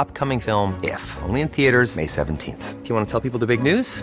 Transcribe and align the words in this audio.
upcoming 0.00 0.40
film, 0.40 0.80
If, 0.82 1.18
only 1.22 1.40
in 1.42 1.48
theaters, 1.48 1.94
May 1.94 2.06
17th. 2.06 2.82
Do 2.82 2.88
you 2.88 2.94
want 2.94 3.06
to 3.06 3.10
tell 3.10 3.20
people 3.20 3.38
the 3.38 3.46
big 3.46 3.62
news? 3.62 4.02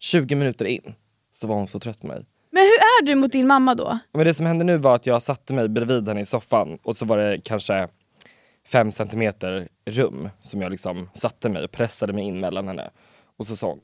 20 0.00 0.34
minuter 0.34 0.64
in 0.64 0.94
så 1.32 1.46
var 1.46 1.54
hon 1.54 1.68
så 1.68 1.80
trött 1.80 2.00
på 2.00 2.06
mig. 2.06 2.26
Men 2.50 2.62
hur 2.62 2.72
är 2.72 3.06
du 3.06 3.14
mot 3.14 3.32
din 3.32 3.46
mamma 3.46 3.74
då? 3.74 3.98
Men 4.12 4.26
det 4.26 4.34
som 4.34 4.46
hände 4.46 4.64
nu 4.64 4.76
var 4.76 4.94
att 4.94 5.06
jag 5.06 5.22
satte 5.22 5.54
mig 5.54 5.68
bredvid 5.68 6.08
henne 6.08 6.20
i 6.20 6.26
soffan 6.26 6.78
och 6.82 6.96
så 6.96 7.04
var 7.04 7.18
det 7.18 7.38
kanske 7.44 7.88
fem 8.66 8.92
centimeter 8.92 9.68
rum 9.86 10.28
som 10.42 10.62
jag 10.62 10.70
liksom 10.70 11.10
satte 11.14 11.48
mig 11.48 11.64
och 11.64 11.70
pressade 11.70 12.12
mig 12.12 12.24
in 12.24 12.40
mellan 12.40 12.68
henne. 12.68 12.90
Och 13.36 13.46
så 13.46 13.56
sa 13.56 13.66
hon 13.66 13.80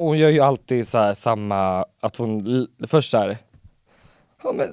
och 0.00 0.06
hon 0.06 0.18
gör 0.18 0.28
ju 0.28 0.40
alltid 0.40 0.88
så 0.88 0.98
här 0.98 1.14
samma, 1.14 1.84
att 2.00 2.16
hon 2.16 2.66
först 2.86 3.10
såhär 3.10 3.38
Ja 4.42 4.52
men 4.52 4.68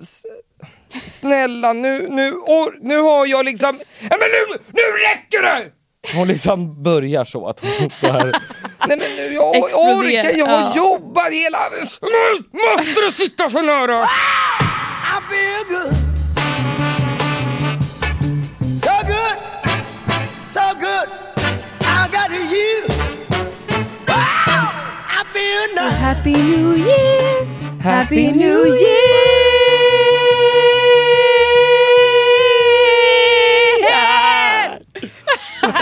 snälla 1.05 1.73
nu, 1.73 2.07
nu, 2.09 2.31
or, 2.31 2.77
nu 2.81 2.97
har 2.97 3.25
jag 3.25 3.45
liksom, 3.45 3.79
ja 4.01 4.17
men 4.19 4.29
nu, 4.29 4.63
nu 4.71 4.81
räcker 4.81 5.41
det! 5.41 5.71
Hon 6.15 6.27
liksom 6.27 6.83
börjar 6.83 7.23
så 7.23 7.47
att 7.47 7.59
hon 7.59 7.89
så 7.89 8.07
här, 8.07 8.35
nej 8.87 8.97
men 8.97 9.15
nu 9.15 9.33
jag 9.33 9.55
Exploderar, 9.55 10.19
orkar, 10.19 10.37
jag 10.37 10.45
har 10.45 10.61
ja. 10.61 10.73
jobbat 10.75 11.31
hela, 11.31 11.57
Nu 12.01 12.59
måste 12.77 13.01
du 13.05 13.11
sitta 13.11 13.49
så 13.49 13.61
nära? 13.61 14.07
Happy 26.07 26.31
New 26.31 26.77
Year! 26.77 27.45
Happy 27.83 28.31
New 28.31 28.65
Year! 28.65 29.57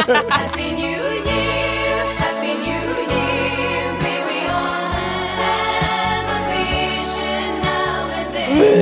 Happy 0.01 0.73
New 0.73 1.04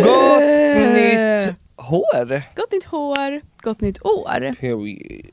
Gott 0.01 0.93
nytt 0.93 1.55
hår! 1.75 2.41
Gott 2.55 2.71
nytt 2.71 2.85
hår, 2.85 3.41
gott 3.61 3.81
nytt 3.81 4.05
år. 4.05 4.55
Period. 4.59 5.25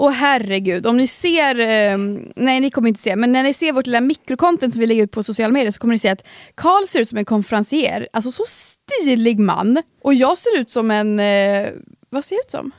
Och 0.00 0.12
herregud, 0.12 0.86
om 0.86 0.96
ni 0.96 1.06
ser, 1.06 1.60
eh, 1.60 1.98
nej 2.36 2.60
ni 2.60 2.70
kommer 2.70 2.88
inte 2.88 3.00
se, 3.00 3.16
men 3.16 3.32
när 3.32 3.42
ni 3.42 3.52
ser 3.52 3.72
vårt 3.72 3.86
lilla 3.86 4.00
mikrocontent 4.00 4.74
som 4.74 4.80
vi 4.80 4.86
lägger 4.86 5.02
ut 5.02 5.10
på 5.10 5.22
sociala 5.22 5.52
medier 5.52 5.70
så 5.70 5.80
kommer 5.80 5.94
ni 5.94 5.98
se 5.98 6.08
att 6.08 6.26
Karl 6.54 6.86
ser 6.86 7.00
ut 7.00 7.08
som 7.08 7.18
en 7.18 7.24
konferencier, 7.24 8.08
alltså 8.12 8.30
så 8.30 8.42
stilig 8.46 9.38
man. 9.38 9.82
Och 10.02 10.14
jag 10.14 10.38
ser 10.38 10.58
ut 10.58 10.70
som 10.70 10.90
en, 10.90 11.20
eh, 11.20 11.68
vad 12.10 12.24
ser 12.24 12.36
jag 12.36 12.40
ut 12.40 12.50
som? 12.50 12.72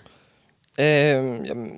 Eh, 0.78 1.22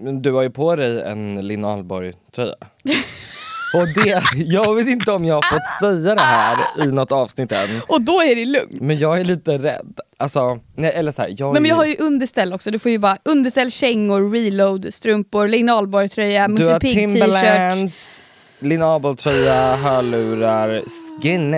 men 0.03 0.21
du 0.21 0.31
har 0.31 0.41
ju 0.41 0.49
på 0.49 0.75
dig 0.75 1.01
en 1.01 1.47
Linn 1.47 1.65
Ahlborg-tröja. 1.65 2.55
Och 3.73 3.87
det, 4.03 4.23
jag 4.35 4.75
vet 4.75 4.87
inte 4.87 5.11
om 5.11 5.25
jag 5.25 5.35
har 5.35 5.41
fått 5.41 5.79
säga 5.79 6.15
det 6.15 6.21
här 6.21 6.57
i 6.83 6.91
något 6.91 7.11
avsnitt 7.11 7.51
än. 7.51 7.81
Och 7.87 8.01
då 8.01 8.21
är 8.21 8.35
det 8.35 8.45
lugnt. 8.45 8.81
Men 8.81 8.97
jag 8.97 9.19
är 9.19 9.23
lite 9.23 9.57
rädd. 9.57 9.99
Alltså, 10.17 10.59
nej, 10.75 10.91
eller 10.95 11.11
så 11.11 11.21
här, 11.21 11.35
jag, 11.37 11.53
Nej, 11.53 11.61
men 11.61 11.69
jag 11.69 11.75
har 11.75 11.85
ju 11.85 11.95
underställ 11.99 12.53
också, 12.53 12.71
du 12.71 12.79
får 12.79 12.91
ju 12.91 12.97
bara 12.97 13.17
underställ, 13.25 13.71
kängor, 13.71 14.31
reload, 14.31 14.93
strumpor, 14.93 15.47
Linn 15.47 15.69
Ahlborg-tröja, 15.69 16.47
Du 16.47 16.53
Musse 16.53 16.71
har 16.71 16.79
Pigg 16.79 16.93
t-shirt. 16.95 17.19
Timberlands, 17.21 18.23
Linn 18.59 18.81
Ahlborg-tröja, 18.81 19.75
hörlurar, 19.75 20.81
skin 21.21 21.53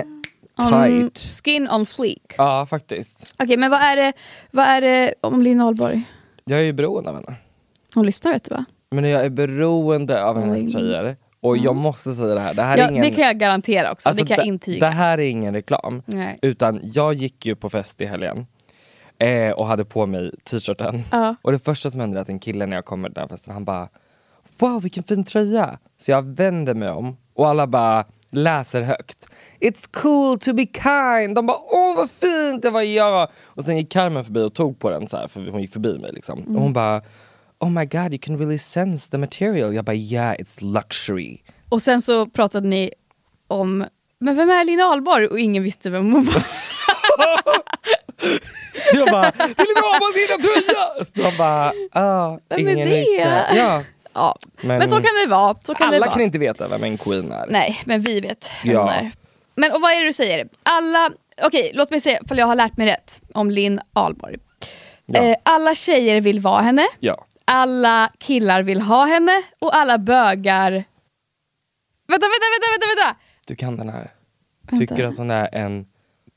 On, 0.58 0.72
tight. 0.72 1.18
skin 1.44 1.68
on 1.70 1.86
fleek. 1.86 2.34
Ja 2.38 2.66
faktiskt. 2.70 3.34
Okej 3.38 3.56
men 3.56 3.70
vad 3.70 3.80
är 3.80 3.96
det, 3.96 4.12
vad 4.50 4.64
är 4.66 4.80
det 4.80 5.14
om 5.20 5.42
Linn 5.42 5.60
Ahlborg? 5.60 6.02
Jag 6.44 6.58
är 6.58 6.64
ju 6.64 6.72
beroende 6.72 7.10
av 7.10 7.16
henne. 7.16 7.34
Hon 7.94 8.06
lyssnar 8.06 8.32
vet 8.32 8.44
du 8.44 8.54
va? 8.54 8.64
Men 8.90 9.04
jag 9.08 9.24
är 9.24 9.30
beroende 9.30 10.24
av 10.24 10.40
hennes 10.40 10.72
tröjor. 10.72 11.16
Och 11.46 11.56
jag 11.56 11.76
måste 11.76 12.14
säga 12.14 12.34
det 12.34 12.40
här, 12.40 12.54
det 12.54 12.62
här 12.62 12.78
är 12.78 12.82
Ja, 12.82 12.90
ingen... 12.90 13.02
Det 13.02 13.10
kan 13.10 13.24
jag 13.24 13.38
garantera 13.38 13.92
också, 13.92 14.08
Alltså, 14.08 14.24
det 14.24 14.28
kan 14.28 14.36
jag 14.36 14.46
intyga. 14.46 14.86
Det 14.86 14.92
här 14.92 15.18
är 15.18 15.28
ingen 15.28 15.54
reklam. 15.54 16.02
Nej. 16.06 16.38
Utan 16.42 16.80
jag 16.82 17.14
gick 17.14 17.46
ju 17.46 17.56
på 17.56 17.70
fest 17.70 18.00
i 18.00 18.06
helgen 18.06 18.46
eh, 19.18 19.50
och 19.50 19.66
hade 19.66 19.84
på 19.84 20.06
mig 20.06 20.30
t-shirten. 20.44 21.02
Ja. 21.12 21.36
Och 21.42 21.52
det 21.52 21.58
första 21.58 21.90
som 21.90 22.00
hände 22.00 22.18
är 22.18 22.22
att 22.22 22.28
en 22.28 22.38
kille 22.38 22.66
när 22.66 22.76
jag 22.76 22.84
kommer 22.84 23.08
till 23.08 23.14
den 23.14 23.22
här 23.22 23.28
festen, 23.28 23.54
han 23.54 23.64
bara 23.64 23.88
Wow 24.58 24.82
vilken 24.82 25.02
fin 25.02 25.24
tröja! 25.24 25.78
Så 25.98 26.10
jag 26.10 26.22
vänder 26.22 26.74
mig 26.74 26.90
om 26.90 27.16
och 27.34 27.48
alla 27.48 27.66
bara 27.66 28.04
läser 28.30 28.82
högt. 28.82 29.26
It's 29.60 29.88
cool 29.92 30.38
to 30.38 30.54
be 30.54 30.66
kind! 30.66 31.34
De 31.34 31.46
bara 31.46 31.58
åh 31.58 31.96
vad 31.96 32.10
fint, 32.10 32.62
det 32.62 32.70
var 32.70 32.82
jag! 32.82 33.28
Och 33.44 33.64
sen 33.64 33.76
gick 33.76 33.92
Carmen 33.92 34.24
förbi 34.24 34.40
och 34.40 34.54
tog 34.54 34.78
på 34.78 34.90
den 34.90 35.08
så 35.08 35.16
här, 35.16 35.28
för 35.28 35.50
hon 35.50 35.60
gick 35.60 35.72
förbi 35.72 35.98
mig 35.98 36.10
liksom. 36.12 36.38
Och 36.56 36.62
hon 36.62 36.72
bara 36.72 37.02
Oh 37.60 37.70
my 37.70 37.84
god 37.84 38.12
you 38.12 38.18
can 38.22 38.38
really 38.38 38.58
sense 38.58 39.10
the 39.10 39.18
material. 39.18 39.74
Jag 39.74 39.84
bara 39.84 39.96
yeah 39.96 40.34
it's 40.34 40.72
luxury. 40.72 41.38
Och 41.68 41.82
sen 41.82 42.02
så 42.02 42.26
pratade 42.26 42.68
ni 42.68 42.90
om, 43.48 43.84
men 44.20 44.36
vem 44.36 44.50
är 44.50 44.64
Linn 44.64 44.80
Ahlborg? 44.80 45.26
Och 45.26 45.38
ingen 45.40 45.62
visste 45.62 45.90
vem 45.90 46.12
hon 46.12 46.24
var. 46.24 46.42
Jag 48.94 49.08
bara, 49.10 49.22
det 49.30 49.42
är 49.42 49.66
Linn 49.66 49.84
Ahlborgs 49.84 50.30
egna 50.30 50.44
tröja! 50.44 51.30
De 51.30 51.36
bara, 51.38 51.72
ah, 51.92 52.38
Vem 52.48 52.58
ingen 52.60 52.78
det? 52.78 52.84
visste. 52.84 53.44
Ja, 53.56 53.82
ja. 54.14 54.36
Men, 54.60 54.78
Men- 54.78 54.88
så 54.88 54.96
kan 54.96 55.14
det 55.24 55.26
vara. 55.30 55.54
Kan 55.54 55.74
det 55.78 55.84
alla 55.84 55.98
vara. 55.98 56.10
kan 56.10 56.20
inte 56.22 56.38
veta 56.38 56.68
vem 56.68 56.84
en 56.84 56.98
queen 56.98 57.32
är. 57.32 57.46
Nej, 57.48 57.80
men 57.84 58.00
vi 58.00 58.20
vet 58.20 58.50
vem 58.64 58.72
Ja. 58.72 58.80
hon 58.80 58.88
är. 58.90 59.12
Men 59.54 59.72
och 59.72 59.80
vad 59.80 59.92
är 59.92 60.00
det 60.00 60.06
du 60.06 60.12
säger? 60.12 60.48
Alla, 60.62 61.10
okej 61.42 61.70
låt 61.74 61.90
mig 61.90 62.00
se 62.00 62.18
ifall 62.24 62.38
jag 62.38 62.46
har 62.46 62.54
lärt 62.54 62.76
mig 62.76 62.86
rätt 62.86 63.20
om 63.34 63.50
Linn 63.50 63.80
Ahlborg. 63.92 64.36
Ja. 65.06 65.20
Eh, 65.22 65.36
alla 65.42 65.74
tjejer 65.74 66.20
vill 66.20 66.40
vara 66.40 66.62
henne, 66.62 66.86
Ja. 67.00 67.25
Alla 67.46 68.10
killar 68.18 68.62
vill 68.62 68.80
ha 68.80 69.04
henne 69.04 69.42
och 69.58 69.76
alla 69.76 69.98
bögar... 69.98 70.70
Vänta, 72.08 72.26
vänta, 72.26 72.46
vänta, 72.54 72.86
vänta! 72.88 73.06
vänta. 73.06 73.16
Du 73.46 73.54
kan 73.54 73.76
den 73.76 73.88
här. 73.88 74.10
Vänta. 74.62 74.76
Tycker 74.76 75.04
att 75.04 75.18
hon 75.18 75.30
är 75.30 75.48
en, 75.52 75.86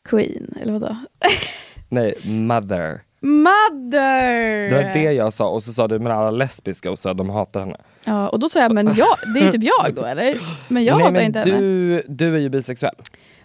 Queen, 0.09 0.55
eller 0.61 0.73
vadå? 0.73 0.95
nej, 1.89 2.13
mother. 2.23 3.01
Mother! 3.21 4.69
Det 4.69 4.83
var 4.83 4.93
det 4.93 5.13
jag 5.13 5.33
sa 5.33 5.49
och 5.49 5.63
så 5.63 5.71
sa 5.71 5.87
du 5.87 5.99
men 5.99 6.11
alla 6.11 6.31
lesbiska 6.31 6.91
och 6.91 6.99
så 6.99 7.13
de 7.13 7.29
hatar 7.29 7.59
henne. 7.59 7.77
Ja, 8.03 8.29
och 8.29 8.39
då 8.39 8.49
sa 8.49 8.59
jag, 8.59 8.73
men 8.73 8.93
jag, 8.93 9.17
det 9.33 9.39
är 9.39 9.51
typ 9.51 9.63
jag 9.63 9.95
då 9.95 10.05
eller? 10.05 10.37
Men 10.67 10.85
jag 10.85 10.97
nej, 10.97 11.03
hatar 11.03 11.15
men 11.15 11.25
inte 11.25 11.39
henne. 11.39 11.57
du, 11.57 12.03
du 12.07 12.35
är 12.35 12.39
ju 12.39 12.49
bisexuell. 12.49 12.95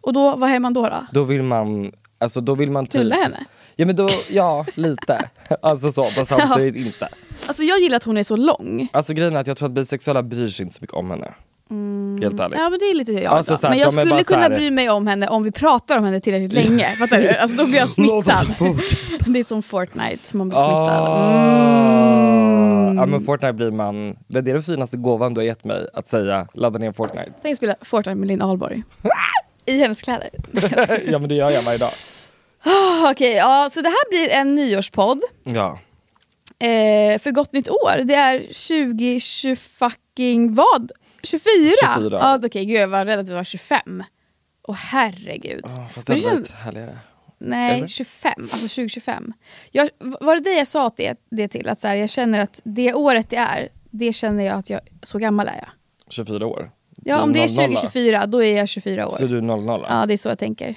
Och 0.00 0.12
då, 0.12 0.36
vad 0.36 0.50
är 0.50 0.58
man 0.58 0.74
då? 0.74 0.88
då? 0.88 1.06
Då 1.12 1.22
vill 1.22 1.42
man, 1.42 1.92
alltså 2.18 2.40
då 2.40 2.54
vill 2.54 2.70
man 2.70 2.86
typ... 2.86 2.92
Knulla 2.92 3.14
henne? 3.14 3.44
Ja 3.76 3.86
men 3.86 3.96
då, 3.96 4.08
ja 4.30 4.66
lite. 4.74 5.28
Alltså 5.62 5.92
så, 5.92 6.06
men 6.16 6.26
samtidigt 6.26 6.76
inte. 6.86 7.08
Alltså 7.46 7.62
jag 7.62 7.78
gillar 7.80 7.96
att 7.96 8.04
hon 8.04 8.16
är 8.16 8.22
så 8.22 8.36
lång. 8.36 8.88
Alltså 8.92 9.12
grejen 9.14 9.36
är 9.36 9.40
att 9.40 9.46
jag 9.46 9.56
tror 9.56 9.68
att 9.68 9.72
bisexuella 9.74 10.22
bryr 10.22 10.48
sig 10.48 10.62
inte 10.64 10.74
så 10.76 10.78
mycket 10.82 10.96
om 10.96 11.10
henne. 11.10 11.34
Helt 12.22 12.40
ärligt. 12.40 12.58
Ja 12.58 12.70
men 12.70 12.78
det 12.78 12.84
är 12.84 12.94
lite 12.94 13.12
jag 13.12 13.24
Alltså, 13.32 13.52
då. 13.52 13.58
så 13.58 13.66
här, 13.66 13.70
Men 13.74 13.78
jag 13.78 13.92
de 13.94 13.98
är 14.00 14.04
skulle 14.06 14.18
så 14.24 14.28
kunna 14.28 14.40
här- 14.40 14.50
bry 14.50 14.70
mig 14.70 14.90
om 14.90 15.06
henne 15.06 15.28
om 15.28 15.42
vi 15.42 15.50
pratar 15.52 15.98
om 15.98 16.04
henne 16.04 16.20
tillräckligt 16.20 16.52
länge. 16.52 16.84
Fattar 16.98 17.20
du? 17.20 17.28
Alltså 17.36 17.56
då 17.56 17.64
blir 17.66 17.76
jag 17.78 17.88
smittad. 17.88 18.46
det 19.26 19.38
är 19.38 19.44
som 19.44 19.62
Fortnite, 19.62 20.36
man 20.36 20.48
blir 20.48 20.58
smittad. 20.58 21.08
Ah. 21.08 22.94
Ja 22.96 23.06
men 23.06 23.20
Fortnite 23.20 23.52
blir 23.52 23.70
man, 23.70 24.16
det 24.28 24.38
är 24.38 24.42
det 24.42 24.62
finaste 24.62 24.96
gåvan 24.96 25.34
du 25.34 25.40
har 25.40 25.46
gett 25.46 25.64
mig, 25.64 25.86
att 25.94 26.08
säga 26.08 26.48
ladda 26.54 26.78
ner 26.78 26.92
Fortnite. 26.92 27.32
Tänk 27.42 27.56
spela 27.56 27.74
Fortnite 27.80 28.14
med 28.14 28.28
Linn 28.28 28.42
Ahlborg. 28.42 28.82
I 29.66 29.78
hennes 29.78 30.02
kläder. 30.02 30.30
ja 31.10 31.18
men 31.18 31.28
det 31.28 31.34
gör 31.34 31.50
jag 31.50 31.62
varje 31.62 31.78
dag. 31.78 31.92
Ah, 32.64 33.10
Okej, 33.10 33.32
ja, 33.32 33.68
så 33.72 33.80
det 33.80 33.88
här 33.88 34.08
blir 34.10 34.28
en 34.36 34.54
nyårspodd. 34.54 35.20
Ja. 35.44 35.78
Eh, 36.66 37.18
för 37.18 37.30
gott 37.30 37.52
nytt 37.52 37.68
år. 37.68 38.00
Det 38.04 38.14
är 38.14 38.38
2020 38.40 39.56
fucking 39.56 40.54
vad? 40.54 40.92
24? 41.22 41.50
24. 41.94 42.18
Ja, 42.20 42.40
Okej, 42.44 42.64
gud 42.64 42.76
jag 42.80 42.88
var 42.88 43.04
rädd 43.04 43.18
att 43.18 43.28
vi 43.28 43.34
var 43.34 43.44
25. 43.44 44.04
Åh 44.68 44.74
herregud. 44.76 45.64
Oh, 45.64 45.88
fast 45.88 46.06
det 46.06 46.14
det 46.14 46.20
hade 46.20 46.36
känns- 46.36 46.50
varit 46.50 46.60
härligare. 46.60 46.98
Nej, 47.38 47.76
Eller? 47.76 47.86
25. 47.86 48.32
Alltså 48.38 48.56
2025. 48.58 49.32
Jag, 49.70 49.88
var 49.98 50.34
det 50.36 50.42
det 50.44 50.54
jag 50.58 50.66
sa 50.66 50.92
det, 50.96 51.14
det 51.30 51.48
till? 51.48 51.68
Att 51.68 51.80
så 51.80 51.88
här, 51.88 51.96
jag 51.96 52.10
känner 52.10 52.40
att 52.40 52.60
det 52.64 52.94
året 52.94 53.30
det 53.30 53.36
är, 53.36 53.68
det 53.90 54.12
känner 54.12 54.44
jag 54.44 54.58
att 54.58 54.70
jag, 54.70 54.80
så 55.02 55.18
gammal 55.18 55.46
är 55.48 55.56
jag. 55.56 55.68
24 56.08 56.46
år. 56.46 56.70
Ja, 57.04 57.22
om 57.22 57.32
det 57.32 57.38
är 57.38 57.42
00. 57.42 57.48
2024, 57.48 58.26
då 58.26 58.44
är 58.44 58.56
jag 58.56 58.68
24 58.68 59.06
år. 59.08 59.16
Så 59.18 59.26
du 59.26 59.38
är 59.38 59.42
00? 59.42 59.86
Ja, 59.88 60.06
det 60.06 60.12
är 60.12 60.16
så 60.18 60.28
jag 60.28 60.38
tänker. 60.38 60.74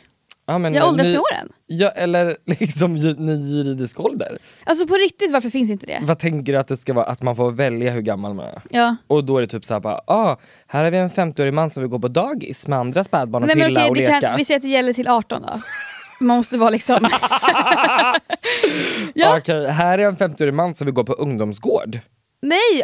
Ja, 0.50 0.58
men 0.58 0.74
Jag 0.74 0.88
åldras 0.88 1.08
med 1.08 1.20
åren. 1.20 1.50
Ja, 1.68 1.90
eller 1.90 2.38
liksom 2.46 2.96
ju- 2.96 3.16
ny 3.18 3.34
juridisk 3.58 4.00
ålder. 4.00 4.38
Alltså 4.64 4.88
på 4.88 4.94
riktigt, 4.94 5.32
varför 5.32 5.50
finns 5.50 5.70
inte 5.70 5.86
det? 5.86 6.00
Vad 6.02 6.20
tänker 6.20 6.54
du 6.54 6.60
att 6.60 6.68
det 6.68 6.78
ska 6.78 6.94
vara? 6.94 7.06
Att 7.06 7.22
man 7.22 7.36
får 7.36 7.52
välja 7.52 7.92
hur 7.92 8.02
gammal 8.02 8.34
man 8.34 8.46
är? 8.46 8.62
Ja. 8.70 8.96
Och 9.08 9.24
då 9.24 9.38
är 9.38 9.42
det 9.42 9.48
typ 9.48 9.66
såhär 9.66 9.82
bara, 9.82 10.02
ah, 10.08 10.38
här 10.68 10.84
har 10.84 10.92
vi 10.92 10.98
en 10.98 11.10
50-årig 11.10 11.54
man 11.54 11.70
som 11.70 11.84
vill 11.84 11.90
gå 11.90 12.00
på 12.00 12.08
dagis 12.08 12.68
med 12.68 12.80
andra 12.80 13.04
spädbarn 13.04 13.44
och 13.44 13.48
Nej, 13.48 13.68
pilla 13.68 13.80
okej, 13.80 13.90
och 13.90 13.98
leka. 13.98 14.22
kan, 14.22 14.38
vi 14.38 14.46
säger 14.46 14.58
att 14.60 14.62
det 14.64 14.68
gäller 14.70 14.94
till 14.94 15.08
18 15.08 15.42
då. 15.42 15.62
Man 16.20 16.38
måste 16.38 16.58
vara 16.58 16.70
liksom... 16.70 16.98
ja. 19.14 19.38
Okej, 19.38 19.68
här 19.72 20.00
är 20.00 20.08
en 20.08 20.18
50-årig 20.18 20.54
man 20.54 20.76
som 20.76 20.86
vill 20.86 20.94
gå 20.94 21.04
på 21.04 21.14
ungdomsgård. 21.14 22.00
Nej, 22.42 22.84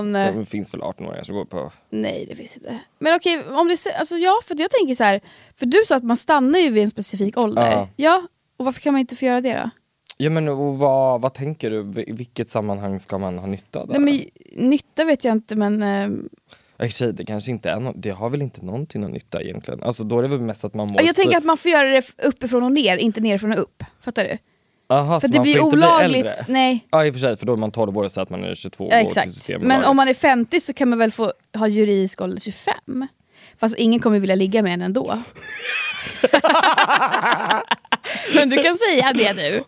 18! 0.00 0.12
Det 0.12 0.44
finns 0.44 0.74
väl 0.74 0.80
18-åringar 0.80 1.22
som 1.22 1.34
går 1.34 1.44
på... 1.44 1.72
Nej 1.90 2.26
det 2.28 2.36
finns 2.36 2.56
inte. 2.56 2.78
Men 2.98 3.14
okej, 3.16 3.42
om 3.50 3.68
det, 3.68 3.94
alltså 3.98 4.16
ja 4.16 4.38
för 4.44 4.60
jag 4.60 4.70
tänker 4.70 4.94
så 4.94 5.04
här, 5.04 5.20
för 5.56 5.66
du 5.66 5.78
sa 5.86 5.96
att 5.96 6.04
man 6.04 6.16
stannar 6.16 6.58
ju 6.58 6.70
vid 6.70 6.82
en 6.82 6.90
specifik 6.90 7.36
ålder. 7.38 7.70
Ja. 7.72 7.88
Ja, 7.96 8.22
och 8.56 8.64
varför 8.64 8.80
kan 8.80 8.92
man 8.92 9.00
inte 9.00 9.16
få 9.16 9.24
göra 9.24 9.40
det 9.40 9.52
då? 9.54 9.70
Ja 10.16 10.30
men 10.30 10.48
och 10.48 10.78
vad, 10.78 11.20
vad 11.20 11.34
tänker 11.34 11.70
du? 11.70 12.02
I 12.06 12.12
vilket 12.12 12.50
sammanhang 12.50 13.00
ska 13.00 13.18
man 13.18 13.38
ha 13.38 13.46
nytta 13.46 13.78
av 13.80 13.88
det? 13.88 13.98
Nej, 13.98 14.30
men, 14.52 14.68
nytta 14.70 15.04
vet 15.04 15.24
jag 15.24 15.32
inte 15.32 15.56
men... 15.56 15.82
ehm, 15.82 16.28
I 16.78 16.82
och 16.82 16.86
för 16.86 16.88
sig, 16.88 17.12
det 17.12 17.24
kanske 17.24 17.50
inte 17.50 17.70
är 17.70 17.76
no- 17.76 17.94
det 17.96 18.10
har 18.10 18.30
väl 18.30 18.42
inte 18.42 18.64
någonting 18.64 19.00
någon 19.00 19.12
nytta 19.12 19.42
egentligen. 19.42 19.82
Alltså 19.82 20.04
då 20.04 20.18
är 20.18 20.22
det 20.22 20.28
väl 20.28 20.40
mest 20.40 20.64
att 20.64 20.74
man 20.74 20.88
mår 20.88 21.02
jag 21.02 21.16
tänker 21.16 21.38
att 21.38 21.44
man 21.44 21.56
får 21.56 21.70
göra 21.70 21.88
det 21.88 22.02
uppifrån 22.24 22.62
och 22.62 22.72
ner, 22.72 22.96
inte 22.96 23.20
nerifrån 23.20 23.52
och 23.52 23.58
upp. 23.58 23.84
Fattar 24.00 24.24
du? 24.24 24.38
Aha, 24.88 25.20
För 25.20 25.28
det 25.28 25.40
blir 25.40 25.52
bli 25.52 25.60
olagligt. 25.60 26.16
äldre? 26.16 26.34
Nej. 26.48 26.86
Ja 26.90 27.04
i 27.06 27.10
och 27.10 27.14
för 27.14 27.20
sig, 27.20 27.36
för 27.36 27.46
då 27.46 27.52
är 27.52 27.56
man 27.56 27.70
12 27.72 27.98
år 27.98 28.04
och 28.04 28.12
säger 28.12 28.22
att 28.22 28.30
man 28.30 28.44
är 28.44 28.54
22 28.54 28.88
Ja, 28.90 29.02
går 29.02 29.10
till 29.10 29.18
exakt. 29.22 29.62
Men 29.62 29.84
om 29.84 29.96
man 29.96 30.08
är 30.08 30.14
50 30.14 30.60
så 30.60 30.72
kan 30.74 30.88
man 30.88 30.98
väl 30.98 31.10
få 31.12 31.32
ha 31.56 31.68
juridisk 31.68 32.20
ålder 32.20 32.40
25? 32.40 33.06
Fast 33.60 33.78
ingen 33.78 34.00
kommer 34.00 34.18
vilja 34.18 34.36
ligga 34.36 34.62
med 34.62 34.72
en 34.72 34.82
ändå. 34.82 35.18
men 38.34 38.48
du 38.48 38.62
kan 38.62 38.76
säga 38.76 39.12
det 39.14 39.32
du. 39.32 39.64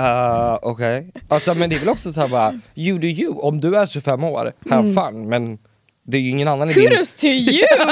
Uh, 0.00 0.54
Okej. 0.62 1.12
Alltså, 1.28 1.54
men 1.54 1.70
det 1.70 1.76
är 1.76 1.80
väl 1.80 1.88
också 1.88 2.12
så 2.12 2.20
här 2.20 2.28
bara, 2.28 2.60
you 2.74 2.98
do 2.98 3.06
you. 3.06 3.32
Om 3.34 3.60
du 3.60 3.76
är 3.76 3.86
25 3.86 4.24
år, 4.24 4.52
have 4.70 4.88
Mm. 4.88 4.94
fun. 4.94 5.28
Men 5.28 5.58
det 6.06 6.16
är 6.16 6.20
ju 6.20 6.30
ingen 6.30 6.48
annan 6.48 6.70
i 6.70 6.72
din... 6.72 6.88
Kudos 6.90 7.14
to 7.14 7.26
you! 7.26 7.66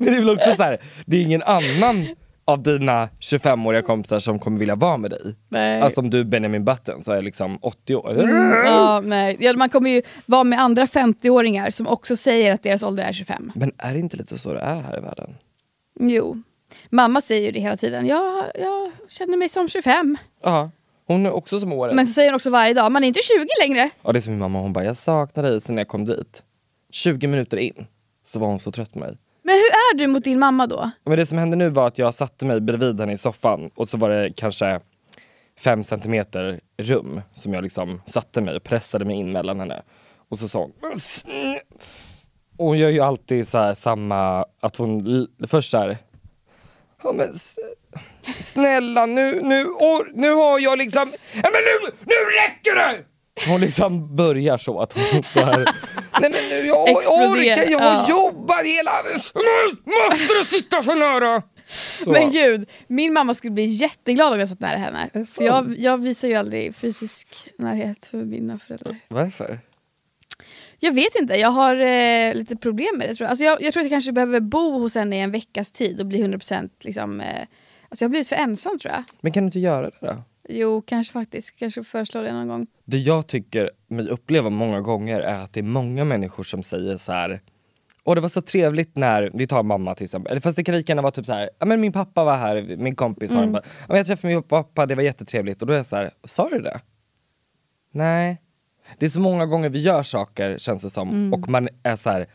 Men 0.00 0.12
det 0.12 0.16
är 0.16 0.20
väl 0.20 0.30
också 0.30 0.54
så 0.56 0.62
här, 0.62 0.78
det 1.06 1.16
är 1.16 1.20
ingen 1.22 1.42
annan 1.42 2.06
av 2.50 2.62
dina 2.62 3.08
25-åriga 3.20 3.82
kompisar 3.82 4.18
som 4.18 4.38
kommer 4.38 4.58
vilja 4.58 4.74
vara 4.74 4.96
med 4.96 5.10
dig. 5.10 5.34
Nej. 5.48 5.80
Alltså 5.80 6.00
om 6.00 6.10
du 6.10 6.20
är 6.20 6.24
Benjamin 6.24 6.64
Button 6.64 7.02
så 7.02 7.12
är 7.12 7.14
jag 7.14 7.24
liksom 7.24 7.58
80 7.62 7.94
år. 7.94 8.16
Ja, 8.66 9.00
nej. 9.04 9.36
Ja, 9.40 9.56
man 9.56 9.68
kommer 9.68 9.90
ju 9.90 10.02
vara 10.26 10.44
med 10.44 10.60
andra 10.60 10.86
50-åringar 10.86 11.70
som 11.70 11.86
också 11.86 12.16
säger 12.16 12.54
att 12.54 12.62
deras 12.62 12.82
ålder 12.82 13.04
är 13.04 13.12
25. 13.12 13.52
Men 13.54 13.72
är 13.78 13.92
det 13.92 13.98
inte 13.98 14.16
lite 14.16 14.38
så 14.38 14.52
det 14.54 14.60
är 14.60 14.80
här 14.80 14.98
i 14.98 15.00
världen? 15.00 15.34
Jo. 16.00 16.42
Mamma 16.90 17.20
säger 17.20 17.46
ju 17.46 17.52
det 17.52 17.60
hela 17.60 17.76
tiden. 17.76 18.06
Jag, 18.06 18.44
jag 18.54 18.90
känner 19.08 19.36
mig 19.36 19.48
som 19.48 19.68
25. 19.68 20.18
Ja, 20.42 20.70
hon 21.06 21.26
är 21.26 21.30
också 21.32 21.60
som 21.60 21.72
året. 21.72 21.94
Men 21.94 22.06
så 22.06 22.12
säger 22.12 22.28
hon 22.28 22.34
också 22.34 22.50
varje 22.50 22.74
dag, 22.74 22.92
man 22.92 23.04
är 23.04 23.08
inte 23.08 23.20
20 23.22 23.46
längre. 23.68 23.90
Ja 24.02 24.12
det 24.12 24.18
är 24.18 24.20
som 24.20 24.32
min 24.32 24.40
mamma, 24.40 24.58
hon 24.58 24.72
bara 24.72 24.84
jag 24.84 24.96
saknar 24.96 25.42
dig 25.42 25.60
sen 25.60 25.78
jag 25.78 25.88
kom 25.88 26.04
dit. 26.04 26.42
20 26.92 27.26
minuter 27.26 27.56
in 27.56 27.86
så 28.24 28.38
var 28.38 28.48
hon 28.48 28.60
så 28.60 28.72
trött 28.72 28.92
på 28.92 28.98
mig. 28.98 29.18
Men 29.42 29.54
hur 29.54 29.70
gör 29.92 29.98
du 29.98 30.06
mot 30.06 30.24
din 30.24 30.38
mamma 30.38 30.66
då? 30.66 30.90
Men 31.04 31.16
det 31.18 31.26
som 31.26 31.38
hände 31.38 31.56
nu 31.56 31.68
var 31.68 31.86
att 31.86 31.98
jag 31.98 32.14
satte 32.14 32.46
mig 32.46 32.60
bredvid 32.60 33.00
henne 33.00 33.12
i 33.12 33.18
soffan 33.18 33.70
och 33.74 33.88
så 33.88 33.96
var 33.98 34.10
det 34.10 34.30
kanske 34.36 34.80
fem 35.58 35.84
centimeter 35.84 36.60
rum 36.78 37.20
som 37.34 37.54
jag 37.54 37.62
liksom 37.62 38.02
satte 38.06 38.40
mig 38.40 38.56
och 38.56 38.62
pressade 38.62 39.04
mig 39.04 39.16
in 39.16 39.32
mellan 39.32 39.60
henne. 39.60 39.82
Och 40.28 40.38
så 40.38 40.48
sa 40.48 40.58
hon 40.60 40.72
"Men 40.80 40.90
Och 42.58 42.66
hon 42.66 42.78
gör 42.78 42.88
ju 42.88 43.00
alltid 43.00 43.48
så 43.48 43.58
här 43.58 43.74
samma, 43.74 44.44
att 44.60 44.76
hon 44.76 45.26
först 45.46 45.70
såhär 45.70 45.98
Ja 47.02 47.12
men 47.12 47.28
snälla 48.38 49.06
nu, 49.06 49.40
nu, 49.42 49.64
or, 49.64 50.10
nu 50.14 50.30
har 50.32 50.58
jag 50.58 50.78
liksom, 50.78 51.12
ja 51.34 51.50
men 51.52 51.60
nu, 51.62 51.96
nu 52.04 52.14
räcker 52.14 52.74
det! 52.74 53.04
Hon 53.48 53.60
liksom 53.60 54.16
börjar 54.16 54.58
så 54.58 54.80
att 54.80 54.92
hon 54.92 55.22
bara, 55.34 55.56
nej 55.56 56.30
men 56.30 56.48
nu 56.48 56.66
jag 56.66 56.82
orkar, 56.82 57.70
jag 57.70 57.82
ja. 57.82 58.06
jobbat 58.08 58.60
hela, 58.64 58.90
Nu 59.34 59.92
måste 59.92 60.34
du 60.38 60.44
sitta 60.44 60.82
så 60.82 60.94
nära? 60.94 61.42
Så. 61.98 62.12
Men 62.12 62.32
gud, 62.32 62.68
min 62.86 63.12
mamma 63.12 63.34
skulle 63.34 63.50
bli 63.50 63.64
jätteglad 63.64 64.32
om 64.32 64.38
jag 64.38 64.48
satt 64.48 64.60
nära 64.60 64.78
henne. 64.78 65.10
det 65.12 65.24
För 65.24 65.44
jag, 65.44 65.78
jag 65.78 65.98
visar 65.98 66.28
ju 66.28 66.34
aldrig 66.34 66.74
fysisk 66.74 67.28
närhet 67.58 68.06
för 68.06 68.16
mina 68.16 68.58
föräldrar. 68.58 68.96
Varför? 69.08 69.60
Jag 70.78 70.92
vet 70.92 71.14
inte, 71.14 71.34
jag 71.34 71.48
har 71.48 71.74
eh, 71.74 72.34
lite 72.34 72.56
problem 72.56 72.98
med 72.98 73.08
det 73.08 73.14
tror 73.14 73.24
jag. 73.24 73.30
Alltså 73.30 73.44
jag. 73.44 73.62
Jag 73.62 73.72
tror 73.72 73.80
att 73.80 73.84
jag 73.84 73.90
kanske 73.90 74.12
behöver 74.12 74.40
bo 74.40 74.78
hos 74.78 74.94
henne 74.94 75.16
i 75.16 75.20
en 75.20 75.30
veckas 75.30 75.72
tid 75.72 76.00
och 76.00 76.06
bli 76.06 76.22
100% 76.22 76.70
liksom... 76.80 77.20
Eh, 77.20 77.26
alltså 77.88 78.04
jag 78.04 78.08
har 78.08 78.10
blivit 78.10 78.28
för 78.28 78.36
ensam 78.36 78.78
tror 78.78 78.94
jag. 78.94 79.04
Men 79.20 79.32
kan 79.32 79.42
du 79.42 79.46
inte 79.46 79.60
göra 79.60 79.90
det 79.90 79.96
då? 80.00 80.22
Jo, 80.48 80.82
kanske 80.86 81.12
faktiskt. 81.12 81.56
Kanske 81.56 81.84
föreslå 81.84 82.22
det 82.22 82.32
någon 82.32 82.48
gång. 82.48 82.66
Det 82.84 82.98
jag 82.98 83.26
tycker 83.26 83.70
mig 83.88 84.08
uppleva 84.08 84.50
många 84.50 84.80
gånger 84.80 85.20
är 85.20 85.38
att 85.38 85.52
det 85.52 85.60
är 85.60 85.64
många 85.64 86.04
människor 86.04 86.42
som 86.42 86.62
säger 86.62 86.96
så 86.96 87.12
här. 87.12 87.40
Och 88.04 88.14
det 88.14 88.20
var 88.20 88.28
så 88.28 88.40
trevligt 88.40 88.96
när, 88.96 89.30
vi 89.34 89.46
tar 89.46 89.62
mamma 89.62 89.94
till 89.94 90.04
exempel, 90.04 90.30
eller 90.30 90.40
fast 90.40 90.56
det 90.56 90.64
kan 90.64 90.74
lika 90.74 90.90
gärna 90.90 91.02
vara 91.02 91.12
typ 91.12 91.26
så 91.26 91.32
här, 91.32 91.50
ja 91.58 91.66
men 91.66 91.80
min 91.80 91.92
pappa 91.92 92.24
var 92.24 92.36
här, 92.36 92.76
min 92.78 92.96
kompis 92.96 93.30
mm. 93.30 93.52
bara, 93.52 93.62
ja, 93.64 93.84
men 93.88 93.96
jag 93.96 94.06
träffade 94.06 94.34
min 94.34 94.42
pappa, 94.42 94.86
det 94.86 94.94
var 94.94 95.02
jättetrevligt 95.02 95.60
och 95.60 95.66
då 95.66 95.72
är 95.72 95.76
jag 95.76 95.86
så 95.86 95.96
här, 95.96 96.10
sa 96.24 96.48
du 96.48 96.60
det? 96.60 96.80
Nej. 97.92 98.40
Det 98.98 99.06
är 99.06 99.10
så 99.10 99.20
många 99.20 99.46
gånger 99.46 99.68
vi 99.68 99.78
gör 99.78 100.02
saker 100.02 100.58
känns 100.58 100.82
det 100.82 100.90
som 100.90 101.34
och 101.34 101.48
man 101.48 101.68
är 101.82 101.96
så 101.96 102.10
här. 102.10 102.26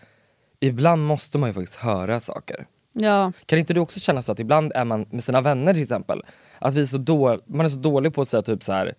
ibland 0.59 1.05
måste 1.05 1.37
man 1.37 1.49
ju 1.49 1.53
faktiskt 1.53 1.75
höra 1.75 2.19
saker. 2.19 2.67
Ja. 2.95 3.31
Kan 3.45 3.59
inte 3.59 3.73
du 3.73 3.79
också 3.79 3.99
känna 3.99 4.21
så 4.21 4.31
att 4.31 4.39
ibland 4.39 4.71
är 4.75 4.85
man 4.85 5.05
med 5.09 5.23
sina 5.23 5.41
vänner 5.41 5.73
till 5.73 5.81
exempel, 5.81 6.21
att 6.59 6.73
vi 6.73 6.81
är 6.81 6.85
så 6.85 6.97
då, 6.97 7.41
man 7.45 7.65
är 7.65 7.69
så 7.69 7.79
dålig 7.79 8.13
på 8.13 8.21
att 8.21 8.27
säga 8.27 8.41
typ 8.41 8.63
så 8.63 8.73
här. 8.73 8.93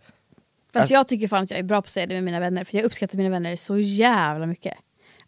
Fast 0.72 0.90
jag 0.90 1.08
tycker 1.08 1.28
fan 1.28 1.42
att 1.44 1.50
jag 1.50 1.58
är 1.58 1.64
bra 1.64 1.82
på 1.82 1.86
att 1.86 1.90
säga 1.90 2.06
det 2.06 2.14
med 2.14 2.24
mina 2.24 2.40
vänner 2.40 2.64
för 2.64 2.76
jag 2.76 2.84
uppskattar 2.84 3.18
mina 3.18 3.30
vänner 3.30 3.56
så 3.56 3.78
jävla 3.78 4.46
mycket. 4.46 4.74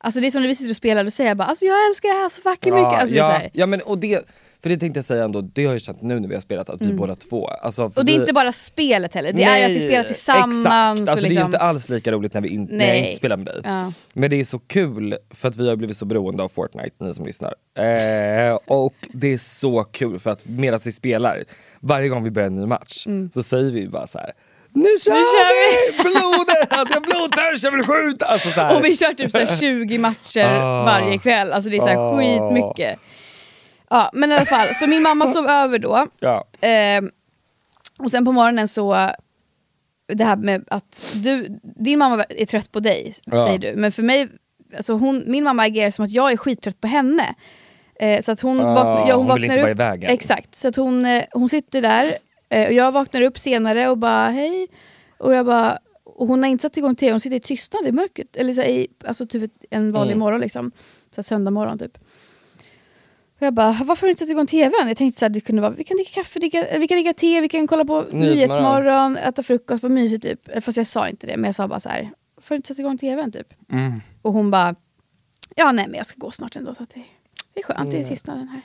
Alltså 0.00 0.20
det 0.20 0.26
är 0.26 0.30
som 0.30 0.40
när 0.42 0.48
vi 0.48 0.54
sitter 0.54 0.70
och 0.70 0.76
spelar, 0.76 1.04
då 1.04 1.10
säger 1.10 1.30
jag 1.30 1.36
bara 1.36 1.48
alltså 1.48 1.64
jag 1.64 1.88
älskar 1.88 2.08
det 2.08 2.14
här 2.14 2.28
så 2.28 2.42
fucking 2.42 2.74
mycket. 2.74 2.92
Alltså, 2.92 3.14
så 3.14 3.16
ja, 3.16 3.40
ja 3.52 3.66
men 3.66 3.80
och 3.80 3.98
det, 3.98 4.28
för 4.62 4.68
det 4.68 4.76
tänkte 4.76 4.98
jag 4.98 5.04
säga 5.04 5.24
ändå, 5.24 5.40
det 5.40 5.64
har 5.64 5.72
jag 5.72 5.80
känt 5.82 6.02
nu 6.02 6.20
när 6.20 6.28
vi 6.28 6.34
har 6.34 6.40
spelat 6.40 6.70
att 6.70 6.80
vi 6.82 6.92
båda 6.92 7.14
två, 7.14 7.46
alltså, 7.48 7.84
Och 7.84 7.92
det 7.94 8.00
är 8.00 8.04
vi, 8.04 8.20
inte 8.20 8.32
bara 8.32 8.52
spelet 8.52 9.14
heller, 9.14 9.32
det 9.32 9.42
är 9.42 9.58
ju 9.58 9.64
att 9.64 9.70
vi 9.70 9.80
spelar 9.80 10.04
tillsammans. 10.04 10.66
Exakt, 11.00 11.10
alltså, 11.10 11.16
det 11.16 11.28
är 11.28 11.30
liksom, 11.30 11.46
inte 11.46 11.58
alls 11.58 11.88
lika 11.88 12.12
roligt 12.12 12.34
när, 12.34 12.40
vi 12.40 12.48
in, 12.48 12.68
när 12.70 12.86
jag 12.86 12.92
Nej. 12.92 13.04
inte 13.04 13.16
spelar 13.16 13.36
med 13.36 13.46
dig. 13.46 13.60
Ja. 13.64 13.92
Men 14.12 14.30
det 14.30 14.40
är 14.40 14.44
så 14.44 14.58
kul 14.58 15.16
för 15.30 15.48
att 15.48 15.56
vi 15.56 15.68
har 15.68 15.76
blivit 15.76 15.96
så 15.96 16.04
beroende 16.04 16.42
av 16.42 16.48
Fortnite, 16.48 17.04
ni 17.04 17.14
som 17.14 17.26
lyssnar. 17.26 17.54
Eh, 17.74 18.58
och 18.66 18.94
det 19.12 19.32
är 19.32 19.38
så 19.38 19.84
kul 19.84 20.18
för 20.18 20.30
att 20.30 20.46
medan 20.46 20.80
vi 20.84 20.92
spelar, 20.92 21.44
varje 21.80 22.08
gång 22.08 22.24
vi 22.24 22.30
börjar 22.30 22.46
en 22.46 22.56
ny 22.56 22.66
match 22.66 23.06
så 23.32 23.42
säger 23.42 23.70
vi 23.70 23.88
bara 23.88 24.06
så 24.06 24.18
här. 24.18 24.32
Nu 24.72 24.88
kör, 25.04 25.12
Mm. 25.12 25.24
kör 25.24 25.52
vi! 25.58 26.02
Blodet! 26.02 26.90
Jag 26.94 27.02
blodtörs, 27.02 27.62
jag 27.62 27.70
vill 27.70 27.86
skjuta! 27.86 28.26
Alltså, 28.26 28.50
så 28.50 28.60
här. 28.60 28.76
Och 28.76 28.84
vi 28.84 28.96
kör 28.96 29.14
typ 29.14 29.30
så 29.30 29.38
här 29.38 29.46
20 29.60 29.98
matcher 29.98 30.44
Ah. 30.60 30.84
varje 30.84 31.18
kväll, 31.18 31.52
alltså 31.52 31.70
det 31.70 31.76
är 31.76 31.80
så 31.80 31.86
här 31.86 31.96
Ah. 31.96 32.18
skitmycket. 32.18 32.98
Ja 33.90 34.10
men 34.12 34.30
i 34.30 34.34
alla 34.34 34.46
fall, 34.46 34.68
så 34.74 34.86
min 34.86 35.02
mamma 35.02 35.26
sov 35.26 35.46
över 35.46 35.78
då. 35.78 36.06
ja. 36.20 36.44
Ehm, 36.60 37.10
och 37.98 38.10
sen 38.10 38.24
på 38.24 38.32
morgonen 38.32 38.68
så, 38.68 39.08
det 40.12 40.24
här 40.24 40.36
med 40.36 40.64
att 40.70 41.06
du, 41.14 41.46
din 41.62 41.98
mamma 41.98 42.24
är 42.28 42.46
trött 42.46 42.72
på 42.72 42.80
dig 42.80 43.14
Ja. 43.24 43.38
säger 43.46 43.58
du, 43.58 43.72
men 43.76 43.92
för 43.92 44.02
mig, 44.02 44.28
alltså 44.76 44.92
hon, 44.92 45.24
min 45.26 45.44
mamma 45.44 45.62
agerar 45.62 45.90
som 45.90 46.04
att 46.04 46.10
jag 46.10 46.32
är 46.32 46.36
skittrött 46.36 46.80
på 46.80 46.86
henne. 46.88 47.34
Eh, 48.00 48.20
så 48.22 48.32
att 48.32 48.40
hon, 48.40 48.60
Ah, 48.60 48.74
vaknar, 48.74 49.08
ja, 49.08 49.14
hon, 49.14 49.14
hon 49.14 49.26
vaknar 49.26 49.44
inte 49.44 49.54
upp, 49.54 49.60
vara 49.60 49.70
i 49.70 49.74
vägen. 49.74 50.10
Exakt, 50.10 50.54
så 50.54 50.68
att 50.68 50.76
hon, 50.76 51.04
eh, 51.06 51.24
hon 51.32 51.48
sitter 51.48 51.82
där 51.82 52.04
eh, 52.04 52.10
och 52.50 52.72
jag 52.72 52.92
vaknar 52.92 53.22
upp 53.22 53.38
senare 53.38 53.88
och 53.88 53.98
bara 53.98 54.28
hej. 54.28 54.66
Och, 55.18 55.34
jag 55.34 55.46
bara, 55.46 55.78
och 56.04 56.26
hon 56.26 56.42
har 56.42 56.50
inte 56.50 56.62
satt 56.62 56.76
igång 56.76 56.94
tv, 56.96 57.10
hon 57.12 57.20
sitter 57.20 57.36
i 57.36 57.40
tystnad 57.40 57.86
i 57.86 57.92
mörkret. 57.92 58.36
Eller 58.36 58.54
så 58.54 58.62
i, 58.62 58.88
alltså 59.04 59.26
typ 59.26 59.52
en 59.70 59.92
vanlig 59.92 60.12
Mm. 60.12 60.18
morgon 60.20 60.40
liksom. 60.40 60.72
Så 61.14 61.22
söndag 61.22 61.50
morgon 61.50 61.78
typ. 61.78 61.98
Och 63.40 63.46
jag 63.46 63.54
bara, 63.54 63.72
varför 63.84 64.02
har 64.02 64.06
du 64.08 64.10
inte 64.10 64.20
satt 64.20 64.28
igång 64.30 64.46
tvn? 64.46 64.88
Jag 64.88 64.96
tänkte 64.96 65.18
så 65.18 65.24
här, 65.24 65.30
det 65.30 65.40
kunde 65.40 65.62
vara, 65.62 65.70
vi 65.72 65.84
kan 65.84 65.96
dricka 65.96 66.10
kaffe, 66.20 66.38
dricka, 66.38 66.78
vi 66.78 66.88
kan 66.88 66.96
dricka 66.96 67.12
te, 67.14 67.40
vi 67.40 67.48
kan 67.48 67.66
kolla 67.66 67.84
på 67.84 68.04
Nyhetsmorgon. 68.12 69.16
Äta 69.16 69.42
frukost, 69.42 69.82
vad 69.82 69.92
mysigt 69.92 70.22
typ. 70.22 70.64
Fast 70.64 70.76
jag 70.78 70.86
sa 70.86 71.08
inte 71.08 71.26
det, 71.26 71.36
men 71.36 71.44
jag 71.48 71.54
sa 71.54 71.68
bara 71.68 71.80
så 71.80 71.88
här, 71.88 72.10
varför 72.34 72.48
har 72.48 72.54
du 72.54 72.56
inte 72.56 72.68
satt 72.68 72.78
igång 72.78 72.98
tvn 72.98 73.32
typ? 73.32 73.54
Mm. 73.72 73.92
Och 74.22 74.32
hon 74.32 74.50
bara, 74.50 74.74
ja 75.56 75.72
nej 75.72 75.86
men 75.88 75.94
jag 75.96 76.06
ska 76.06 76.18
gå 76.18 76.30
snart 76.30 76.56
ändå 76.56 76.74
så 76.74 76.82
att 76.82 76.90
det, 76.90 77.04
det 77.54 77.60
är 77.60 77.64
skönt, 77.64 77.90
det 77.90 78.00
är 78.00 78.04
tystnaden 78.08 78.48
här. 78.48 78.60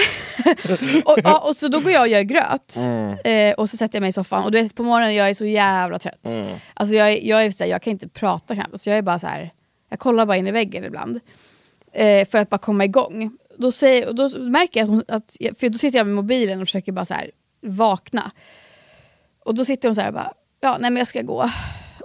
och, 1.04 1.18
ja, 1.24 1.38
och 1.38 1.56
så 1.56 1.68
då 1.68 1.80
går 1.80 1.92
jag 1.92 2.02
och 2.02 2.08
gör 2.08 2.22
gröt. 2.22 2.76
Mm. 2.76 3.18
Eh, 3.24 3.54
och 3.54 3.70
så 3.70 3.76
sätter 3.76 3.96
jag 3.96 4.00
mig 4.00 4.08
i 4.08 4.12
soffan 4.12 4.44
och 4.44 4.52
du 4.52 4.62
vet 4.62 4.74
på 4.74 4.82
morgonen 4.82 5.14
jag 5.14 5.30
är 5.30 5.34
så 5.34 5.44
jävla 5.44 5.98
trött. 5.98 6.26
Mm. 6.26 6.56
Alltså 6.74 6.94
jag, 6.94 7.22
jag, 7.22 7.44
är 7.44 7.50
så 7.50 7.64
här, 7.64 7.70
jag 7.70 7.82
kan 7.82 7.90
inte 7.90 8.08
prata 8.08 8.54
knappt, 8.54 8.80
så 8.80 8.90
jag 8.90 8.98
är 8.98 9.02
bara 9.02 9.18
så 9.18 9.26
här, 9.26 9.52
jag 9.88 9.98
kollar 9.98 10.26
bara 10.26 10.36
in 10.36 10.46
i 10.46 10.50
väggen 10.50 10.84
ibland. 10.84 11.20
Eh, 11.92 12.28
för 12.28 12.38
att 12.38 12.50
bara 12.50 12.58
komma 12.58 12.84
igång. 12.84 13.30
Då, 13.58 13.72
säger, 13.72 14.08
och 14.08 14.14
då 14.14 14.28
märker 14.38 14.80
jag 14.80 14.84
att, 14.84 14.90
hon, 14.90 15.04
att 15.08 15.36
för 15.58 15.68
då 15.68 15.78
sitter 15.78 15.98
jag 15.98 16.06
med 16.06 16.16
mobilen 16.16 16.60
och 16.60 16.66
försöker 16.66 16.92
bara 16.92 17.04
så 17.04 17.14
här 17.14 17.30
vakna. 17.60 18.30
Och 19.44 19.54
då 19.54 19.64
sitter 19.64 19.88
hon 19.88 19.94
så 19.94 20.00
här 20.00 20.08
och 20.08 20.14
bara, 20.14 20.32
ja 20.60 20.78
nej 20.80 20.90
men 20.90 20.96
jag 20.96 21.06
ska 21.06 21.22
gå. 21.22 21.50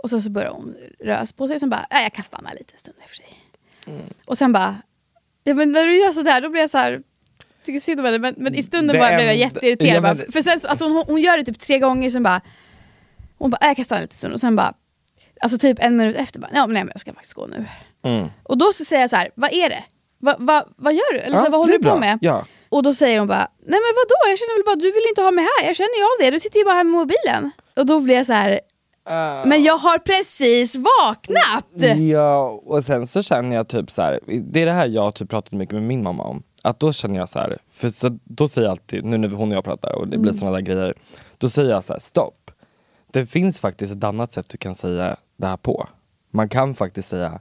Och 0.03 0.09
så, 0.09 0.21
så 0.21 0.29
börjar 0.29 0.49
hon 0.49 0.75
rös 0.99 1.33
på 1.33 1.47
sig 1.47 1.53
och 1.53 1.59
sen 1.59 1.69
bara, 1.69 1.85
ja 1.89 2.01
jag 2.01 2.13
kan 2.13 2.23
stanna 2.23 2.49
lite 2.51 2.73
en 2.73 2.79
stund 2.79 2.97
i 3.01 3.05
och 3.05 3.09
för 3.09 3.15
sig. 3.15 3.25
Och 4.25 4.37
sen 4.37 4.51
bara, 4.51 4.75
ja 5.43 5.53
men 5.53 5.71
när 5.71 5.85
du 5.85 5.99
gör 5.99 6.11
sådär 6.11 6.41
då 6.41 6.49
blir 6.49 6.61
jag 6.61 6.69
så 6.69 6.77
här 6.77 7.03
tycker 7.65 7.79
synd 7.79 7.99
om 7.99 8.05
henne 8.05 8.17
men, 8.19 8.35
men 8.37 8.55
i 8.55 8.63
stunden 8.63 8.99
bara 8.99 9.15
blev 9.15 9.27
jag 9.27 9.35
jätteirriterad. 9.37 9.95
Ja, 9.95 10.01
men- 10.01 10.31
för 10.31 10.41
sen, 10.41 10.59
så- 10.59 10.67
alltså, 10.67 10.85
hon, 10.85 11.03
hon 11.07 11.21
gör 11.21 11.37
det 11.37 11.43
typ 11.45 11.59
tre 11.59 11.79
gånger 11.79 12.09
sen 12.09 12.23
bara, 12.23 12.41
hon 13.37 13.51
bara, 13.51 13.57
"Äh, 13.61 13.67
jag 13.67 13.75
kan 13.75 13.85
stanna 13.85 14.01
lite 14.01 14.15
stund 14.15 14.33
och 14.33 14.39
sen 14.39 14.55
bara, 14.55 14.73
alltså 15.41 15.57
typ 15.57 15.77
en 15.83 15.97
minut 15.97 16.15
efter 16.15 16.39
bara, 16.39 16.51
ja 16.53 16.67
men 16.67 16.73
nej 16.73 16.83
men 16.83 16.91
jag 16.93 16.99
ska 16.99 17.13
faktiskt 17.13 17.33
gå 17.33 17.47
nu. 17.47 17.65
Mm. 18.03 18.27
Och 18.43 18.57
då 18.57 18.65
så 18.73 18.85
säger 18.85 19.01
jag 19.03 19.09
så 19.09 19.15
här, 19.15 19.29
vad 19.35 19.53
är 19.53 19.69
det? 19.69 19.83
Va, 20.21 20.35
va, 20.39 20.65
vad 20.77 20.93
gör 20.93 21.13
du? 21.13 21.19
Eller 21.19 21.29
så, 21.37 21.37
Ja, 21.37 21.43
här, 21.43 21.49
vad 21.49 21.59
håller 21.59 21.73
du 21.73 21.79
på 21.79 21.83
bra. 21.83 21.99
med? 21.99 22.17
Ja. 22.21 22.45
Och 22.69 22.83
då 22.83 22.93
säger 22.93 23.19
hon 23.19 23.27
bara, 23.27 23.47
nej 23.59 23.79
men 23.85 23.93
vadå? 23.95 24.15
Jag 24.29 24.39
känner 24.39 24.57
väl 24.57 24.65
bara, 24.65 24.75
du 24.75 24.91
vill 24.91 25.05
inte 25.09 25.21
ha 25.21 25.31
mig 25.31 25.45
här. 25.59 25.67
Jag 25.67 25.75
känner 25.75 25.97
ju 25.97 26.03
av 26.03 26.17
det, 26.19 26.29
du 26.35 26.39
sitter 26.39 26.59
ju 26.59 26.65
bara 26.65 26.73
här 26.73 26.83
med 26.83 26.91
mobilen. 26.93 27.51
Och 27.75 27.85
då 27.85 27.99
blir 27.99 28.15
jag 28.15 28.25
så 28.25 28.33
här, 28.33 28.59
Ah. 29.09 29.45
men 29.45 29.63
jag 29.63 29.77
har 29.77 29.97
precis 29.97 30.75
vaknat! 30.75 31.99
Ja, 32.11 32.61
och 32.65 32.85
sen 32.85 33.07
så 33.07 33.23
känner 33.23 33.55
jag 33.55 33.67
typ 33.67 33.91
så 33.91 34.01
här. 34.01 34.19
det 34.51 34.61
är 34.61 34.65
det 34.65 34.71
här 34.71 34.87
jag 34.87 35.01
har 35.01 35.11
typ 35.11 35.29
pratat 35.29 35.51
mycket 35.53 35.73
med 35.75 35.83
min 35.83 36.03
mamma 36.03 36.23
om. 36.23 36.43
Att 36.65 36.79
då 36.79 36.93
känner 36.93 37.19
jag 37.19 37.29
så 37.29 37.39
här, 37.39 37.57
för 37.69 37.89
så, 37.89 38.19
då 38.23 38.47
säger 38.47 38.65
jag 38.67 38.71
alltid, 38.71 39.05
nu 39.05 39.17
när 39.17 39.29
hon 39.29 39.49
och 39.51 39.55
jag 39.57 39.63
pratar 39.63 39.95
och 39.95 40.07
det 40.07 40.17
blir 40.17 40.31
Mm. 40.31 40.39
såna 40.39 40.51
där 40.51 40.59
grejer. 40.61 40.93
Då 41.37 41.49
säger 41.49 41.69
jag 41.71 41.83
så 41.83 41.93
här, 41.93 41.99
stopp. 41.99 42.51
Det 43.11 43.25
finns 43.25 43.59
faktiskt 43.59 43.93
ett 43.95 44.03
annat 44.03 44.31
sätt 44.31 44.49
du 44.49 44.57
kan 44.57 44.75
säga 44.75 45.15
det 45.37 45.47
här 45.47 45.57
på. 45.57 45.87
Man 46.31 46.49
kan 46.49 46.73
faktiskt 46.73 47.09
säga, 47.09 47.39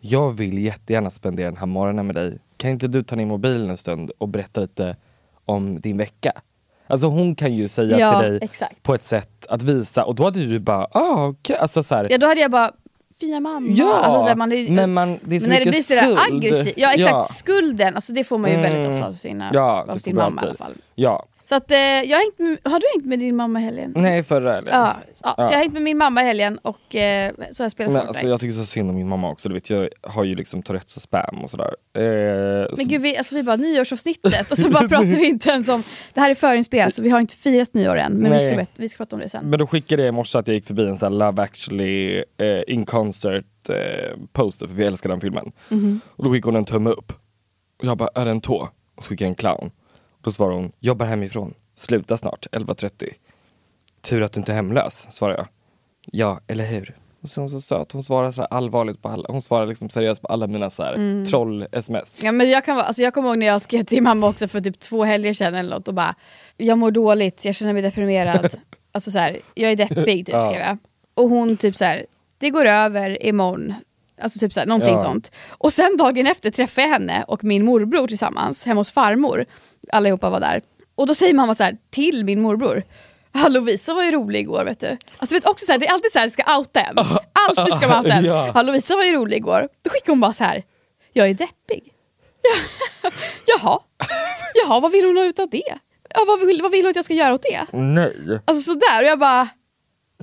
jag 0.00 0.32
vill 0.32 0.58
jättegärna 0.58 1.10
spendera 1.10 1.46
den 1.50 1.56
här 1.56 1.66
morgonen 1.66 2.06
med 2.06 2.14
dig. 2.16 2.38
Kan 2.56 2.70
inte 2.70 2.88
du 2.88 3.02
ta 3.02 3.16
ner 3.16 3.26
mobilen 3.26 3.70
en 3.70 3.76
stund 3.76 4.10
och 4.18 4.28
berätta 4.28 4.60
lite 4.60 4.96
om 5.44 5.80
din 5.80 5.96
vecka? 5.96 6.32
Alltså 6.86 7.06
hon 7.06 7.34
kan 7.34 7.54
ju 7.54 7.68
säga 7.68 7.98
Ja, 7.98 8.20
till 8.20 8.30
dig 8.30 8.38
exakt. 8.42 8.82
på 8.82 8.94
ett 8.94 9.04
sätt 9.04 9.46
att 9.48 9.62
visa 9.62 10.04
och 10.04 10.14
då 10.14 10.24
hade 10.24 10.46
du 10.46 10.58
bara, 10.58 10.84
ah 10.90 11.26
okej. 11.26 11.56
Alltså 11.56 11.82
så 11.82 11.94
här, 11.94 12.06
Ja 12.10 12.18
då 12.18 12.26
hade 12.26 12.40
jag 12.40 12.50
bara, 12.50 12.72
fina 13.20 13.40
mamma. 13.40 13.68
Ja, 13.70 13.94
alltså, 13.94 14.22
så 14.22 14.28
här, 14.28 14.36
man 14.36 14.52
är, 14.52 14.70
men 14.70 14.92
man- 14.94 15.18
det 15.22 15.36
är 15.36 15.40
så 15.40 15.48
men 15.48 15.58
när 15.58 15.64
det 15.64 15.70
blir 15.70 15.82
sådär 15.82 16.18
aggressivt, 16.30 16.74
ja 16.76 16.92
exakt, 16.92 17.10
Ja. 17.12 17.22
skulden, 17.22 17.94
alltså, 17.94 18.12
det 18.12 18.24
får 18.24 18.38
man 18.38 18.50
ju 18.50 18.56
Mm. 18.56 18.70
väldigt 18.72 18.90
ofta 18.94 19.06
av, 19.06 19.12
sina, 19.12 19.50
Ja, 19.52 19.86
av 19.88 19.96
sin 19.98 20.16
mamma 20.16 20.28
i 20.28 20.38
alla 20.40 20.50
alltid. 20.50 20.58
fall. 20.58 20.74
Ja. 20.94 21.26
Så 21.48 21.54
att, 21.54 21.70
eh, 21.70 21.76
jag 21.78 22.16
har, 22.16 22.24
hängt 22.24 22.38
med, 22.38 22.72
har 22.72 22.80
du 22.80 22.86
hängt 22.94 23.06
med 23.06 23.18
din 23.18 23.36
mamma 23.36 23.60
i 23.60 23.62
helgen? 23.62 23.92
Nej 23.96 24.22
förra 24.24 24.58
eller? 24.58 24.70
Ja, 24.70 24.96
ja, 25.06 25.14
så 25.14 25.22
Ja. 25.24 25.34
jag 25.38 25.44
har 25.44 25.56
hängt 25.56 25.72
med 25.72 25.82
min 25.82 25.98
mamma 25.98 26.22
i 26.22 26.24
helgen 26.24 26.58
och 26.62 26.96
eh, 26.96 27.32
så 27.50 27.62
har 27.62 27.64
jag 27.64 27.72
spelat 27.72 27.92
Men 27.92 28.00
Fortnite. 28.00 28.08
alltså, 28.08 28.26
jag 28.28 28.40
tycker 28.40 28.52
så 28.52 28.64
synd 28.66 28.90
om 28.90 28.96
min 28.96 29.08
mamma 29.08 29.30
också, 29.30 29.48
du 29.48 29.54
vet 29.54 29.70
jag 29.70 29.88
har 30.02 30.24
ju 30.24 30.34
liksom 30.34 30.62
Tourettes 30.62 30.96
och 30.96 31.02
spam 31.02 31.38
och 31.44 31.50
sådär. 31.50 31.74
Eh, 31.94 32.02
Men 32.02 32.76
så, 32.76 32.84
gud, 32.84 33.00
vi, 33.02 33.16
alltså, 33.16 33.34
vi 33.34 33.42
bara 33.42 33.56
nyårsavsnittet 33.56 34.50
och 34.52 34.58
så 34.58 34.70
bara 34.70 34.88
pratar 34.88 35.04
vi 35.06 35.26
inte 35.26 35.50
ens 35.50 35.68
om... 35.68 35.82
Det 36.14 36.20
här 36.20 36.30
är 36.30 36.34
förinspelat 36.34 36.94
så 36.94 37.02
vi 37.02 37.10
har 37.10 37.20
inte 37.20 37.36
firat 37.36 37.74
nyår 37.74 37.96
än 37.96 38.12
men 38.12 38.32
vi 38.32 38.40
ska, 38.40 38.64
vi 38.76 38.88
ska 38.88 38.96
prata 38.96 39.16
om 39.16 39.22
det 39.22 39.28
sen. 39.28 39.50
men 39.50 39.58
då 39.58 39.66
skickade 39.66 40.02
jag 40.02 40.08
i 40.08 40.12
morse 40.12 40.38
att 40.38 40.46
jag 40.48 40.54
gick 40.54 40.66
förbi 40.66 40.88
en 40.88 40.96
sån 40.96 41.12
här 41.12 41.18
Love 41.18 41.42
actually 41.42 42.24
eh, 42.38 42.62
in 42.66 42.86
concert 42.86 43.68
eh, 43.68 43.76
poster 44.32 44.66
för 44.66 44.74
vi 44.74 44.84
älskar 44.84 45.08
den 45.10 45.20
filmen. 45.20 45.52
Mhm. 45.68 46.00
Och 46.08 46.24
då 46.24 46.30
skickade 46.32 46.48
hon 46.48 46.56
en 46.56 46.64
tumme 46.64 46.90
upp. 46.90 47.12
Och 47.78 47.84
jag 47.84 47.96
bara, 47.98 48.08
är 48.14 48.24
det 48.24 48.30
en 48.30 48.40
tå? 48.40 48.68
Och 48.96 49.04
så 49.04 49.08
skickade 49.08 49.24
jag 49.26 49.30
en 49.30 49.34
clown. 49.34 49.70
Då 50.20 50.32
svarade 50.32 50.56
hon, 50.56 50.72
jobbar 50.80 51.06
hemifrån. 51.06 51.54
Sluta 51.74 52.16
snart, 52.16 52.46
11.30. 52.52 53.08
Tur 54.00 54.22
att 54.22 54.32
du 54.32 54.40
inte 54.40 54.52
är 54.52 54.56
hemlös, 54.56 55.06
svarade 55.10 55.38
jag. 55.38 55.46
Ja, 56.12 56.40
eller 56.46 56.64
hur? 56.64 56.96
Och 57.22 57.30
så 57.30 57.40
är 57.40 57.42
hon 57.42 57.50
så 57.50 57.60
söt, 57.60 57.92
hon 57.92 58.02
svarar 58.02 58.32
så 58.32 58.42
allvarligt 58.42 59.02
på 59.02 59.08
alla, 59.08 59.24
hon 59.28 59.42
svarar 59.42 59.66
liksom 59.66 59.90
seriöst 59.90 60.22
på 60.22 60.28
alla 60.28 60.46
mina 60.46 60.70
så 60.70 60.82
Mm. 60.82 61.26
troll-sms. 61.26 62.18
Ja, 62.22 62.32
men 62.32 62.50
jag, 62.50 62.64
kan, 62.64 62.78
alltså, 62.78 63.02
jag 63.02 63.14
kommer 63.14 63.28
ihåg 63.28 63.38
när 63.38 63.46
jag 63.46 63.62
skrev 63.62 63.84
till 63.84 64.02
mamma 64.02 64.28
också 64.28 64.48
för 64.48 64.60
typ 64.60 64.78
två 64.78 65.04
helger 65.04 65.32
sedan 65.32 65.54
eller 65.54 65.70
något 65.76 65.88
och 65.88 65.94
bara 65.94 66.14
Jag 66.56 66.78
mår 66.78 66.90
dåligt, 66.90 67.44
jag 67.44 67.54
känner 67.54 67.72
mig 67.72 67.82
deprimerad. 67.82 68.48
alltså 68.92 69.10
så 69.10 69.18
här, 69.18 69.38
jag 69.54 69.72
är 69.72 69.76
deppig 69.76 70.26
typ 70.26 70.34
Ja. 70.34 70.42
skrev 70.42 70.60
jag. 70.60 70.78
Och 71.14 71.28
hon 71.30 71.56
typ 71.56 71.76
så 71.76 71.84
här, 71.84 72.06
det 72.38 72.50
går 72.50 72.64
över 72.66 73.26
imorgon. 73.26 73.74
Alltså 74.20 74.38
typ 74.38 74.52
så 74.52 74.60
här, 74.60 74.66
någonting 74.66 74.94
Ja. 74.94 74.98
sånt. 75.02 75.32
Och 75.50 75.72
sen 75.72 75.96
dagen 75.96 76.26
efter 76.26 76.50
träffade 76.50 76.86
jag 76.86 76.92
henne 76.92 77.24
och 77.28 77.44
min 77.44 77.64
morbror 77.64 78.06
tillsammans 78.08 78.66
hemma 78.66 78.80
hos 78.80 78.92
farmor. 78.92 79.44
Allihopa 79.92 80.30
var 80.30 80.40
där. 80.40 80.62
Och 80.94 81.06
då 81.06 81.14
säger 81.14 81.34
mamma 81.34 81.54
så 81.54 81.64
här 81.64 81.76
till 81.90 82.24
min 82.24 82.40
morbror 82.42 82.82
Ja, 83.32 83.48
Lovisa 83.48 83.94
var 83.94 84.04
ju 84.04 84.10
rolig 84.10 84.40
igår 84.40 84.64
vet 84.64 84.80
du. 84.80 84.96
Alltså 85.18 85.34
vet 85.34 85.46
också 85.46 85.66
så 85.66 85.72
här, 85.72 85.78
det 85.78 85.86
är 85.86 85.92
alltid 85.92 86.12
så 86.12 86.18
här, 86.18 86.28
ska 86.28 86.56
outa 86.58 86.80
en. 86.80 86.98
Alltid 87.58 87.74
ska 87.74 87.88
man 87.88 87.98
outa 88.04 88.14
en. 88.16 88.24
Ja, 88.24 88.62
Lovisa 88.62 88.96
var 88.96 89.04
ju 89.04 89.12
rolig 89.12 89.36
igår. 89.36 89.68
Då 89.82 89.90
skickar 89.90 90.12
hon 90.12 90.20
bara 90.20 90.32
så 90.32 90.44
här. 90.44 90.62
jag 91.12 91.28
är 91.28 91.34
deppig. 91.34 91.92
Jaha, 93.46 93.78
Jaha 94.54 94.80
vad 94.80 94.92
vill 94.92 95.04
hon 95.04 95.16
ha 95.16 95.24
ut 95.24 95.38
av 95.38 95.48
det? 95.50 95.74
Ja, 96.14 96.24
vad, 96.26 96.46
vill, 96.46 96.62
vad 96.62 96.70
vill 96.70 96.84
hon 96.84 96.90
att 96.90 96.96
jag 96.96 97.04
ska 97.04 97.14
göra 97.14 97.34
åt 97.34 97.42
det? 97.42 97.66
Nej. 97.78 98.40
Alltså 98.44 98.72
sådär, 98.72 99.00
och 99.02 99.06
jag 99.08 99.18
bara... 99.18 99.48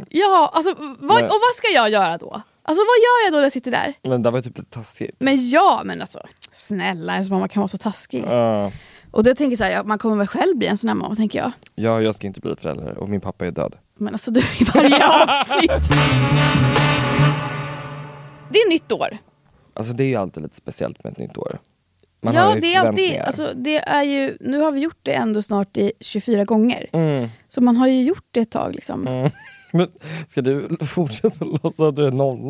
Ja, 0.10 0.52
alltså, 0.54 0.74
vad, 1.00 1.24
och 1.24 1.30
vad 1.30 1.56
ska 1.56 1.68
jag 1.74 1.90
göra 1.90 2.18
då? 2.18 2.42
Alltså 2.68 2.82
vad 2.82 2.98
gör 2.98 3.26
jag 3.26 3.34
då 3.34 3.38
när 3.38 3.44
jag 3.44 3.52
sitter 3.52 3.72
där? 3.72 3.94
Men 4.04 4.24
det 4.24 4.32
var 4.32 4.42
typ 4.42 4.58
lite 4.58 4.70
taskigt. 4.70 5.16
Men 5.20 5.50
ja, 5.50 5.82
men 5.86 6.02
alltså 6.02 6.20
snälla 6.52 7.14
ens 7.14 7.30
mamma 7.30 7.48
kan 7.48 7.62
vara 7.62 7.68
så 7.68 7.78
taskig. 7.78 8.24
Ja. 8.28 8.72
Och 9.12 9.24
då 9.24 9.36
tänker 9.36 9.52
jag 9.52 9.58
så 9.58 9.64
här, 9.64 9.72
ja, 9.72 9.84
man 9.84 9.98
kommer 9.98 10.16
väl 10.16 10.28
själv 10.28 10.58
bli 10.58 10.68
en 10.68 10.78
sån 10.78 10.88
här 10.88 10.96
mamma 10.96 11.16
tänker 11.16 11.40
jag. 11.40 11.52
Ja, 11.76 12.02
jag 12.02 12.16
ska 12.16 12.28
inte 12.28 12.40
bli 12.40 12.56
förälder 12.56 12.98
och 12.98 13.10
min 13.10 13.22
pappa 13.22 13.46
är 13.46 13.52
död. 13.52 13.76
Men 13.98 14.14
alltså 14.14 14.32
du 14.32 14.40
i 14.40 14.64
varje 14.74 15.08
avsnitt. 15.24 15.90
Det 18.50 18.58
är 18.60 18.70
nytt 18.70 18.92
år. 18.92 19.18
Alltså 19.74 19.94
det 19.94 20.04
är 20.04 20.08
ju 20.08 20.16
alltid 20.16 20.44
lite 20.44 20.56
speciellt 20.56 21.04
med 21.04 21.14
ett 21.14 21.20
nytt 21.20 21.38
år. 21.38 21.60
Man 22.22 22.34
ja, 22.34 22.56
det 22.62 22.76
är 22.76 22.80
alltid, 22.80 23.18
alltså, 23.18 23.52
det 23.56 23.78
är 23.78 24.04
ju, 24.04 24.38
nu 24.40 24.60
har 24.60 24.72
vi 24.72 24.80
gjort 24.80 25.00
det 25.02 25.14
ändå 25.14 25.42
snart 25.42 25.78
i 25.78 25.92
24 26.00 26.46
gånger. 26.46 26.86
Mm. 26.92 27.30
Så 27.48 27.62
man 27.62 27.78
har 27.78 27.88
ju 27.88 28.04
gjort 28.04 28.28
det 28.32 28.40
ett 28.40 28.52
tag 28.52 28.76
liksom. 28.76 29.08
Mm. 29.08 29.32
Men 29.76 29.92
ska 30.28 30.42
du 30.42 30.78
fortsätta 30.86 31.46
låtsas 31.46 31.80
att 31.80 31.96
du 31.96 32.06
är 32.06 32.12
00? 32.12 32.50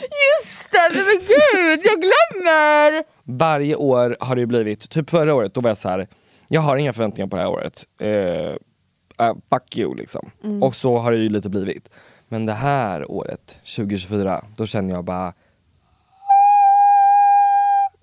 Just 0.00 0.70
det, 0.70 0.90
men 0.94 1.18
gud, 1.18 1.80
jag 1.84 2.00
glömmer! 2.00 3.04
Varje 3.24 3.74
år 3.76 4.16
har 4.20 4.36
det 4.36 4.46
blivit, 4.46 4.90
typ 4.90 5.10
förra 5.10 5.34
året, 5.34 5.54
då 5.54 5.60
var 5.60 5.70
jag 5.70 5.78
så 5.78 5.88
här. 5.88 6.08
jag 6.48 6.60
har 6.60 6.76
inga 6.76 6.92
förväntningar 6.92 7.28
på 7.28 7.36
det 7.36 7.42
här 7.42 7.50
året. 7.50 7.84
Uh, 8.02 9.34
fuck 9.50 9.76
you 9.78 9.94
liksom. 9.96 10.30
Mm. 10.44 10.62
Och 10.62 10.76
så 10.76 10.98
har 10.98 11.12
det 11.12 11.18
ju 11.18 11.28
lite 11.28 11.48
blivit. 11.48 11.90
Men 12.28 12.46
det 12.46 12.52
här 12.52 13.10
året, 13.10 13.58
2024, 13.76 14.44
då 14.56 14.66
känner 14.66 14.94
jag 14.94 15.04
bara 15.04 15.32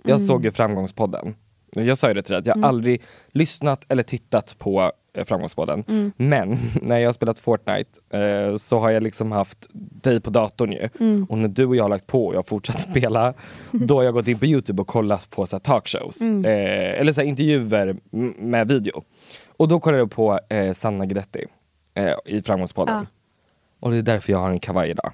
Jag 0.04 0.16
Mm. 0.16 0.28
såg 0.28 0.46
ju 0.46 0.52
Framgångspodden. 0.52 1.36
Jag 1.72 1.98
sa 1.98 2.08
ju 2.08 2.14
det 2.14 2.22
till 2.22 2.32
dig, 2.32 2.40
att 2.40 2.46
jag 2.46 2.66
aldrig 2.66 3.02
lyssnat 3.32 3.86
eller 3.90 4.04
tittat 4.04 4.56
på 4.58 4.92
Framgångspodden. 5.24 5.84
Mm. 5.88 6.12
Men 6.18 6.58
när 6.82 6.98
jag 6.98 7.08
har 7.08 7.14
spelat 7.14 7.40
Fortnite 7.40 8.00
eh, 8.10 8.56
så 8.56 8.80
har 8.80 8.90
jag 8.90 9.04
liksom 9.04 9.32
haft 9.32 9.68
dig 9.74 10.22
på 10.22 10.30
datorn 10.30 10.72
ju. 10.72 10.90
Mm. 11.00 11.26
Och 11.30 11.38
när 11.38 11.48
du 11.48 11.66
och 11.66 11.76
jag 11.76 11.84
har 11.84 11.90
lagt 11.90 12.08
på 12.08 12.26
och 12.26 12.34
jag 12.34 12.38
har 12.38 12.44
fortsatt 12.44 12.82
spela, 12.92 13.34
då 13.72 13.96
har 13.96 14.04
jag 14.04 14.14
gått 14.14 14.28
in 14.28 14.40
på 14.40 14.46
Youtube 14.46 14.82
och 14.82 14.88
kollat 14.88 15.30
på 15.30 15.46
så 15.46 15.56
här, 15.56 15.62
talkshows. 15.62 16.22
Mm. 16.22 16.46
Eh, 16.46 17.00
eller 17.00 17.14
så 17.14 17.22
här, 17.22 17.28
intervjuer 17.28 17.96
med 18.40 18.68
video. 18.68 19.04
Och 19.58 19.68
då 19.68 19.80
kollade 19.80 20.02
jag 20.02 20.12
på 20.12 20.40
eh, 20.50 20.74
Sanna 20.74 21.06
Guidetti 21.06 21.46
eh, 21.94 22.14
i 22.26 22.42
Framgångspodden. 22.42 22.96
Ja. 22.96 23.06
Och 23.80 23.92
det 23.92 23.98
är 23.98 24.02
därför 24.02 24.32
jag 24.32 24.40
har 24.40 24.50
en 24.50 24.60
kavaj 24.60 24.90
idag. 24.90 25.12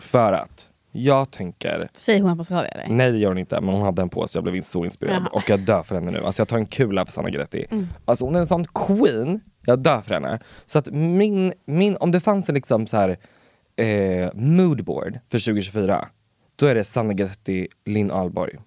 För 0.00 0.32
att 0.32 0.68
jag 0.92 1.30
tänker 1.30 1.88
Säger 1.94 2.20
hon 2.20 2.30
att 2.30 2.36
man 2.36 2.44
ska 2.44 2.54
ha 2.54 2.62
det 2.62 2.68
eller? 2.68 2.88
Nej 2.88 3.12
det 3.12 3.18
gör 3.18 3.28
hon 3.28 3.38
inte, 3.38 3.60
men 3.60 3.74
hon 3.74 3.82
hade 3.82 4.02
den 4.02 4.08
på 4.08 4.26
sig. 4.26 4.38
Jag 4.38 4.52
blev 4.52 4.60
så 4.60 4.84
inspirerad. 4.84 5.22
Jaha. 5.22 5.28
Och 5.32 5.50
jag 5.50 5.60
dör 5.60 5.82
för 5.82 5.94
henne 5.94 6.10
nu. 6.10 6.18
Alltså 6.24 6.40
jag 6.40 6.48
tar 6.48 6.58
en 6.58 6.66
kula 6.66 7.06
för 7.06 7.12
Sanna 7.12 7.30
Guidetti. 7.30 7.66
Mm. 7.70 7.86
Alltså 8.04 8.24
hon 8.24 8.34
är 8.34 8.38
en 8.40 8.46
sån 8.46 8.64
queen. 8.64 9.40
Jag 9.66 9.78
dör 9.78 10.00
för 10.00 10.14
henne. 10.14 10.38
Så 10.66 10.78
att 10.78 10.90
min, 10.90 11.52
min 11.64 11.96
om 11.96 12.10
det 12.10 12.20
fanns 12.20 12.48
en 12.48 12.54
liksom 12.54 12.86
så 12.86 12.96
här 12.96 13.18
eh, 13.76 14.30
moodboard 14.34 15.18
för 15.30 15.38
2024. 15.38 16.08
Då 16.56 16.66
är 16.66 16.74
det 16.74 16.84
Sanna 16.84 17.12
Guidetti, 17.12 17.68
Linn 17.84 18.10
Ahlborg. 18.10 18.58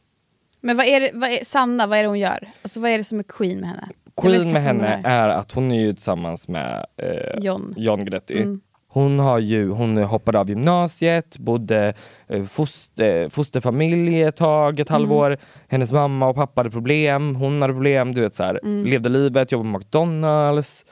Men 0.62 0.78
vad 0.78 0.86
är 0.86 1.00
det, 1.00 1.12
vad 1.14 1.30
är, 1.30 1.44
Sanna, 1.44 1.88
vad 1.88 1.98
är 1.98 2.04
det 2.04 2.10
hon 2.10 2.20
gör? 2.20 2.48
Alltså 2.62 2.80
vad 2.80 2.92
är 2.92 2.98
det 2.98 3.04
som 3.04 3.20
är 3.20 3.24
queen 3.24 3.60
med 3.60 3.70
henne? 3.70 3.90
Queen 4.22 4.52
med 4.52 4.62
henne 4.62 5.02
är. 5.04 5.28
är 5.28 5.30
att 5.30 5.52
hon 5.52 5.72
är 5.72 5.82
ju 5.82 5.94
tillsammans 5.94 6.48
med 6.48 6.86
eh, 6.98 7.40
John. 7.44 7.74
John 7.78 8.00
Guidetti. 8.00 8.42
Mm. 8.42 8.62
Hon, 8.96 9.20
har 9.20 9.40
ju, 9.40 9.70
hon 9.70 9.98
hoppade 9.98 10.40
av 10.40 10.50
gymnasiet, 10.50 11.38
bodde 11.38 11.94
eh, 12.28 12.44
foster, 12.46 13.30
fosterfamilj 13.30 14.22
ett 14.22 14.36
tag, 14.36 14.74
Mm. 14.74 14.82
ett 14.82 14.90
halvår. 14.90 15.38
Hennes 15.68 15.92
mamma 15.92 16.28
och 16.28 16.36
pappa 16.36 16.60
hade 16.60 16.70
problem, 16.72 17.36
hon 17.36 17.62
hade 17.62 17.74
problem. 17.74 18.14
Du 18.14 18.22
vet, 18.22 18.36
så 18.36 18.44
här, 18.44 18.60
Mm. 18.64 18.86
Levde 18.86 19.10
livet, 19.10 19.52
jobbade 19.52 19.72
på 19.72 19.78
McDonalds, 19.78 20.86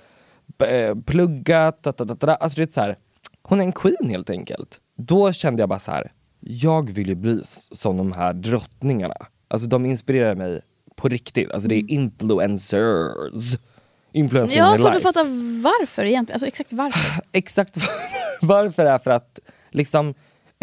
eh, 0.67 0.95
pluggat. 1.05 1.83
Da, 1.83 1.91
da, 1.91 2.05
da, 2.05 2.13
da. 2.15 2.35
Alltså, 2.35 2.55
du 2.55 2.61
vet, 2.61 2.73
så 2.73 2.81
här, 2.81 2.97
hon 3.43 3.59
är 3.61 3.63
en 3.65 3.71
queen 3.71 4.09
helt 4.09 4.29
enkelt. 4.29 4.77
Då 4.97 5.31
kände 5.31 5.61
jag 5.61 5.69
bara 5.69 5.79
så 5.79 5.91
här, 5.91 6.11
jag 6.39 6.91
vill 6.91 7.07
ju 7.09 7.15
bli 7.15 7.39
som 7.71 7.97
de 7.97 8.11
här 8.11 8.33
drottningarna. 8.33 9.15
Alltså 9.47 9.67
de 9.69 9.85
inspirerar 9.85 10.35
mig 10.35 10.61
på 10.95 11.07
riktigt. 11.07 11.51
Alltså 11.51 11.69
det 11.69 11.75
är 11.75 11.91
influencers. 11.91 13.57
Influencing 14.13 14.57
Jag 14.57 14.65
har 14.65 14.77
svårt 14.77 14.95
att 14.95 15.03
fatta 15.03 15.23
varför 15.63 16.03
egentligen. 16.03 16.35
Alltså 16.35 16.47
exakt 16.47 16.73
varför. 16.73 17.21
Exakt 17.31 17.77
varför 18.41 18.85
är 18.85 18.97
för 18.97 19.11
att 19.11 19.39
liksom 19.71 20.13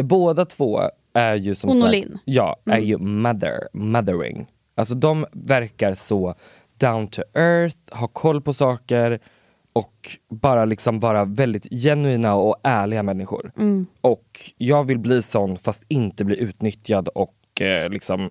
båda 0.02 0.44
två 0.44 0.80
är 1.14 1.34
ju 1.34 1.54
som 1.54 1.70
Hon 1.70 1.82
och 1.82 1.90
Linn. 1.90 2.18
Ja, 2.24 2.56
är 2.66 2.78
ju 2.78 2.98
mother, 2.98 3.68
mothering. 3.72 4.46
Alltså 4.74 4.94
de 4.94 5.26
verkar 5.32 5.94
så 5.94 6.34
down 6.78 7.08
to 7.08 7.22
earth, 7.34 7.76
har 7.90 8.08
koll 8.08 8.40
på 8.40 8.52
saker 8.52 9.20
och 9.72 10.16
bara 10.28 10.64
liksom 10.64 11.00
vara 11.00 11.24
väldigt 11.24 11.66
genuina 11.70 12.34
och 12.34 12.56
ärliga 12.62 13.02
människor. 13.02 13.52
Och 14.00 14.40
jag 14.56 14.84
vill 14.84 14.98
bli 14.98 15.22
sån 15.22 15.58
fast 15.58 15.84
inte 15.88 16.24
bli 16.24 16.40
utnyttjad 16.40 17.08
och 17.08 17.60
eh, 17.60 17.88
liksom 17.88 18.30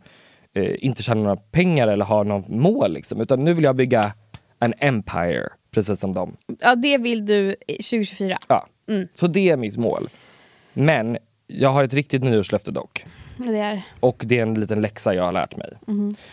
eh, 0.56 0.76
inte 0.80 1.04
tjäna 1.04 1.22
några 1.22 1.36
pengar 1.36 1.88
eller 1.88 2.06
ha 2.06 2.24
något 2.24 2.48
mål 2.48 2.94
liksom. 2.94 3.22
Utan 3.22 3.44
nu 3.44 3.54
vill 3.54 3.64
jag 3.64 3.76
bygga 3.76 4.14
en 4.60 4.74
empire, 4.78 5.50
precis 5.72 6.00
som 6.00 6.14
dem. 6.14 6.36
Ja 6.60 6.76
det 6.76 6.98
vill 6.98 7.26
du 7.26 7.56
i 7.68 7.74
2024. 7.74 8.38
Ja. 8.48 8.68
Så 9.14 9.28
det 9.28 9.50
är 9.50 9.58
mitt 9.58 9.78
mål. 9.78 10.10
Men 10.74 11.18
jag 11.48 11.70
har 11.70 11.84
ett 11.84 11.94
riktigt 11.94 12.24
nyårslöfte 12.24 12.72
dock. 12.72 13.06
Det 13.38 13.60
är. 13.60 13.82
Och 14.00 14.24
det 14.26 14.38
är 14.38 14.42
en 14.42 14.54
liten 14.54 14.82
läxa 14.82 15.14
jag 15.14 15.24
har 15.24 15.32
lärt 15.32 15.56
mig. 15.58 15.74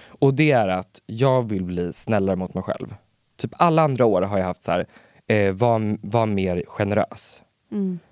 Och 0.06 0.34
det 0.34 0.50
är 0.50 0.68
att 0.68 1.00
jag 1.06 1.48
vill 1.48 1.64
bli 1.64 1.92
snällare 1.92 2.36
mot 2.36 2.54
mig 2.54 2.62
själv. 2.62 2.94
Typ 3.36 3.50
alla 3.56 3.82
andra 3.82 4.04
år 4.04 4.22
har 4.22 4.38
jag 4.38 4.44
haft 4.44 4.62
så 4.62 4.72
här, 4.72 4.86
eh, 5.26 5.52
var, 5.52 5.98
var 6.00 6.26
mer 6.26 6.64
generös. 6.66 7.42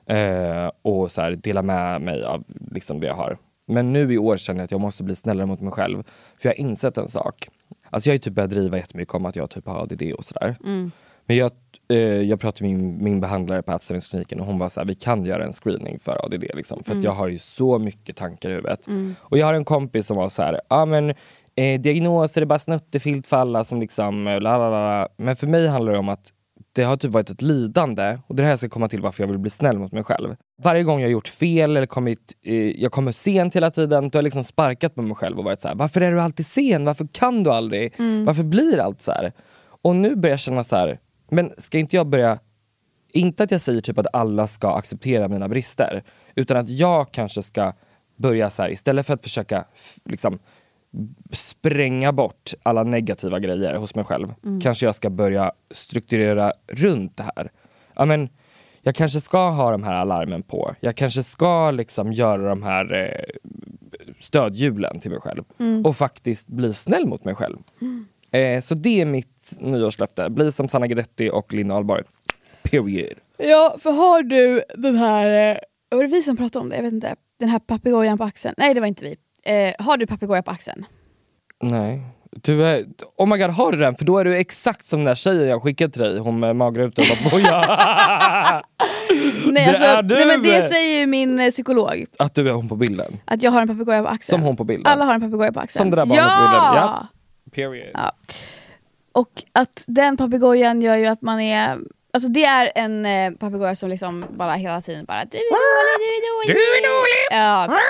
Eh, 0.06 0.70
och 0.82 1.12
så 1.12 1.22
här, 1.22 1.32
dela 1.32 1.62
med 1.62 2.00
mig 2.00 2.24
av 2.24 2.44
liksom 2.70 3.00
det 3.00 3.06
jag 3.06 3.14
har. 3.14 3.36
Men 3.66 3.92
nu 3.92 4.12
i 4.14 4.18
år 4.18 4.36
känner 4.36 4.60
jag 4.60 4.64
att 4.64 4.70
jag 4.70 4.80
måste 4.80 5.02
bli 5.02 5.14
snällare 5.14 5.46
mot 5.46 5.60
mig 5.60 5.72
själv. 5.72 6.02
För 6.38 6.48
jag 6.48 6.50
har 6.50 6.60
insett 6.60 6.98
en 6.98 7.08
sak. 7.08 7.48
Alltså 7.94 8.08
jag 8.08 8.12
har 8.12 8.14
ju 8.14 8.18
typ 8.18 8.32
börjat 8.34 8.50
driva 8.50 8.76
jättemycket 8.76 9.14
om 9.14 9.26
att 9.26 9.36
jag 9.36 9.50
typ 9.50 9.66
har 9.66 9.82
ADD 9.82 10.02
och 10.18 10.24
sådär. 10.24 10.56
Men 11.26 11.36
jag, 11.36 11.50
eh, 11.90 11.98
jag 11.98 12.40
pratade 12.40 12.70
med 12.70 12.78
min, 12.78 13.04
min 13.04 13.20
behandlare 13.20 13.62
på 13.62 13.72
ätstörningskliniken 13.72 14.40
och 14.40 14.46
hon 14.46 14.58
var 14.58 14.68
så 14.68 14.80
här, 14.80 14.86
vi 14.86 14.94
kan 14.94 15.24
göra 15.24 15.44
en 15.44 15.52
screening 15.52 15.98
för 15.98 16.24
ADD. 16.24 16.44
Liksom, 16.54 16.82
för 16.84 16.92
att 16.92 17.02
jag 17.04 17.12
har 17.12 17.28
ju 17.28 17.38
så 17.38 17.78
mycket 17.78 18.16
tankar 18.16 18.50
i 18.50 18.52
huvudet. 18.52 18.86
Och 19.20 19.38
jag 19.38 19.46
har 19.46 19.54
en 19.54 19.64
kompis 19.64 20.06
som 20.06 20.16
var 20.16 20.28
så 20.28 20.42
här, 20.42 20.60
ja 20.68 20.84
men 20.84 21.10
eh, 21.56 21.80
diagnoser 21.80 22.42
är 22.42 22.46
bara 22.46 22.58
snuttefilt 22.58 23.26
för 23.26 23.36
alla 23.36 23.64
som 23.64 23.80
liksom, 23.80 24.26
eh, 24.26 24.40
la, 24.40 24.58
la, 24.58 24.70
la. 24.70 25.08
Men 25.16 25.36
för 25.36 25.46
mig 25.46 25.68
handlar 25.68 25.92
det 25.92 25.98
om 25.98 26.08
att 26.08 26.32
det 26.74 26.84
har 26.84 26.96
typ 26.96 27.10
varit 27.10 27.30
ett 27.30 27.42
lidande 27.42 28.18
och 28.26 28.36
det 28.36 28.40
är 28.40 28.44
det 28.44 28.48
här 28.48 28.56
ska 28.56 28.68
komma 28.68 28.88
till 28.88 29.00
varför 29.00 29.22
jag 29.22 29.28
vill 29.28 29.38
bli 29.38 29.50
snäll 29.50 29.78
mot 29.78 29.92
mig 29.92 30.04
själv. 30.04 30.36
Varje 30.62 30.82
gång 30.82 31.00
jag 31.00 31.06
har 31.06 31.12
gjort 31.12 31.28
fel 31.28 31.76
eller 31.76 31.86
kommit, 31.86 32.32
eh, 32.42 32.54
jag 32.54 32.92
kommer 32.92 33.12
sent 33.12 33.56
hela 33.56 33.70
tiden, 33.70 34.10
då 34.10 34.16
har 34.16 34.20
jag 34.20 34.24
liksom 34.24 34.44
sparkat 34.44 34.96
med 34.96 35.04
mig 35.04 35.14
själv 35.16 35.38
och 35.38 35.44
varit 35.44 35.60
så 35.60 35.68
här: 35.68 35.74
varför 35.74 36.00
är 36.00 36.10
du 36.10 36.20
alltid 36.20 36.46
sen? 36.46 36.84
Varför 36.84 37.08
kan 37.12 37.42
du 37.42 37.50
aldrig? 37.50 37.92
Varför 38.26 38.42
blir 38.42 38.78
allt 38.78 39.02
så 39.02 39.12
här? 39.12 39.32
Och 39.82 39.96
nu 39.96 40.16
börjar 40.16 40.32
jag 40.32 40.40
känna 40.40 40.64
så 40.64 40.76
här, 40.76 40.98
men 41.30 41.52
ska 41.58 41.78
inte 41.78 41.96
jag 41.96 42.06
börja 42.06 42.38
inte 43.12 43.42
att 43.42 43.50
jag 43.50 43.60
säger 43.60 43.80
typ 43.80 43.98
att 43.98 44.06
alla 44.12 44.46
ska 44.46 44.74
acceptera 44.74 45.28
mina 45.28 45.48
brister, 45.48 46.02
utan 46.34 46.56
att 46.56 46.68
jag 46.68 47.12
kanske 47.12 47.42
ska 47.42 47.72
börja 48.16 48.50
så 48.50 48.62
här, 48.62 48.70
istället 48.70 49.06
för 49.06 49.14
att 49.14 49.22
försöka 49.22 49.64
liksom, 50.04 50.38
spränga 51.32 52.12
bort 52.12 52.52
alla 52.62 52.82
negativa 52.84 53.38
grejer 53.38 53.74
hos 53.74 53.94
mig 53.94 54.04
själv, 54.04 54.28
kanske 54.62 54.86
jag 54.86 54.94
ska 54.94 55.10
börja 55.10 55.52
strukturera 55.70 56.52
runt 56.66 57.16
det 57.16 57.22
här. 57.36 57.50
Ja, 57.94 58.04
men, 58.04 58.28
jag 58.82 58.94
kanske 58.94 59.20
ska 59.20 59.50
ha 59.50 59.70
de 59.70 59.82
här 59.82 59.92
alarmen 59.94 60.42
på, 60.42 60.74
jag 60.80 60.96
kanske 60.96 61.22
ska 61.22 61.70
liksom 61.70 62.12
göra 62.12 62.48
de 62.48 62.62
här 62.62 62.92
eh, 62.94 63.24
stödhjulen 64.20 65.00
till 65.00 65.10
mig 65.10 65.20
själv 65.20 65.44
och 65.84 65.96
faktiskt 65.96 66.48
bli 66.48 66.72
snäll 66.72 67.06
mot 67.06 67.24
mig 67.24 67.34
själv. 67.34 67.56
Eh, 68.30 68.60
så 68.60 68.74
det 68.74 69.00
är 69.00 69.04
mitt 69.04 69.56
nyårslöfte, 69.60 70.30
bli 70.30 70.52
som 70.52 70.68
Sanna 70.68 70.86
Guidetti 70.86 71.30
och 71.30 71.54
Linn 71.54 71.70
Ahlborg. 71.70 72.02
Period. 72.62 73.14
Ja, 73.36 73.76
för 73.78 73.90
har 73.92 74.22
du 74.22 74.62
den 74.74 74.96
här... 74.96 75.50
eh, 75.50 75.56
Var 75.96 76.02
det 76.02 76.08
vi 76.08 76.22
som 76.22 76.36
pratade 76.36 76.62
om 76.62 76.68
det? 76.68 76.76
Jag 76.76 76.82
vet 76.82 76.92
inte. 76.92 77.16
Den 77.40 77.48
här 77.48 77.58
papegojan 77.58 78.18
på 78.18 78.24
axeln. 78.24 78.54
Nej, 78.58 78.74
det 78.74 78.80
var 78.80 78.86
inte 78.86 79.04
vi. 79.04 79.16
Eh, 79.46 79.74
har 79.78 79.96
du 79.96 80.06
papegoja 80.06 80.42
på 80.42 80.50
axeln? 80.50 80.86
Nej. 81.62 82.02
Du 82.30 82.66
är, 82.66 82.84
oh 83.16 83.28
my 83.28 83.38
god, 83.38 83.50
har 83.50 83.72
du 83.72 83.78
den? 83.78 83.94
För 83.94 84.04
då 84.04 84.18
är 84.18 84.24
du 84.24 84.36
exakt 84.36 84.86
som 84.86 84.98
den 84.98 85.06
där 85.06 85.14
tjejen 85.14 85.48
jag 85.48 85.62
skickade 85.62 85.92
till 85.92 86.02
dig, 86.02 86.18
hon 86.18 86.40
med 86.40 86.56
magrutor 86.56 87.04
och 87.12 87.30
boja. 87.30 87.60
Nej, 89.46 89.64
Det 89.64 89.68
alltså, 89.70 89.84
är 89.84 90.02
du! 90.02 90.14
nej 90.14 90.26
men 90.26 90.42
det 90.42 90.62
säger 90.62 91.00
ju 91.00 91.06
min 91.06 91.40
eh, 91.40 91.50
psykolog. 91.50 92.04
Att 92.18 92.34
du 92.34 92.48
är 92.48 92.52
hon 92.52 92.68
på 92.68 92.76
bilden. 92.76 93.20
Att 93.24 93.42
jag 93.42 93.50
har 93.50 93.62
en 93.62 93.68
papegoja 93.68 94.02
på 94.02 94.08
axeln. 94.08 94.40
Som 94.40 94.46
hon 94.46 94.56
på 94.56 94.64
bilden. 94.64 94.92
Alla 94.92 95.04
har 95.04 95.14
en 95.14 95.20
papegoja 95.20 95.52
på 95.52 95.60
axeln. 95.60 95.82
Som 95.82 95.90
det 95.90 95.96
där 95.96 96.06
barnet 96.06 96.24
ja! 96.24 96.38
på 96.38 96.42
bilden. 96.42 96.88
Ja. 96.88 97.06
Period. 97.54 97.90
Ja. 97.94 98.12
Och 99.12 99.44
att 99.52 99.84
den 99.86 100.16
papegojan 100.16 100.82
gör 100.82 100.96
ju 100.96 101.06
att 101.06 101.22
man 101.22 101.40
är... 101.40 101.78
Alltså 102.14 102.28
det 102.28 102.44
är 102.44 102.72
en 102.74 103.06
eh, 103.06 103.30
papegoja 103.30 103.76
som 103.76 103.88
liksom 103.88 104.24
bara 104.30 104.52
hela 104.52 104.80
tiden 104.80 105.04
bara 105.04 105.24
du 105.24 105.38
är 105.38 105.50
dålig, 105.50 105.96
du 106.00 106.14
är 106.14 106.32
dålig. 106.32 106.56
Du 106.56 106.76
är 106.76 106.82
dålig! 106.90 107.26
Ja, 107.30 107.80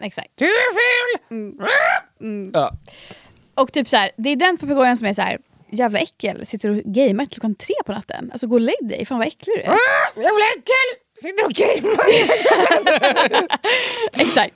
exakt. 0.00 0.28
Du 0.34 0.46
är 0.46 0.72
ful! 1.28 2.50
Ja. 2.52 2.72
Och 3.54 3.72
typ 3.72 3.88
så 3.88 3.96
här, 3.96 4.10
det 4.16 4.30
är 4.30 4.36
den 4.36 4.58
papegojan 4.58 4.96
som 4.96 5.08
är 5.08 5.12
så 5.12 5.22
här 5.22 5.38
jävla 5.70 5.98
äckel, 5.98 6.46
sitter 6.46 6.70
och 6.70 6.76
gamer 6.76 7.26
klockan 7.26 7.54
tre 7.54 7.74
på 7.86 7.92
natten. 7.92 8.30
Alltså 8.32 8.46
gå 8.46 8.54
och 8.54 8.60
lägg 8.60 8.88
dig, 8.88 9.04
fan 9.04 9.18
vad 9.18 9.26
äcklig 9.26 9.56
du 9.56 9.62
är. 9.62 9.76
Jävla 10.16 10.44
äckel! 10.56 10.88
Sitter 11.22 11.44
och 11.44 11.52
gamear. 11.52 12.06
Exakt. 14.28 14.54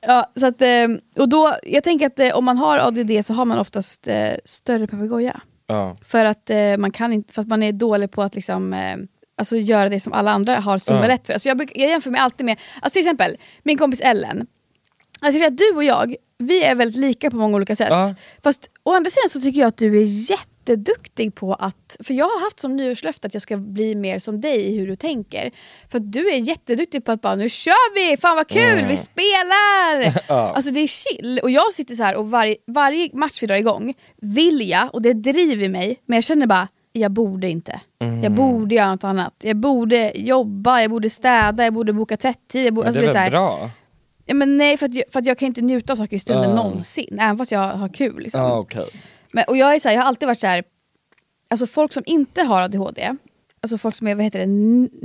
Ja, 0.00 0.32
så 0.34 0.46
att, 0.46 0.62
eh, 0.62 0.88
och 1.16 1.28
då, 1.28 1.54
jag 1.62 1.84
tänker 1.84 2.06
att 2.06 2.18
eh, 2.18 2.36
om 2.36 2.44
man 2.44 2.58
har 2.58 2.78
ADD 2.78 3.26
så 3.26 3.34
har 3.34 3.44
man 3.44 3.58
oftast 3.58 4.08
eh, 4.08 4.32
större 4.44 4.86
papegoja. 4.86 5.40
Ja. 5.68 5.96
För 6.02 6.24
att, 6.24 6.50
eh, 6.50 6.76
man 6.78 6.90
kan 6.90 7.12
inte, 7.12 7.32
för 7.32 7.42
att 7.42 7.48
man 7.48 7.62
är 7.62 7.72
dålig 7.72 8.10
på 8.10 8.22
att 8.22 8.34
liksom, 8.34 8.72
eh, 8.72 8.96
alltså 9.36 9.56
göra 9.56 9.88
det 9.88 10.00
som 10.00 10.12
alla 10.12 10.30
andra 10.30 10.56
har 10.60 10.78
så 10.78 10.92
himla 10.92 11.08
lätt 11.08 11.26
för. 11.26 11.32
Alltså 11.32 11.48
jag, 11.48 11.56
bruk, 11.56 11.72
jag 11.74 11.90
jämför 11.90 12.10
mig 12.10 12.20
alltid 12.20 12.46
med, 12.46 12.58
alltså 12.80 12.96
till 12.96 13.06
exempel 13.06 13.36
min 13.62 13.78
kompis 13.78 14.00
Ellen. 14.00 14.46
Alltså 15.20 15.44
att 15.44 15.58
du 15.58 15.70
och 15.76 15.84
jag, 15.84 16.14
vi 16.38 16.64
är 16.64 16.74
väldigt 16.74 17.00
lika 17.00 17.30
på 17.30 17.36
många 17.36 17.56
olika 17.56 17.76
sätt. 17.76 17.88
Ja. 17.90 18.14
Fast 18.42 18.70
å 18.82 18.92
andra 18.92 19.10
sidan 19.10 19.28
så 19.28 19.40
tycker 19.40 19.60
jag 19.60 19.68
att 19.68 19.76
du 19.76 20.02
är 20.02 20.06
jätteduktig 20.68 21.34
på 21.34 21.54
att, 21.54 21.96
för 22.04 22.14
jag 22.14 22.24
har 22.24 22.44
haft 22.44 22.60
som 22.60 22.76
nyårslöfte 22.76 23.26
att 23.26 23.34
jag 23.34 23.42
ska 23.42 23.56
bli 23.56 23.94
mer 23.94 24.18
som 24.18 24.40
dig 24.40 24.60
i 24.60 24.78
hur 24.78 24.86
du 24.86 24.96
tänker. 24.96 25.50
För 25.88 25.98
att 25.98 26.12
du 26.12 26.28
är 26.28 26.36
jätteduktig 26.38 27.04
på 27.04 27.12
att 27.12 27.20
bara 27.20 27.34
nu 27.34 27.48
kör 27.48 27.94
vi, 27.94 28.16
fan 28.16 28.36
vad 28.36 28.48
kul, 28.48 28.84
vi 28.88 28.96
spelar! 28.96 30.28
Alltså 30.54 30.70
det 30.70 30.80
är 30.80 30.86
chill. 30.86 31.40
Och 31.42 31.50
jag 31.50 31.72
sitter 31.72 31.94
så 31.94 32.02
här 32.02 32.14
och 32.14 32.30
varje, 32.30 32.56
varje 32.66 33.10
match 33.12 33.42
vi 33.42 33.46
drar 33.46 33.56
igång 33.56 33.94
vill 34.16 34.68
jag, 34.70 34.94
och 34.94 35.02
det 35.02 35.12
driver 35.12 35.68
mig, 35.68 36.00
men 36.06 36.16
jag 36.16 36.24
känner 36.24 36.46
bara 36.46 36.68
jag 36.92 37.10
borde 37.10 37.48
inte. 37.48 37.80
Jag 38.22 38.32
borde 38.32 38.74
göra 38.74 38.90
något 38.90 39.04
annat. 39.04 39.34
Jag 39.44 39.56
borde 39.56 40.12
jobba, 40.14 40.80
jag 40.80 40.90
borde 40.90 41.10
städa, 41.10 41.64
jag 41.64 41.74
borde 41.74 41.92
boka 41.92 42.16
tvätttid. 42.16 42.66
Jag 42.66 42.74
borde, 42.74 42.86
alltså 42.88 43.00
det 43.02 43.06
är 43.06 43.12
väl 43.12 43.16
här, 43.22 43.30
bra? 43.30 43.70
Ja, 44.26 44.34
men 44.34 44.58
nej, 44.58 44.76
för 44.76 44.86
att, 44.86 44.94
jag, 44.94 45.04
för 45.12 45.20
att 45.20 45.26
jag 45.26 45.38
kan 45.38 45.46
inte 45.46 45.60
njuta 45.60 45.92
av 45.92 45.96
saker 45.96 46.16
i 46.16 46.18
stunden 46.18 46.50
Ah. 46.50 46.54
någonsin. 46.54 47.18
Även 47.20 47.38
fast 47.38 47.52
jag 47.52 47.58
har 47.60 47.88
kul. 47.88 48.22
Liksom. 48.22 48.40
Ja, 48.40 48.58
okej. 48.58 48.86
Men, 49.32 49.44
och 49.48 49.56
jag, 49.56 49.74
är 49.74 49.78
så 49.78 49.88
här, 49.88 49.96
jag 49.96 50.02
har 50.02 50.08
alltid 50.08 50.26
varit 50.28 50.40
så 50.40 50.46
här. 50.46 50.64
Alltså 51.50 51.66
folk 51.66 51.92
som 51.92 52.02
inte 52.06 52.42
har 52.42 52.60
ADHD, 52.62 53.14
alltså 53.60 53.78
folk 53.78 53.94
som 53.94 54.06
är 54.06 54.14
vad 54.14 54.24
heter 54.24 54.38
det, 54.38 54.46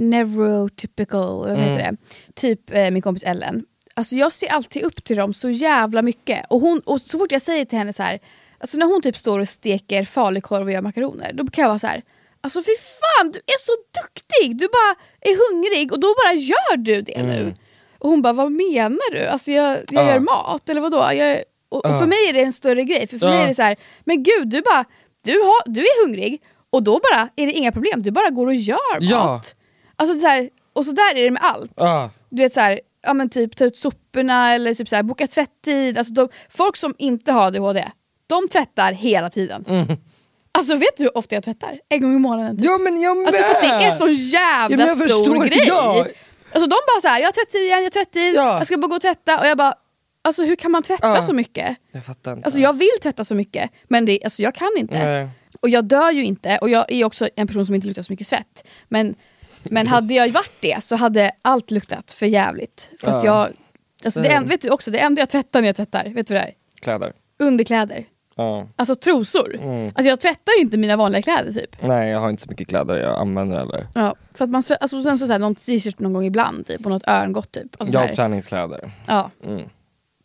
neurotypical, 0.03 1.37
vad 1.39 1.49
Mm. 1.49 1.61
heter 1.61 1.83
det? 1.91 1.97
typ 2.33 2.71
eh, 2.71 2.91
min 2.91 3.01
kompis 3.01 3.23
Ellen. 3.23 3.65
Alltså 3.95 4.15
jag 4.15 4.31
ser 4.31 4.47
alltid 4.47 4.83
upp 4.83 5.03
till 5.03 5.17
dem 5.17 5.33
så 5.33 5.49
jävla 5.49 6.01
mycket. 6.01 6.45
Och, 6.49 6.59
hon, 6.61 6.79
och 6.79 7.01
så 7.01 7.17
fort 7.17 7.31
jag 7.31 7.41
säger 7.41 7.65
till 7.65 7.77
henne 7.77 7.93
så 7.93 8.03
här, 8.03 8.19
alltså 8.59 8.77
när 8.77 8.85
hon 8.85 9.01
typ 9.01 9.17
står 9.17 9.39
och 9.39 9.49
steker 9.49 10.03
falukorv 10.03 10.63
och 10.65 10.71
gör 10.71 10.81
makaroner, 10.81 11.31
då 11.33 11.47
kan 11.47 11.61
jag 11.61 11.69
vara 11.69 11.79
så 11.79 11.87
här. 11.87 12.01
Alltså 12.41 12.59
fy 12.59 12.71
fan, 12.99 13.31
du 13.31 13.39
är 13.39 13.59
så 13.59 13.71
duktig! 14.01 14.57
Du 14.57 14.67
bara 14.67 14.95
är 15.21 15.51
hungrig 15.51 15.91
och 15.93 15.99
då 15.99 16.07
bara 16.07 16.33
gör 16.33 16.77
du 16.77 17.01
det 17.01 17.23
nu. 17.23 17.55
Och 17.99 18.09
hon 18.09 18.21
bara, 18.21 18.33
vad 18.33 18.51
menar 18.51 19.11
du? 19.11 19.25
Alltså 19.25 19.51
jag, 19.51 19.71
jag 19.71 19.91
Mm. 19.93 20.05
Ja. 20.05 20.11
gör 20.13 20.19
mat, 20.19 20.69
eller 20.69 20.81
vadå? 20.81 21.09
Jag, 21.13 21.43
och, 21.73 21.85
och 21.85 21.99
för 21.99 22.05
mig 22.07 22.17
är 22.29 22.33
det 22.33 22.41
en 22.41 22.53
större 22.53 22.83
grej, 22.83 23.07
för 23.07 23.17
för 23.17 23.29
mig 23.29 23.41
är 23.43 23.47
det 23.47 23.55
så 23.55 23.61
här, 23.61 23.75
men 24.05 24.23
gud 24.23 24.47
du 24.49 24.61
bara, 24.61 24.85
du, 25.23 25.31
har, 25.31 25.71
du 25.73 25.81
är 25.81 26.05
hungrig 26.05 26.41
och 26.69 26.83
då 26.83 26.91
bara 27.11 27.29
är 27.35 27.45
det 27.45 27.51
inga 27.51 27.71
problem, 27.71 28.01
du 28.03 28.11
bara 28.11 28.29
går 28.29 28.47
och 28.47 28.55
gör 28.55 28.77
Ja. 28.99 29.25
mat. 29.25 29.55
Alltså 29.95 30.19
så 30.19 30.27
här, 30.27 30.49
och 30.73 30.85
så 30.85 30.91
där 30.91 31.15
är 31.15 31.23
det 31.23 31.31
med 31.31 31.41
allt. 31.43 31.71
Du 32.29 32.41
vet 32.41 32.53
så 32.53 32.59
här, 32.59 32.79
ja, 33.05 33.13
men 33.13 33.29
typ 33.29 33.55
ta 33.55 33.65
ut 33.65 33.77
soporna 33.77 34.53
eller 34.53 34.73
typ 34.73 34.89
så 34.89 34.95
här, 34.95 35.03
boka 35.03 35.27
tvätttid. 35.27 35.97
Alltså 35.97 36.13
de, 36.13 36.29
folk 36.49 36.77
som 36.77 36.95
inte 36.97 37.31
har 37.31 37.47
ADHD, 37.47 37.85
de 38.27 38.47
tvättar 38.49 38.93
hela 38.93 39.29
tiden. 39.29 39.65
Alltså 40.57 40.75
vet 40.75 40.97
du 40.97 41.03
hur 41.03 41.17
ofta 41.17 41.35
jag 41.35 41.43
tvättar? 41.43 41.79
En 41.89 42.01
gång 42.01 42.15
i 42.15 42.19
månaden. 42.19 42.57
Typ. 42.57 42.65
Ja 42.65 42.77
men 42.77 43.01
jag 43.01 43.17
med! 43.17 43.27
Alltså 43.27 43.43
för 43.43 43.55
att 43.55 43.61
det 43.79 43.85
är 43.85 43.91
så 43.95 44.07
jävla 44.09 44.87
Ja, 44.87 44.95
stor 44.95 45.07
förstår, 45.07 45.45
grej. 45.45 45.63
ja. 45.67 46.05
Alltså 46.53 46.69
de 46.69 46.75
bara 46.87 47.01
så 47.01 47.07
här, 47.07 47.19
jag 47.19 47.27
har 47.27 47.31
tvättid 47.31 47.61
igen, 47.61 47.77
jag 47.77 47.85
har 47.85 47.89
tvättid, 47.89 48.35
Ja. 48.35 48.57
jag 48.57 48.67
ska 48.67 48.77
bara 48.77 48.87
gå 48.87 48.95
och 48.95 49.01
tvätta 49.01 49.39
och 49.39 49.45
jag 49.47 49.57
bara, 49.57 49.73
alltså 50.23 50.43
hur 50.43 50.55
kan 50.55 50.71
man 50.71 50.83
tvätta 50.83 51.07
Ja. 51.07 51.21
så 51.21 51.33
mycket? 51.33 51.77
Jag 51.91 52.05
fattar 52.05 52.33
inte. 52.33 52.45
Alltså 52.45 52.59
jag 52.59 52.73
vill 52.73 52.99
tvätta 53.01 53.23
så 53.23 53.35
mycket 53.35 53.69
men 53.87 54.05
det, 54.05 54.23
alltså 54.23 54.41
jag 54.41 54.55
kan 54.55 54.71
inte. 54.77 55.07
Nej. 55.09 55.29
Och 55.61 55.69
jag 55.69 55.85
dör 55.85 56.11
ju 56.11 56.23
inte 56.25 56.57
och 56.61 56.69
jag 56.69 56.91
är 56.91 57.05
också 57.05 57.29
en 57.35 57.47
person 57.47 57.65
som 57.65 57.75
inte 57.75 57.87
luktar 57.87 58.01
så 58.01 58.13
mycket 58.13 58.27
svett. 58.27 58.67
Men, 58.87 59.15
men 59.63 59.87
hade 59.87 60.13
jag 60.13 60.29
varit 60.31 60.57
det 60.61 60.83
så 60.83 60.95
hade 60.95 61.31
allt 61.41 61.71
luktat 61.71 62.11
för 62.11 62.25
jävligt. 62.25 62.91
För 62.99 63.07
att 63.17 63.23
Ja. 63.23 63.39
jag, 63.45 63.49
alltså 64.05 64.21
det, 64.21 64.29
en, 64.29 64.47
vet 64.47 64.61
du 64.61 64.69
också, 64.69 64.91
det 64.91 64.99
enda 64.99 65.21
jag 65.21 65.29
tvättar 65.29 65.61
när 65.61 65.67
jag 65.67 65.75
tvättar, 65.75 66.03
vet 66.09 66.27
du 66.27 66.33
vad 66.33 66.43
det 66.43 66.47
är? 66.47 66.53
Kläder. 66.81 67.13
Underkläder. 67.39 68.05
Ja. 68.35 68.67
Alltså 68.75 68.95
trosor. 68.95 69.55
Mm. 69.55 69.87
Alltså 69.87 70.03
jag 70.09 70.19
tvättar 70.19 70.59
inte 70.61 70.77
mina 70.77 70.95
vanliga 70.97 71.21
kläder 71.21 71.51
typ. 71.53 71.81
Nej 71.87 72.09
jag 72.09 72.19
har 72.19 72.29
inte 72.29 72.43
så 72.43 72.49
mycket 72.49 72.67
kläder 72.67 72.97
jag 72.97 73.19
använder 73.19 73.59
eller. 73.59 73.87
Ja, 73.95 74.15
för 74.35 74.43
att 74.45 74.49
man 74.51 74.63
alltså, 74.79 75.03
sen 75.03 75.17
så, 75.17 75.25
så 75.27 75.31
här, 75.31 75.39
någon 75.39 75.55
t-shirt 75.55 75.99
någon 75.99 76.13
gång 76.13 76.25
ibland 76.25 76.65
typ, 76.67 76.85
och 76.85 76.91
något 76.91 77.07
örngott 77.07 77.51
typ. 77.51 77.75
Alltså, 77.77 77.91
så, 77.93 77.99
Jag 77.99 78.07
har 78.07 78.13
träningskläder. 78.13 78.91
ja. 79.07 79.31
Mm. 79.43 79.69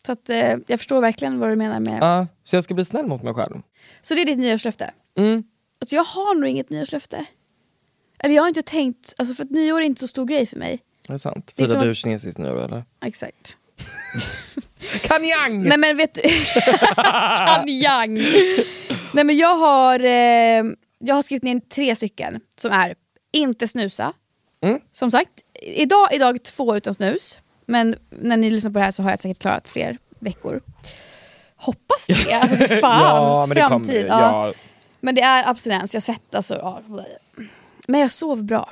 Så 0.05 0.11
att, 0.11 0.29
eh, 0.29 0.55
jag 0.67 0.79
förstår 0.79 1.01
verkligen 1.01 1.39
vad 1.39 1.49
du 1.49 1.55
menar 1.55 1.79
med... 1.79 1.97
Ja, 2.01 2.27
så 2.43 2.55
jag 2.55 2.63
ska 2.63 2.73
bli 2.73 2.85
snäll 2.85 3.07
mot 3.07 3.23
mig 3.23 3.33
själv. 3.33 3.61
Så 4.01 4.13
det 4.13 4.21
är 4.21 4.25
ditt 4.25 4.37
nyårslöfte? 4.37 4.91
Mm. 5.17 5.43
Alltså 5.81 5.95
jag 5.95 6.03
har 6.03 6.35
nog 6.35 6.49
inget 6.49 6.69
nyårslöfte. 6.69 7.25
Eller 8.19 8.35
jag 8.35 8.43
har 8.43 8.47
inte 8.47 8.61
tänkt, 8.61 9.13
alltså 9.17 9.35
för 9.35 9.43
att 9.43 9.49
nyår 9.49 9.81
är 9.81 9.85
inte 9.85 9.99
så 9.99 10.07
stor 10.07 10.25
grej 10.25 10.45
för 10.45 10.57
mig. 10.57 10.79
Är 11.07 11.13
det 11.13 11.19
sant? 11.19 11.53
Är 11.57 11.65
Firar 11.65 11.79
som 11.79 11.87
du 11.87 11.95
kinesiskt 11.95 12.37
nu 12.37 12.59
eller? 12.59 12.83
Exakt. 13.05 13.57
Kanjang! 15.01 15.63
Nej 15.63 15.77
men 15.77 15.97
vet 15.97 16.13
du, 16.13 16.21
kanjang! 16.95 18.13
Nej 19.13 19.23
men 19.23 19.37
jag 19.37 19.55
har, 19.55 19.99
eh, 19.99 20.63
jag 20.99 21.15
har 21.15 21.21
skrivit 21.21 21.43
ner 21.43 21.59
tre 21.59 21.95
stycken 21.95 22.41
som 22.57 22.71
är 22.71 22.95
inte 23.31 23.67
snusa. 23.67 24.13
Mm. 24.61 24.79
Som 24.91 25.11
sagt, 25.11 25.31
idag 25.61 26.19
dag 26.19 26.43
två 26.43 26.77
utan 26.77 26.93
snus. 26.93 27.39
Men 27.69 27.95
när 28.09 28.37
ni 28.37 28.51
lyssnar 28.51 28.71
på 28.71 28.79
det 28.79 28.85
här 28.85 28.91
så 28.91 29.03
har 29.03 29.09
jag 29.09 29.19
säkert 29.19 29.39
klarat 29.39 29.69
fler 29.69 29.97
veckor. 30.19 30.61
Hoppas 31.55 32.07
det, 32.07 32.33
alltså 32.33 32.55
för 32.57 32.67
fans 32.81 33.41
kommer 33.41 33.55
framtid. 33.55 34.01
ju. 34.01 34.07
ja. 34.07 34.47
Ja. 34.47 34.53
Men 34.99 35.15
det 35.15 35.21
är 35.21 35.49
abstinens, 35.49 35.93
jag 35.93 36.03
svettas 36.03 36.51
och 36.51 36.57
ja. 36.57 36.81
Men 37.87 37.99
jag 37.99 38.11
sover 38.11 38.43
bra. 38.43 38.69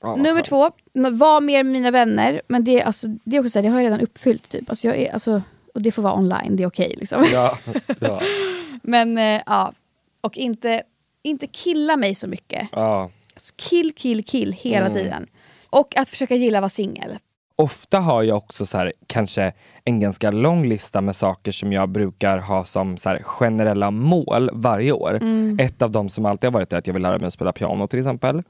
Ja, 0.00 0.16
Nummer 0.16 0.42
två, 0.42 0.70
var 0.92 1.40
mer 1.40 1.64
med 1.64 1.72
mina 1.72 1.90
vänner. 1.90 2.42
Men 2.48 2.64
det, 2.64 2.82
alltså, 2.82 3.06
det, 3.24 3.36
är 3.36 3.40
också 3.40 3.50
så 3.50 3.58
här, 3.58 3.62
det 3.62 3.68
har 3.68 3.80
jag 3.80 3.84
redan 3.86 4.00
uppfyllt. 4.00 4.48
Typ. 4.50 4.70
Alltså, 4.70 4.88
jag 4.88 4.96
är, 4.96 5.12
alltså, 5.12 5.42
och 5.74 5.82
det 5.82 5.92
får 5.92 6.02
vara 6.02 6.14
online, 6.14 6.56
det 6.56 6.62
är 6.62 6.66
okej. 6.66 6.94
liksom. 6.96 7.26
Ja, 7.32 7.58
ja, 8.00 8.20
Men 8.82 9.18
eh, 9.18 9.40
ja, 9.46 9.72
och 10.20 10.38
inte, 10.38 10.82
inte 11.22 11.46
killa 11.46 11.96
mig 11.96 12.14
så 12.14 12.26
mycket. 12.26 12.68
ja. 12.72 13.10
Alltså, 13.34 13.54
kill, 13.56 13.92
kill, 13.96 14.24
kill 14.24 14.52
hela 14.52 14.86
Mm. 14.86 14.98
tiden. 14.98 15.26
Och 15.70 15.96
att 15.96 16.08
försöka 16.08 16.34
gilla 16.34 16.58
att 16.58 16.62
vara 16.62 16.68
singel. 16.70 17.18
Ofta 17.62 17.98
har 17.98 18.22
jag 18.22 18.36
också 18.36 18.66
så 18.66 18.78
här, 18.78 18.92
kanske 19.06 19.52
en 19.84 20.00
ganska 20.00 20.30
lång 20.30 20.66
lista 20.68 21.00
med 21.00 21.16
saker 21.16 21.52
som 21.52 21.72
jag 21.72 21.88
brukar 21.88 22.38
ha 22.38 22.64
som 22.64 22.96
så 22.96 23.08
här, 23.08 23.22
generella 23.22 23.90
mål 23.90 24.50
varje 24.52 24.92
år. 24.92 25.14
Mm. 25.14 25.58
Ett 25.60 25.82
av 25.82 25.90
dem 25.90 26.08
som 26.08 26.26
alltid 26.26 26.48
har 26.48 26.52
varit 26.52 26.72
är 26.72 26.76
att 26.76 26.86
jag 26.86 26.94
vill 26.94 27.02
lära 27.02 27.18
mig 27.18 27.26
att 27.26 27.32
spela 27.32 27.52
piano 27.52 27.86
till 27.86 27.98
exempel. 27.98 28.42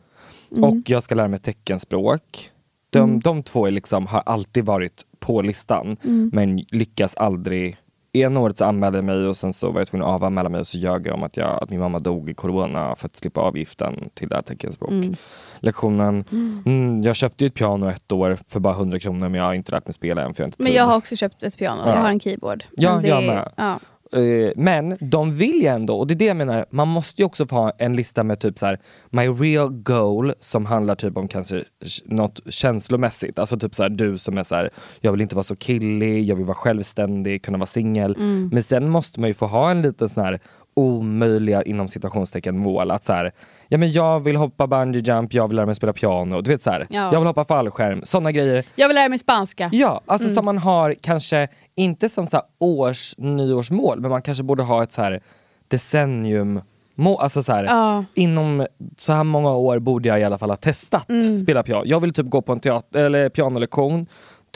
Mm. 0.52 0.64
Och 0.64 0.90
jag 0.90 1.02
ska 1.02 1.14
lära 1.14 1.28
mig 1.28 1.38
teckenspråk. 1.38 2.50
De, 2.90 3.20
de 3.20 3.42
två 3.42 3.66
är 3.66 3.70
liksom, 3.70 4.06
har 4.06 4.22
alltid 4.26 4.64
varit 4.64 5.02
på 5.18 5.42
listan 5.42 5.96
Mm. 6.04 6.30
men 6.32 6.58
lyckas 6.58 7.14
aldrig. 7.16 7.76
Ena 8.12 8.40
året 8.40 8.58
så 8.58 8.64
anmälde 8.64 8.98
jag 8.98 9.04
mig 9.04 9.26
och 9.26 9.36
sen 9.36 9.52
så 9.52 9.70
var 9.70 9.80
jag 9.80 9.88
tvungen 9.88 10.06
att 10.08 10.14
avanmäla 10.14 10.48
mig 10.48 10.60
och 10.60 10.66
så 10.66 10.78
ljög 10.78 11.06
jag 11.06 11.14
om 11.14 11.22
att, 11.22 11.36
jag, 11.36 11.62
att 11.62 11.70
min 11.70 11.80
mamma 11.80 11.98
dog 11.98 12.30
i 12.30 12.34
corona 12.34 12.94
för 12.96 13.06
att 13.06 13.16
slippa 13.16 13.40
avgiften 13.40 14.10
till 14.14 14.28
det 14.28 14.34
här 14.34 14.42
teckenspråklektionen. 14.42 16.24
Mm, 16.66 17.02
jag 17.02 17.16
köpte 17.16 17.44
ju 17.44 17.48
ett 17.48 17.54
piano 17.54 17.88
ett 17.90 18.12
år 18.12 18.38
för 18.48 18.60
bara 18.60 18.74
100 18.74 18.98
kronor 18.98 19.28
men 19.28 19.34
jag 19.34 19.44
har 19.44 19.54
inte 19.54 19.72
lärt 19.72 19.86
mig 19.86 19.94
spela 19.94 20.22
än 20.22 20.34
för 20.34 20.42
jag 20.42 20.48
inte 20.48 20.56
Men 20.58 20.66
tid. 20.66 20.76
jag 20.76 20.84
har 20.84 20.96
också 20.96 21.16
köpt 21.16 21.42
ett 21.42 21.58
piano, 21.58 21.80
Ja. 21.84 21.90
jag 21.94 22.00
har 22.00 22.08
en 22.08 22.20
keyboard. 22.20 22.64
Ja, 22.76 22.98
det, 23.02 23.08
jag 23.08 23.24
med. 23.26 23.48
Ja. 23.56 23.78
Eh, 24.12 24.52
Men 24.56 24.96
de 25.00 25.32
vill 25.32 25.62
ju 25.62 25.66
ändå, 25.66 25.98
och 25.98 26.06
det 26.06 26.14
är 26.14 26.16
det 26.16 26.24
jag 26.24 26.36
menar, 26.36 26.66
man 26.70 26.88
måste 26.88 27.22
ju 27.22 27.26
också 27.26 27.46
få 27.46 27.56
ha 27.56 27.70
en 27.78 27.96
lista 27.96 28.22
med 28.24 28.40
typ 28.40 28.58
så 28.58 28.66
här: 28.66 28.78
my 29.10 29.28
real 29.28 29.70
goal 29.70 30.32
som 30.40 30.66
handlar 30.66 30.94
typ 30.94 31.16
om 31.16 31.28
kanske 31.28 31.64
något 32.04 32.40
känslomässigt. 32.48 33.38
Alltså 33.38 33.58
typ 33.58 33.74
så 33.74 33.82
här, 33.82 33.90
du 33.90 34.18
som 34.18 34.38
är 34.38 34.44
så 34.44 34.54
här, 34.54 34.70
jag 35.00 35.12
vill 35.12 35.20
inte 35.20 35.34
vara 35.34 35.42
så 35.44 35.56
killig, 35.56 36.24
jag 36.24 36.36
vill 36.36 36.44
vara 36.46 36.54
självständig, 36.54 37.42
kunna 37.44 37.58
vara 37.58 37.66
singel. 37.66 38.14
Mm. 38.18 38.48
Men 38.52 38.62
sen 38.62 38.88
måste 38.90 39.20
man 39.20 39.28
ju 39.30 39.34
få 39.34 39.46
ha 39.46 39.70
en 39.70 39.82
liten 39.82 40.08
sån 40.08 40.24
här 40.24 40.40
omöjliga 40.76 41.62
inom 41.62 41.88
citationstecken 41.88 42.58
mål. 42.58 42.90
Att 42.90 43.04
så 43.04 43.12
här, 43.12 43.32
ja 43.68 43.78
men 43.78 43.92
jag 43.92 44.20
vill 44.20 44.36
hoppa 44.36 44.66
bungee 44.66 45.00
jump, 45.02 45.34
jag 45.34 45.48
vill 45.48 45.56
lära 45.56 45.66
mig 45.66 45.74
spela 45.74 45.92
piano. 45.92 46.40
Du 46.40 46.50
vet 46.50 46.62
så 46.62 46.70
här, 46.70 46.86
Ja. 46.90 47.12
jag 47.12 47.20
vill 47.20 47.26
hoppa 47.26 47.44
fallskärm, 47.44 48.00
sådana 48.04 48.32
grejer. 48.32 48.64
Jag 48.74 48.88
vill 48.88 48.94
lära 48.94 49.08
mig 49.08 49.18
spanska. 49.18 49.70
Ja, 49.72 50.00
alltså 50.06 50.26
Mm. 50.26 50.34
som 50.34 50.44
man 50.44 50.58
har 50.58 50.94
kanske, 51.00 51.48
inte 51.78 52.08
som 52.08 52.26
så 52.26 52.36
här 52.36 52.46
års 52.58 53.14
nyårsmål, 53.18 54.00
men 54.00 54.10
man 54.10 54.22
kanske 54.22 54.44
borde 54.44 54.62
ha 54.62 54.82
ett 54.82 54.92
så 54.92 55.02
här 55.02 55.20
decennium 55.68 56.60
Må, 56.94 57.16
alltså 57.18 57.42
så 57.42 57.52
här, 57.52 57.64
Ja. 57.64 58.04
Inom 58.14 58.66
så 58.96 59.12
här 59.12 59.24
många 59.24 59.54
år 59.54 59.78
borde 59.78 60.08
jag 60.08 60.20
i 60.20 60.24
alla 60.24 60.38
fall 60.38 60.50
ha 60.50 60.56
testat 60.56 61.08
Mm. 61.10 61.36
spela 61.38 61.62
piano. 61.62 61.82
Jag 61.86 62.00
vill 62.00 62.12
typ 62.12 62.26
gå 62.30 62.42
på 62.42 62.52
en 62.52 62.60
teater, 62.60 63.04
eller 63.04 63.28
pianolektion. 63.28 64.06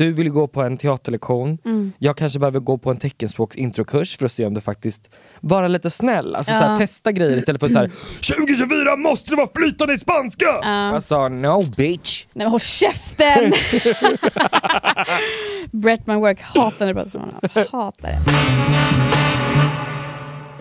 Du 0.02 0.12
vill 0.12 0.28
gå 0.30 0.46
på 0.48 0.62
en 0.62 0.76
teaterlektion. 0.76 1.58
Mm. 1.64 1.92
Jag 1.98 2.16
kanske 2.16 2.38
behöver 2.38 2.60
gå 2.60 2.78
på 2.78 2.90
en 2.90 2.96
teckenspråksintrokurs 2.98 4.16
för 4.16 4.24
att 4.24 4.32
se 4.32 4.46
om 4.46 4.54
du 4.54 4.60
faktiskt 4.60 5.10
vara 5.40 5.68
lite 5.68 5.90
snäll. 5.90 6.34
Alltså 6.36 6.52
så 6.52 6.58
Ja. 6.58 6.60
här, 6.68 6.78
testa 6.78 7.12
grejer 7.12 7.36
istället 7.36 7.60
för 7.60 7.68
så 7.68 7.78
här 7.78 7.90
2024 8.36 8.96
måste 8.96 9.30
det 9.30 9.36
vara 9.36 9.48
flytande 9.54 9.94
i 9.94 9.98
spanska! 9.98 10.48
Alltså 10.62 11.28
no 11.28 11.62
bitch. 11.76 12.24
Nej 12.32 12.44
men 12.44 12.50
håll 12.50 12.60
käften! 12.60 13.52
Brett 15.72 16.06
my 16.06 16.14
work, 16.14 16.40
hatar 16.40 16.94
honom. 17.18 17.34
Hatar 17.72 18.08
det. 18.08 18.18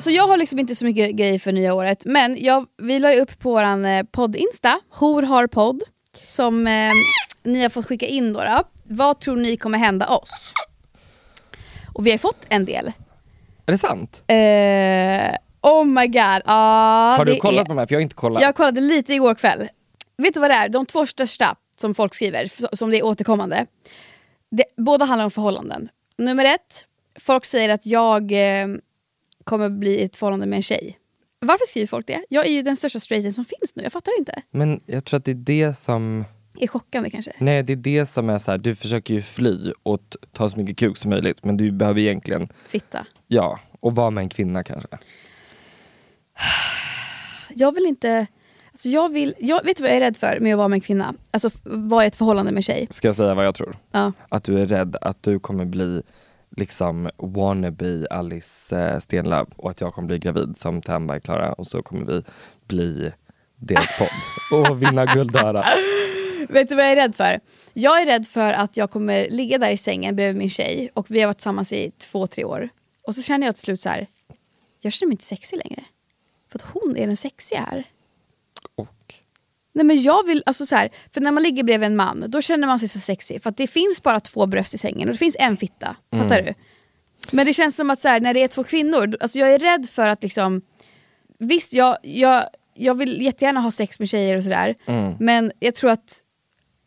Så 0.02 0.12
jag 0.12 0.28
har 0.28 0.38
liksom 0.38 0.60
inte 0.60 0.76
så 0.76 0.86
mycket 0.86 1.12
grejer 1.16 1.40
för 1.40 1.52
nya 1.52 1.74
året, 1.74 2.06
men 2.06 2.38
jag, 2.40 2.66
vi 2.82 3.00
la 3.00 3.14
ju 3.14 3.22
upp 3.22 3.40
på 3.40 3.50
vår 3.52 3.86
eh, 3.86 4.04
podd-insta, 4.12 4.80
Hor 4.90 5.22
har 5.22 5.48
podd, 5.48 5.82
som 6.28 6.68
eh, 6.68 6.90
ni 7.44 7.62
har 7.62 7.70
fått 7.70 7.86
skicka 7.86 8.06
in 8.06 8.34
då, 8.34 8.40
då. 8.40 8.64
Vad 8.94 9.20
tror 9.20 9.36
ni 9.36 9.58
kommer 9.58 9.78
hända 9.78 10.08
oss? 10.08 10.54
Och 11.94 12.08
vi 12.08 12.12
har 12.12 12.18
fått 12.18 12.46
en 12.50 12.66
del. 12.66 12.92
Är 13.66 13.72
det 13.72 13.78
sant? 13.78 14.24
Eh, 14.28 15.72
oh 15.72 15.86
my 15.86 16.08
god. 16.08 16.42
Ah, 16.46 17.18
har 17.18 17.26
du 17.26 17.36
kollat 17.36 17.62
är... 17.62 17.66
på 17.66 17.70
de 17.70 17.78
här? 17.78 17.86
För 17.86 17.94
jag 17.94 18.00
har 18.00 18.02
inte 18.04 18.16
kollat. 18.16 18.42
Jag 18.42 18.56
kollade 18.56 18.82
lite 18.82 19.14
igår 19.14 19.36
kväll. 19.36 19.70
Vet 20.18 20.34
du 20.34 20.40
vad 20.40 20.50
det 20.50 20.56
är? 20.56 20.70
De 20.70 20.86
två 20.86 21.06
största 21.06 21.56
som 21.76 21.96
folk 21.96 22.14
skriver, 22.14 22.76
som 22.76 22.90
det 22.90 22.98
är 22.98 23.06
återkommande. 23.06 23.66
Det, 24.52 24.64
båda 24.78 25.06
handlar 25.06 25.26
om 25.26 25.32
förhållanden. 25.32 25.90
Nummer 26.18 26.46
ett, 26.46 26.86
folk 27.20 27.46
säger 27.46 27.70
att 27.70 27.86
jag 27.86 28.32
eh, 28.32 28.68
kommer 29.44 29.70
bli 29.70 30.00
i 30.00 30.04
ett 30.04 30.16
förhållande 30.16 30.46
med 30.46 30.58
en 30.58 30.64
tjej. 30.64 30.98
Varför 31.40 31.66
skriver 31.66 31.88
folk 31.88 32.08
det? 32.08 32.24
Jag 32.30 32.46
är 32.46 32.52
ju 32.52 32.62
den 32.62 32.78
största 32.78 33.00
straighten 33.00 33.34
som 33.34 33.46
finns 33.46 33.76
nu, 33.76 33.84
jag 33.84 33.92
fattar 33.92 34.20
inte. 34.20 34.42
Men 34.52 34.82
jag 34.86 35.06
tror 35.06 35.18
att 35.18 35.26
det 35.26 35.32
är 35.32 35.36
det 35.36 35.74
som 35.78 36.26
är 36.60 36.68
chockande 36.68 37.10
kanske. 37.10 37.32
Nej 37.38 37.64
det 37.64 37.74
är 37.74 37.78
det 37.78 38.06
som 38.06 38.30
är 38.30 38.40
så 38.40 38.52
här, 38.52 38.58
du 38.58 38.76
försöker 38.76 39.14
ju 39.14 39.22
fly 39.22 39.72
och 39.84 40.02
ta 40.32 40.50
så 40.50 40.58
mycket 40.60 40.78
kuk 40.78 40.98
som 40.98 41.10
möjligt 41.10 41.46
men 41.46 41.58
du 41.58 41.72
behöver 41.72 42.02
egentligen, 42.02 42.48
Fitta. 42.68 43.06
ja, 43.28 43.60
och 43.80 43.96
vara 43.96 44.10
med 44.10 44.22
en 44.22 44.30
kvinna 44.30 44.64
kanske. 44.64 44.88
Jag 47.50 47.76
vill 47.76 47.86
inte... 47.86 48.28
Alltså 48.72 48.90
jag 48.90 49.10
vill, 49.14 49.36
jag, 49.40 49.64
vet 49.64 49.78
du 49.78 49.84
vad 49.84 49.90
jag 49.90 49.98
är 49.98 50.02
rädd 50.02 50.18
för 50.18 50.40
med 50.40 50.54
att 50.54 50.58
vara 50.58 50.68
med 50.68 50.78
en 50.78 50.82
kvinna? 50.82 51.14
Alltså 51.32 51.50
vara 51.64 52.04
i 52.04 52.08
ett 52.08 52.16
förhållande 52.16 52.52
med 52.52 52.58
en 52.58 52.64
tjej. 52.64 52.88
Ska 52.90 53.08
jag 53.08 53.16
säga 53.16 53.34
vad 53.34 53.46
jag 53.46 53.56
tror? 53.56 53.76
Ja. 53.92 54.12
Att 54.30 54.44
du 54.44 54.60
är 54.60 54.66
rädd 54.66 54.96
att 55.02 55.24
du 55.24 55.40
kommer 55.40 55.66
bli 55.66 56.02
liksom 56.58 57.10
wannabe 57.18 58.08
Alice 58.10 58.80
eh, 58.80 59.00
Stenlöf 59.00 59.48
och 59.56 59.70
att 59.70 59.82
jag 59.82 59.94
kommer 59.94 60.06
bli 60.08 60.20
gravid 60.20 60.58
som 60.58 60.82
Ternberg 60.82 61.22
Klara 61.22 61.54
och 61.54 61.68
så 61.68 61.84
kommer 61.84 62.06
vi 62.06 62.24
bli 62.68 63.12
deras 63.56 63.98
podd 64.00 64.60
och 64.70 64.82
vinna 64.82 65.06
guldöra. 65.06 65.64
Vet 66.50 66.70
du 66.70 66.76
vad 66.76 66.86
jag 66.86 66.92
är 66.92 66.96
rädd 66.96 67.16
för? 67.16 67.40
Jag 67.74 68.02
är 68.02 68.06
rädd 68.06 68.28
för 68.28 68.54
att 68.54 68.78
jag 68.78 68.92
kommer 68.92 69.30
ligga 69.30 69.58
där 69.58 69.72
i 69.72 69.78
sängen 69.78 70.16
bredvid 70.16 70.36
min 70.36 70.50
tjej 70.50 70.92
och 70.94 71.12
vi 71.12 71.20
har 71.20 71.28
varit 71.28 71.38
tillsammans 71.38 71.74
i 71.74 71.92
två, 71.98 72.28
tre 72.28 72.44
år. 72.44 72.70
Och 73.08 73.16
så 73.16 73.22
känner 73.22 73.48
jag 73.48 73.56
till 73.56 73.64
slut 73.64 73.82
så 73.82 73.90
här. 73.90 74.08
jag 74.82 74.94
känner 74.94 75.08
mig 75.08 75.14
inte 75.14 75.24
sexig 75.24 75.58
längre. 75.58 75.84
För 76.52 76.60
att 76.60 76.66
hon 76.74 76.98
är 76.98 77.08
den 77.08 77.18
sexiga 77.18 77.62
här. 77.62 77.84
Och 78.76 79.16
Nej 79.74 79.86
men 79.86 80.02
jag 80.02 80.26
vill, 80.28 80.44
alltså 80.46 80.66
så 80.66 80.76
här, 80.76 80.90
för 81.14 81.22
när 81.22 81.32
man 81.32 81.44
ligger 81.44 81.64
bredvid 81.64 81.88
en 81.88 81.96
man 81.96 82.24
då 82.28 82.42
känner 82.42 82.68
man 82.68 82.80
sig 82.80 82.90
så 82.90 83.00
sexig. 83.00 83.44
För 83.44 83.50
att 83.50 83.58
det 83.58 83.68
finns 83.68 84.04
bara 84.04 84.20
två 84.20 84.46
bröst 84.46 84.74
i 84.74 84.78
sängen 84.78 85.08
och 85.08 85.14
det 85.14 85.20
finns 85.20 85.36
en 85.40 85.58
fitta. 85.58 85.96
Fattar 86.12 86.42
du? 86.42 86.54
Men 87.32 87.46
det 87.46 87.54
känns 87.54 87.76
som 87.76 87.90
att 87.90 88.00
så 88.00 88.08
här, 88.08 88.20
när 88.20 88.34
det 88.34 88.44
är 88.44 88.48
två 88.48 88.64
kvinnor, 88.64 89.18
alltså 89.20 89.40
jag 89.40 89.54
är 89.54 89.60
rädd 89.60 89.90
för 89.90 90.06
att 90.08 90.24
liksom 90.24 90.62
Visst, 91.44 91.74
jag, 91.74 91.98
jag, 92.04 92.44
jag 92.74 92.94
vill 92.94 93.22
jättegärna 93.22 93.60
ha 93.60 93.72
sex 93.72 94.00
med 94.00 94.10
tjejer 94.10 94.38
och 94.38 94.44
sådär. 94.44 94.76
Men 95.20 95.52
jag 95.60 95.76
tror 95.76 95.92
att 95.92 96.22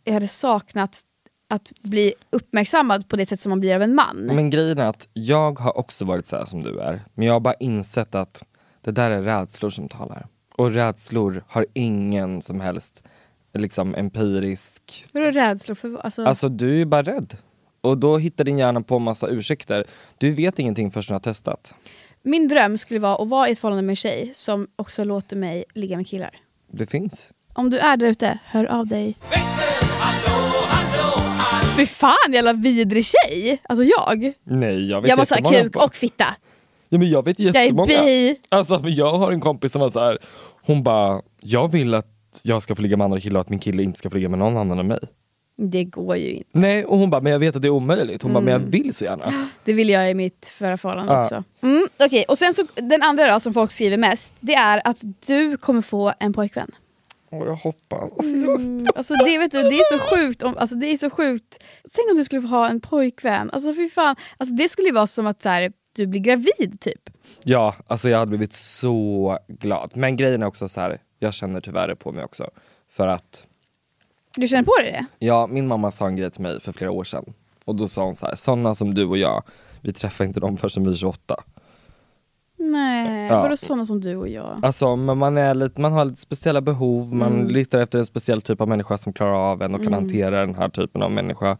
jag 0.04 0.14
hade 0.14 0.28
saknat 0.28 1.02
att 1.48 1.72
bli 1.82 2.14
uppmärksammad 2.30 3.08
på 3.08 3.16
det 3.16 3.26
sätt 3.26 3.40
som 3.40 3.50
man 3.50 3.60
blir 3.60 3.74
av 3.74 3.82
en 3.82 3.94
man. 3.94 4.16
Men 4.16 4.50
grejen 4.50 4.78
är 4.78 4.86
att 4.86 5.08
jag 5.12 5.58
har 5.58 5.78
också 5.78 6.04
varit 6.04 6.26
så 6.26 6.36
här 6.36 6.44
som 6.44 6.62
du 6.62 6.80
är. 6.80 7.04
Men 7.14 7.26
jag 7.26 7.32
har 7.32 7.40
bara 7.40 7.54
insett 7.54 8.14
att 8.14 8.44
det 8.80 8.90
där 8.90 9.10
är 9.10 9.22
rädslor 9.22 9.70
som 9.70 9.88
talar. 9.88 10.26
Och 10.56 10.72
rädslor 10.72 11.44
har 11.48 11.66
ingen 11.72 12.42
som 12.42 12.60
helst 12.60 13.02
liksom 13.54 13.94
empirisk... 13.94 15.04
Vadå 15.12 15.30
rädslor 15.30 15.74
för 15.74 15.96
alltså, 15.96 16.24
Alltså 16.24 16.48
du 16.48 16.70
är 16.70 16.76
ju 16.76 16.84
bara 16.84 17.02
rädd. 17.02 17.36
Och 17.80 17.98
då 17.98 18.18
hittar 18.18 18.44
din 18.44 18.58
hjärna 18.58 18.80
på 18.80 18.98
massa 18.98 19.28
ursäkter. 19.28 19.84
Du 20.18 20.32
vet 20.32 20.58
ingenting 20.58 20.90
förrän 20.90 21.04
du 21.08 21.12
har 21.12 21.20
testat. 21.20 21.74
Min 22.22 22.48
dröm 22.48 22.78
skulle 22.78 23.00
vara 23.00 23.22
att 23.22 23.28
vara 23.28 23.48
i 23.48 23.52
ett 23.52 23.58
förhållande 23.58 23.82
med 23.82 23.92
en 23.92 23.96
tjej 23.96 24.30
som 24.34 24.68
också 24.76 25.04
låter 25.04 25.36
mig 25.36 25.64
ligga 25.74 25.96
med 25.96 26.06
killar. 26.06 26.30
Det 26.72 26.90
finns. 26.90 27.30
Om 27.54 27.70
du 27.70 27.78
är 27.78 27.96
där 27.96 28.06
ute, 28.06 28.38
hör 28.44 28.64
av 28.64 28.86
dig. 28.86 29.16
Fy 31.76 31.86
fan 31.86 32.32
jävla 32.32 32.52
vidrig 32.52 33.04
tjej! 33.06 33.60
Alltså 33.68 33.84
jag. 33.84 34.32
Nej 34.44 34.90
jag 34.90 35.00
vet 35.00 35.08
Jag 35.08 35.18
måste 35.18 35.34
ha 35.34 35.38
jättemånga 35.38 35.62
kuk 35.64 35.76
och 35.76 35.94
fitta. 35.94 36.24
Ja, 36.88 36.98
men 36.98 37.10
jag 37.10 37.24
vet 37.24 37.38
Jag 37.40 37.56
är 37.56 37.60
jättemånga. 37.62 37.86
bi. 37.86 38.36
Alltså, 38.48 38.82
jag 38.88 39.12
har 39.18 39.32
en 39.32 39.40
kompis 39.40 39.72
som 39.72 39.80
var 39.80 39.88
så 39.88 40.00
här. 40.00 40.18
hon 40.66 40.82
bara, 40.82 41.22
jag 41.40 41.72
vill 41.72 41.94
att 41.94 42.06
jag 42.42 42.62
ska 42.62 42.74
få 42.74 42.82
ligga 42.82 42.96
med 42.96 43.04
andra 43.04 43.20
killar 43.20 43.40
och 43.40 43.40
att 43.40 43.48
min 43.48 43.58
kille 43.58 43.82
inte 43.82 43.98
ska 43.98 44.10
få 44.10 44.16
ligga 44.16 44.28
med 44.28 44.38
någon 44.38 44.56
annan 44.56 44.78
än 44.78 44.86
mig. 44.86 44.98
Det 45.56 45.84
går 45.84 46.16
ju 46.16 46.30
inte. 46.30 46.48
Nej, 46.52 46.84
och 46.84 46.98
hon 46.98 47.10
bara, 47.10 47.20
men 47.20 47.32
jag 47.32 47.38
vet 47.38 47.56
att 47.56 47.62
det 47.62 47.68
är 47.68 47.70
omöjligt. 47.70 48.22
Hon 48.22 48.32
bara, 48.32 48.40
men 48.40 48.52
jag 48.52 48.60
Mm. 48.60 48.70
vill 48.70 48.94
så 48.94 49.04
gärna. 49.04 49.48
Det 49.64 49.72
vill 49.72 49.88
jag 49.88 50.10
i 50.10 50.14
mitt 50.14 50.52
förra 50.58 50.76
förhållande 50.76 51.12
Ja. 51.12 51.22
också. 51.22 51.44
Mm, 51.62 51.88
Okej, 52.00 52.24
och 52.28 52.38
sen 52.38 52.54
så 52.54 52.62
den 52.74 53.02
andra 53.02 53.32
då 53.34 53.40
som 53.40 53.52
folk 53.54 53.72
skriver 53.72 53.96
mest, 53.96 54.34
det 54.40 54.54
är 54.54 54.80
att 54.84 54.96
du 55.26 55.56
kommer 55.56 55.80
få 55.80 56.12
en 56.18 56.32
pojkvän. 56.32 56.70
Och 57.40 57.46
jag 57.46 57.54
hoppas. 57.56 58.10
Mm, 58.20 58.86
alltså 58.96 59.14
det, 59.14 59.38
vet 59.38 59.50
du, 59.52 59.62
det 59.62 59.78
är 59.78 59.98
så 59.98 60.16
sjukt. 60.16 60.42
Om, 60.42 60.56
alltså 60.58 60.76
det 60.76 60.86
är 60.86 60.96
så 60.96 61.10
sjukt. 61.10 61.64
Tänk 61.94 62.10
om 62.10 62.16
du 62.16 62.24
skulle 62.24 62.42
få 62.42 62.48
ha 62.48 62.68
en 62.68 62.80
pojkvän. 62.80 63.50
Alltså 63.50 63.74
fy 63.74 63.88
fan. 63.88 64.16
Alltså 64.36 64.54
det 64.54 64.68
skulle 64.68 64.88
ju 64.88 64.94
vara 64.94 65.06
som 65.06 65.26
att 65.26 65.42
så 65.42 65.48
här, 65.48 65.72
du 65.94 66.06
blir 66.06 66.20
gravid 66.20 66.80
typ. 66.80 67.10
Ja, 67.44 67.74
alltså 67.86 68.08
jag 68.08 68.18
hade 68.18 68.28
blivit 68.28 68.52
så 68.54 69.38
glad. 69.48 69.90
Men 69.94 70.16
grejen 70.16 70.42
är 70.42 70.46
också 70.46 70.68
så 70.68 70.80
här, 70.80 70.98
jag 71.18 71.34
känner 71.34 71.60
tyvärr 71.60 71.88
det 71.88 71.96
på 71.96 72.12
mig 72.12 72.24
också. 72.24 72.50
För 72.90 73.06
att, 73.06 73.46
Du 74.36 74.46
känner 74.46 74.64
på 74.64 74.72
dig 74.82 74.92
det? 74.92 75.26
ja, 75.26 75.46
min 75.46 75.66
mamma 75.66 75.90
sa 75.90 76.06
en 76.06 76.16
grej 76.16 76.30
till 76.30 76.42
mig 76.42 76.60
för 76.60 76.72
flera 76.72 76.90
år 76.90 77.04
sedan. 77.04 77.24
Och 77.64 77.74
då 77.74 77.88
sa 77.88 78.04
hon 78.04 78.14
så 78.14 78.26
här, 78.26 78.34
sådana 78.34 78.74
som 78.74 78.94
du 78.94 79.04
och 79.04 79.18
jag, 79.18 79.42
vi 79.80 79.92
träffar 79.92 80.24
inte 80.24 80.40
dem 80.40 80.56
förrän 80.56 80.84
vi 80.84 80.90
är 80.92 80.96
28. 80.96 81.36
Nej, 82.56 83.26
Ja. 83.26 83.42
vadå 83.42 83.56
sådana 83.56 83.84
som 83.84 84.00
du 84.00 84.16
och 84.16 84.28
jag? 84.28 84.60
Alltså 84.62 84.96
men 84.96 85.18
man, 85.18 85.36
är 85.36 85.54
lite, 85.54 85.80
man 85.80 85.92
har 85.92 86.04
lite 86.04 86.20
speciella 86.20 86.60
behov, 86.60 87.14
man 87.14 87.32
Mm. 87.32 87.48
letar 87.48 87.78
efter 87.78 87.98
en 87.98 88.06
speciell 88.06 88.42
typ 88.42 88.60
av 88.60 88.68
människa 88.68 88.98
som 88.98 89.12
klarar 89.12 89.34
av 89.52 89.62
en 89.62 89.74
och 89.74 89.82
kan 89.82 89.92
hantera 89.92 90.40
den 90.40 90.54
här 90.54 90.68
typen 90.68 91.02
av 91.02 91.10
människa. 91.10 91.56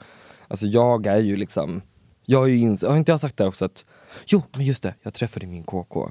Alltså 0.48 0.66
jag 0.66 1.06
är 1.06 1.18
ju 1.18 1.36
liksom, 1.36 1.82
jag 2.24 2.38
har 2.38 2.46
ju 2.46 2.56
ins- 2.56 2.88
har 2.88 2.96
inte 2.96 3.12
jag 3.12 3.20
sagt 3.20 3.36
det 3.36 3.46
också 3.46 3.64
att, 3.64 3.84
jo 4.26 4.42
men 4.56 4.64
just 4.66 4.82
det, 4.82 4.94
jag 5.02 5.14
träffade 5.14 5.46
min 5.46 5.62
KK, 5.62 6.10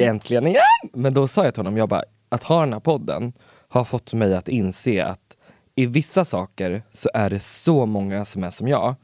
äntligen 0.00 0.46
igen! 0.46 0.62
Men 0.92 1.14
då 1.14 1.28
sa 1.28 1.44
jag 1.44 1.54
till 1.54 1.60
honom, 1.60 1.76
jag 1.76 1.88
bara, 1.88 2.02
att 2.28 2.42
ha 2.42 2.60
den 2.60 2.72
här 2.72 2.80
podden 2.80 3.32
har 3.68 3.84
fått 3.84 4.14
mig 4.14 4.34
att 4.34 4.48
inse 4.48 5.04
att 5.04 5.36
i 5.74 5.86
vissa 5.86 6.24
saker 6.24 6.82
så 6.92 7.08
är 7.14 7.30
det 7.30 7.40
så 7.40 7.86
många 7.86 8.24
som 8.24 8.44
är 8.44 8.50
som 8.50 8.68
jag. 8.68 8.94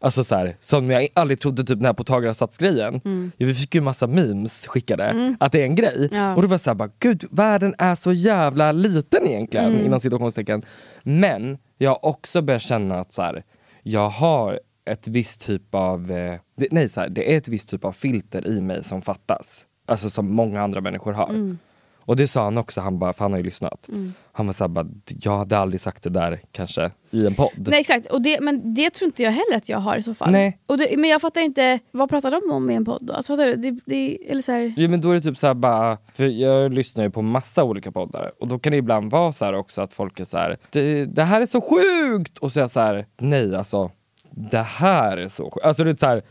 Alltså 0.00 0.24
så 0.24 0.34
här, 0.34 0.56
som 0.60 0.90
jag 0.90 1.08
aldrig 1.14 1.40
trodde 1.40 1.64
typ 1.64 1.78
den 1.78 1.86
här 1.86 1.92
potagrasatsgrejen. 1.92 3.00
Ja, 3.36 3.46
vi 3.46 3.54
fick 3.54 3.74
ju 3.74 3.80
massa 3.80 4.06
memes 4.06 4.66
skickade, 4.66 5.36
att 5.40 5.52
det 5.52 5.60
är 5.60 5.64
en 5.64 5.74
grej. 5.74 6.08
Ja. 6.12 6.34
Och 6.34 6.42
då 6.42 6.48
var 6.48 6.54
jag 6.54 6.60
såhär, 6.60 6.74
bara, 6.74 6.90
gud 6.98 7.24
världen 7.30 7.74
är 7.78 7.94
så 7.94 8.12
jävla 8.12 8.72
liten 8.72 9.26
egentligen 9.26 9.80
inom 9.86 10.00
situationstecken. 10.00 10.62
Men 11.02 11.58
jag 11.78 11.90
har 11.90 12.04
också 12.04 12.42
börjat 12.42 12.62
känna 12.62 13.00
att 13.00 13.12
så 13.12 13.22
här, 13.22 13.42
jag 13.82 14.08
har 14.08 14.60
ett 14.90 15.08
visst 15.08 15.46
typ 15.46 15.74
av, 15.74 16.10
eh, 16.10 16.40
nej 16.70 16.88
så 16.88 17.00
här, 17.00 17.08
det 17.08 17.34
är 17.34 17.38
ett 17.38 17.48
visst 17.48 17.68
typ 17.68 17.84
av 17.84 17.92
filter 17.92 18.46
i 18.48 18.60
mig 18.60 18.84
som 18.84 19.02
fattas. 19.02 19.66
Alltså 19.86 20.10
som 20.10 20.34
många 20.34 20.62
andra 20.62 20.80
människor 20.80 21.12
har. 21.12 21.56
Och 22.04 22.16
det 22.16 22.26
sa 22.26 22.44
han 22.44 22.58
också, 22.58 22.80
han 22.80 22.98
bara, 22.98 23.12
för 23.12 23.24
han 23.24 23.32
har 23.32 23.38
ju 23.38 23.44
lyssnat. 23.44 23.88
Han 24.32 24.46
var 24.46 24.52
såhär, 24.52 24.86
jag 25.06 25.38
hade 25.38 25.58
aldrig 25.58 25.80
sagt 25.80 26.02
det 26.02 26.10
där 26.10 26.40
kanske 26.52 26.90
i 27.10 27.26
en 27.26 27.34
podd. 27.34 27.50
Nej 27.56 27.80
exakt, 27.80 28.06
och 28.06 28.22
det, 28.22 28.40
men 28.40 28.74
det 28.74 28.90
tror 28.90 29.06
inte 29.06 29.22
jag 29.22 29.30
heller 29.30 29.56
att 29.56 29.68
jag 29.68 29.78
har 29.78 29.96
i 29.96 30.02
så 30.02 30.14
fall. 30.14 30.30
Nej. 30.32 30.58
Och 30.66 30.78
det, 30.78 30.96
men 30.96 31.10
jag 31.10 31.20
fattar 31.20 31.40
inte, 31.40 31.78
vad 31.90 32.08
pratar 32.08 32.30
de 32.30 32.52
om 32.52 32.70
i 32.70 32.74
en 32.74 32.84
podd 32.84 33.02
då? 33.02 33.14
Alltså, 33.14 33.32
fattar 33.32 33.46
du? 33.46 33.56
Det, 33.56 33.80
det, 33.86 34.30
eller 34.30 34.42
så 34.42 34.52
här, 34.52 34.74
Jo 34.76 34.90
men 34.90 35.00
då 35.00 35.10
är 35.10 35.14
det 35.14 35.20
typ 35.20 35.38
såhär 35.38 35.54
bara, 35.54 35.98
för 36.12 36.26
jag 36.26 36.74
lyssnar 36.74 37.04
ju 37.04 37.10
på 37.10 37.22
massa 37.22 37.64
olika 37.64 37.92
poddar 37.92 38.32
och 38.40 38.48
då 38.48 38.58
kan 38.58 38.70
det 38.70 38.76
ibland 38.76 39.10
vara 39.10 39.32
så 39.32 39.44
här 39.44 39.52
också 39.52 39.82
att 39.82 39.92
folk 39.92 40.20
är 40.20 40.24
så 40.24 40.38
här, 40.38 40.56
det, 40.70 41.04
det 41.04 41.22
här 41.22 41.40
är 41.40 41.46
så 41.46 41.60
sjukt! 41.60 42.38
Och 42.38 42.52
så 42.52 42.58
är 42.58 42.62
jag 42.62 42.70
så 42.70 42.80
här, 42.80 43.06
nej 43.18 43.56
alltså, 43.56 43.90
det 44.30 44.62
här 44.62 45.16
är 45.16 45.28
så 45.28 45.50
sjukt. 45.50 45.66
Alltså 45.66 45.84
det 45.84 45.90
är 45.90 46.20
så 46.20 46.26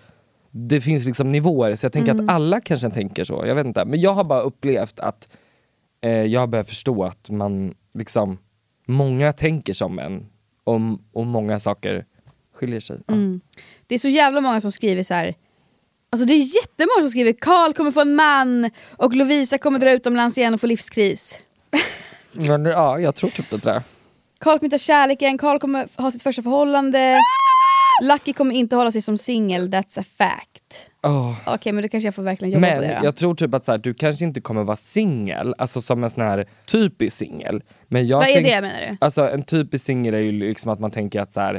det 0.51 0.81
finns 0.81 1.05
liksom 1.05 1.31
nivåer 1.31 1.75
så 1.75 1.85
jag 1.85 1.93
tänker 1.93 2.15
att 2.15 2.29
alla 2.29 2.59
kanske 2.59 2.89
tänker 2.89 3.23
så, 3.23 3.43
jag 3.47 3.55
vet 3.55 3.65
inte. 3.65 3.85
Men 3.85 4.01
jag 4.01 4.13
har 4.13 4.23
bara 4.23 4.41
upplevt 4.41 4.99
att 4.99 5.27
eh, 6.01 6.25
jag 6.25 6.39
har 6.39 6.47
börjat 6.47 6.67
förstå 6.67 7.03
att 7.03 7.29
man 7.29 7.73
liksom, 7.93 8.37
många 8.87 9.33
tänker 9.33 9.73
som 9.73 9.99
en 9.99 10.25
och, 10.63 10.79
och 11.13 11.25
många 11.25 11.59
saker 11.59 12.05
skiljer 12.53 12.79
sig. 12.79 12.99
Ja. 13.07 13.15
det 13.87 13.95
är 13.95 13.99
så 13.99 14.09
jävla 14.09 14.41
många 14.41 14.61
som 14.61 14.71
skriver 14.71 15.03
så 15.03 15.13
här. 15.13 15.35
Alltså 16.09 16.25
det 16.25 16.33
är 16.33 16.55
jättemånga 16.55 17.01
som 17.01 17.09
skriver 17.09 17.33
Karl 17.33 17.73
kommer 17.73 17.91
få 17.91 18.01
en 18.01 18.15
man 18.15 18.71
och 18.97 19.13
Lovisa 19.13 19.57
kommer 19.57 19.79
dra 19.79 19.91
utomlands 19.91 20.37
igen 20.37 20.53
och 20.53 20.61
få 20.61 20.67
livskris. 20.67 21.39
Men 22.31 22.65
ja, 22.65 22.99
jag 22.99 23.15
tror 23.15 23.29
typ 23.29 23.49
det 23.49 23.57
där. 23.57 23.81
Karl 24.39 24.57
kommer 24.57 24.67
hitta 24.67 24.77
kärleken, 24.77 25.37
Karl 25.37 25.59
kommer 25.59 26.01
ha 26.01 26.11
sitt 26.11 26.23
första 26.23 26.41
förhållande. 26.41 27.19
Lucky 28.03 28.33
kommer 28.33 28.55
inte 28.55 28.75
hålla 28.75 28.91
sig 28.91 29.01
som 29.01 29.17
singel, 29.17 29.69
that's 29.69 29.99
a 29.99 30.03
fact. 30.17 30.48
Oh. 31.03 31.33
Okej 31.45 31.73
men 31.73 31.81
då 31.81 31.89
kanske 31.89 32.07
jag 32.07 32.15
får 32.15 32.23
verkligen 32.23 32.51
jobba 32.53 32.75
på 32.75 32.81
det 32.81 32.87
Men 32.87 33.03
jag 33.03 33.15
tror 33.15 33.35
typ 33.35 33.53
att 33.53 33.65
så 33.65 33.71
här, 33.71 33.79
du 33.79 33.93
kanske 33.93 34.25
inte 34.25 34.41
kommer 34.41 34.63
vara 34.63 34.77
singel, 34.77 35.55
alltså 35.57 35.81
som 35.81 36.03
en 36.03 36.09
sån 36.09 36.23
här 36.23 36.45
typisk 36.65 37.17
singel. 37.17 37.63
Men 37.87 38.07
jag 38.07 38.17
Vad 38.17 38.27
är 38.29 38.33
tänk- 38.33 38.47
det 38.47 38.61
menar 38.61 38.79
du? 38.89 38.97
Alltså 39.01 39.29
en 39.29 39.43
typisk 39.43 39.85
singel 39.85 40.13
är 40.13 40.19
ju 40.19 40.31
liksom 40.31 40.71
att 40.71 40.79
man 40.79 40.91
tänker 40.91 41.21
att 41.21 41.33
så 41.33 41.39
här, 41.41 41.55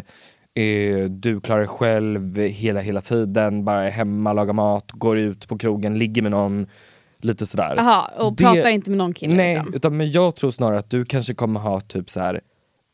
eh, 0.55 1.05
du 1.11 1.41
klarar 1.41 1.59
dig 1.61 1.69
själv 1.69 2.39
hela, 2.39 2.81
hela 2.81 3.01
tiden, 3.01 3.65
bara 3.65 3.85
är 3.85 3.91
hemma, 3.91 4.33
lagar 4.33 4.53
mat, 4.53 4.91
går 4.93 5.19
ut 5.19 5.49
på 5.49 5.59
krogen, 5.59 5.99
ligger 5.99 6.23
med 6.23 6.31
någon, 6.31 6.67
lite 7.21 7.47
sådär. 7.47 7.75
Jaha, 7.77 8.11
och 8.19 8.35
Det- 8.37 8.45
pratar 8.45 8.71
inte 8.71 8.91
med 8.91 8.99
någon 8.99 9.15
kille 9.15 9.35
Nej, 9.35 9.55
liksom. 9.55 9.75
utan 9.75 9.97
men 9.97 10.11
jag 10.11 10.37
tror 10.37 10.51
snarare 10.51 10.79
att 10.79 10.91
du 10.91 11.05
kanske 11.05 11.35
kommer 11.35 11.61
ha 11.61 11.81
typ 11.81 12.11
så 12.11 12.21
här 12.21 12.41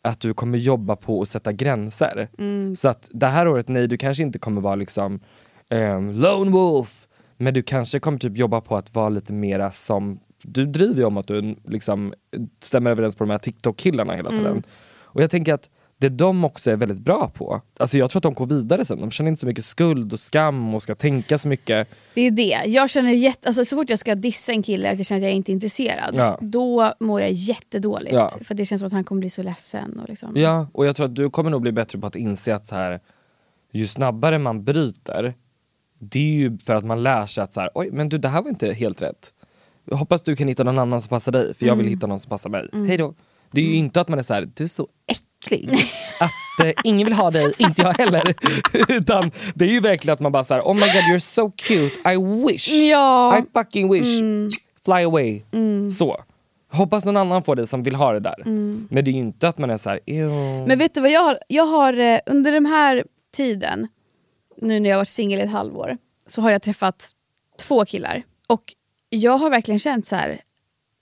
att 0.05 0.21
du 0.21 0.35
kommer 0.35 0.59
jobba 0.59 0.97
på 0.97 1.23
att 1.23 1.29
sätta 1.29 1.53
gränser. 1.53 2.29
Mm. 2.39 2.77
Så 2.77 2.89
att 2.89 3.09
det 3.13 3.27
här 3.27 3.49
året, 3.49 3.69
nej 3.69 3.89
du 3.89 3.97
kanske 3.97 4.23
inte 4.23 4.39
kommer 4.39 4.61
vara 4.61 4.75
liksom 4.75 5.21
ehm, 5.71 6.13
lone 6.13 6.51
wolf, 6.51 7.09
men 7.37 7.55
du 7.55 7.63
kanske 7.63 8.01
kommer 8.01 8.19
typ 8.19 8.37
jobba 8.37 8.61
på 8.61 8.77
att 8.77 8.95
vara 8.95 9.09
lite 9.09 9.33
mera 9.33 9.71
som, 9.71 10.21
du 10.43 10.67
driver 10.67 10.97
ju 11.01 11.05
om 11.05 11.17
att 11.17 11.27
du 11.27 11.57
liksom 11.65 12.15
stämmer 12.61 12.91
överens 12.91 13.17
på 13.17 13.25
de 13.25 13.31
här 13.31 13.39
TikTok-killarna 13.39 14.15
hela 14.15 14.29
Mm. 14.31 14.41
tiden. 14.43 14.63
Och 15.01 15.23
jag 15.23 15.31
tänker 15.31 15.55
att 15.55 15.71
det 15.99 16.09
de 16.09 16.45
också 16.45 16.71
är 16.71 16.77
väldigt 16.77 16.99
bra 16.99 17.31
på, 17.35 17.61
alltså 17.79 17.99
jag 17.99 18.11
tror 18.11 18.19
att 18.21 18.23
de 18.23 18.35
går 18.35 18.47
vidare 18.47 18.85
sen, 18.85 19.01
de 19.01 19.11
känner 19.11 19.29
inte 19.29 19.41
så 19.41 19.47
mycket 19.47 19.65
skuld 19.65 20.13
och 20.13 20.21
skam 20.21 20.75
och 20.75 20.83
ska 20.83 20.95
tänka 20.95 21.39
så 21.39 21.49
mycket. 21.49 21.89
Det 22.15 22.21
är 22.21 22.31
det. 22.31 22.63
Jag 22.71 22.91
känner 22.91 23.11
jätte, 23.11 23.49
alltså, 23.49 23.65
så 23.65 23.77
fort 23.77 23.91
jag 23.91 23.99
ska 23.99 24.15
dissa 24.15 24.53
en 24.53 24.63
kille 24.63 24.91
att 24.91 24.99
jag 24.99 25.07
känner 25.07 25.19
att 25.21 25.25
jag 25.25 25.33
inte 25.33 25.51
är 25.51 25.55
intresserad, 25.55 26.15
Ja. 26.15 26.39
då 26.41 26.93
mår 27.01 27.21
jag 27.21 27.33
jättedåligt. 27.33 28.15
Ja. 28.15 28.31
För 28.43 28.55
det 28.55 28.65
känns 28.65 28.81
som 28.81 28.87
att 28.87 28.93
han 28.93 29.05
kommer 29.05 29.21
bli 29.21 29.31
så 29.31 29.43
ledsen. 29.43 30.01
Och 30.01 30.09
liksom. 30.09 30.33
Ja, 30.37 30.67
och 30.73 30.87
jag 30.87 30.97
tror 30.97 31.07
att 31.07 31.15
du 31.15 31.31
kommer 31.31 31.51
nog 31.51 31.63
bli 31.63 31.73
bättre 31.73 31.99
på 31.99 32.07
att 32.07 32.17
inse 32.17 32.55
att 32.55 32.67
så 32.67 32.75
här, 32.75 33.01
ju 33.73 33.87
snabbare 33.87 34.39
man 34.39 34.65
bryter, 34.65 35.35
det 35.99 36.19
är 36.19 36.23
ju 36.33 36.59
för 36.59 36.75
att 36.75 36.85
man 36.85 37.03
lär 37.03 37.27
sig 37.27 37.45
att 37.45 37.55
så 37.55 37.61
här, 37.61 37.71
oj 37.75 37.89
men 37.93 38.09
du 38.09 38.19
det 38.19 38.29
här 38.29 38.43
var 38.43 38.49
inte 38.51 38.73
helt 38.73 39.03
rätt. 39.03 39.33
Jag 39.91 39.97
hoppas 39.97 40.23
du 40.23 40.37
kan 40.37 40.49
hitta 40.49 40.65
någon 40.65 40.79
annan 40.79 41.01
som 41.03 41.09
passar 41.09 41.33
dig, 41.33 41.55
för 41.55 41.67
jag 41.67 41.77
vill 41.77 41.87
hitta 41.87 42.07
någon 42.07 42.21
som 42.21 42.29
passar 42.29 42.51
mig. 42.51 42.69
Hej 42.73 42.97
då. 42.97 43.15
Det 43.51 43.61
är 43.61 43.65
ju 43.65 43.75
inte 43.75 44.01
att 44.01 44.09
man 44.09 44.19
är 44.19 44.23
så 44.23 44.35
här, 44.35 44.49
du 44.55 44.65
är 44.65 44.69
så 44.69 44.89
äcklig, 45.07 45.71
att 46.21 46.67
eh, 46.67 46.73
ingen 46.85 47.05
vill 47.05 47.15
ha 47.15 47.31
dig, 47.31 47.53
inte 47.59 47.83
jag 47.83 47.93
heller. 47.93 48.35
Utan 48.89 49.31
det 49.55 49.65
är 49.65 49.69
ju 49.69 49.81
verkligen 49.81 50.13
att 50.15 50.21
man 50.21 50.33
bara 50.33 50.45
såhär, 50.45 50.61
oh 50.61 50.75
my 50.75 50.81
god 50.81 51.03
you're 51.13 51.19
so 51.19 51.51
cute, 51.51 52.13
I 52.13 52.17
wish, 52.47 52.69
Ja. 52.69 53.39
I 53.39 53.43
fucking 53.55 53.93
wish, 53.93 54.21
fly 54.85 55.05
away. 55.05 55.43
Så. 55.99 56.21
Hoppas 56.73 57.05
någon 57.05 57.17
annan 57.17 57.43
får 57.43 57.57
dig 57.57 57.67
som 57.67 57.83
vill 57.83 57.95
ha 57.95 58.13
det 58.13 58.21
där. 58.21 58.43
Men 58.45 59.05
det 59.05 59.11
är 59.11 59.13
ju 59.13 59.19
inte 59.19 59.49
att 59.49 59.59
man 59.59 59.71
är 59.71 59.79
såhär, 59.79 60.01
ew. 60.07 60.67
Men 60.69 60.79
vet 60.79 60.95
du 60.95 61.01
vad 61.01 61.11
jag 61.11 61.21
har? 61.23 61.39
Jag 61.49 61.67
har 61.67 61.99
eh, 61.99 62.19
under 62.27 62.53
den 62.53 62.67
här 62.67 63.05
tiden, 63.37 63.89
nu 64.57 64.81
när 64.81 64.89
jag 64.89 64.97
har 64.97 65.01
varit 65.01 65.09
singel 65.09 65.41
i 65.41 65.43
ett 65.43 65.51
halvår, 65.51 65.99
så 66.27 66.41
har 66.43 66.51
jag 66.51 66.63
träffat 66.63 67.11
två 67.59 67.85
killar. 67.85 68.23
Och 68.47 68.75
jag 69.09 69.39
har 69.39 69.51
verkligen 69.51 69.79
känt 69.79 70.07
så 70.07 70.17
här 70.17 70.41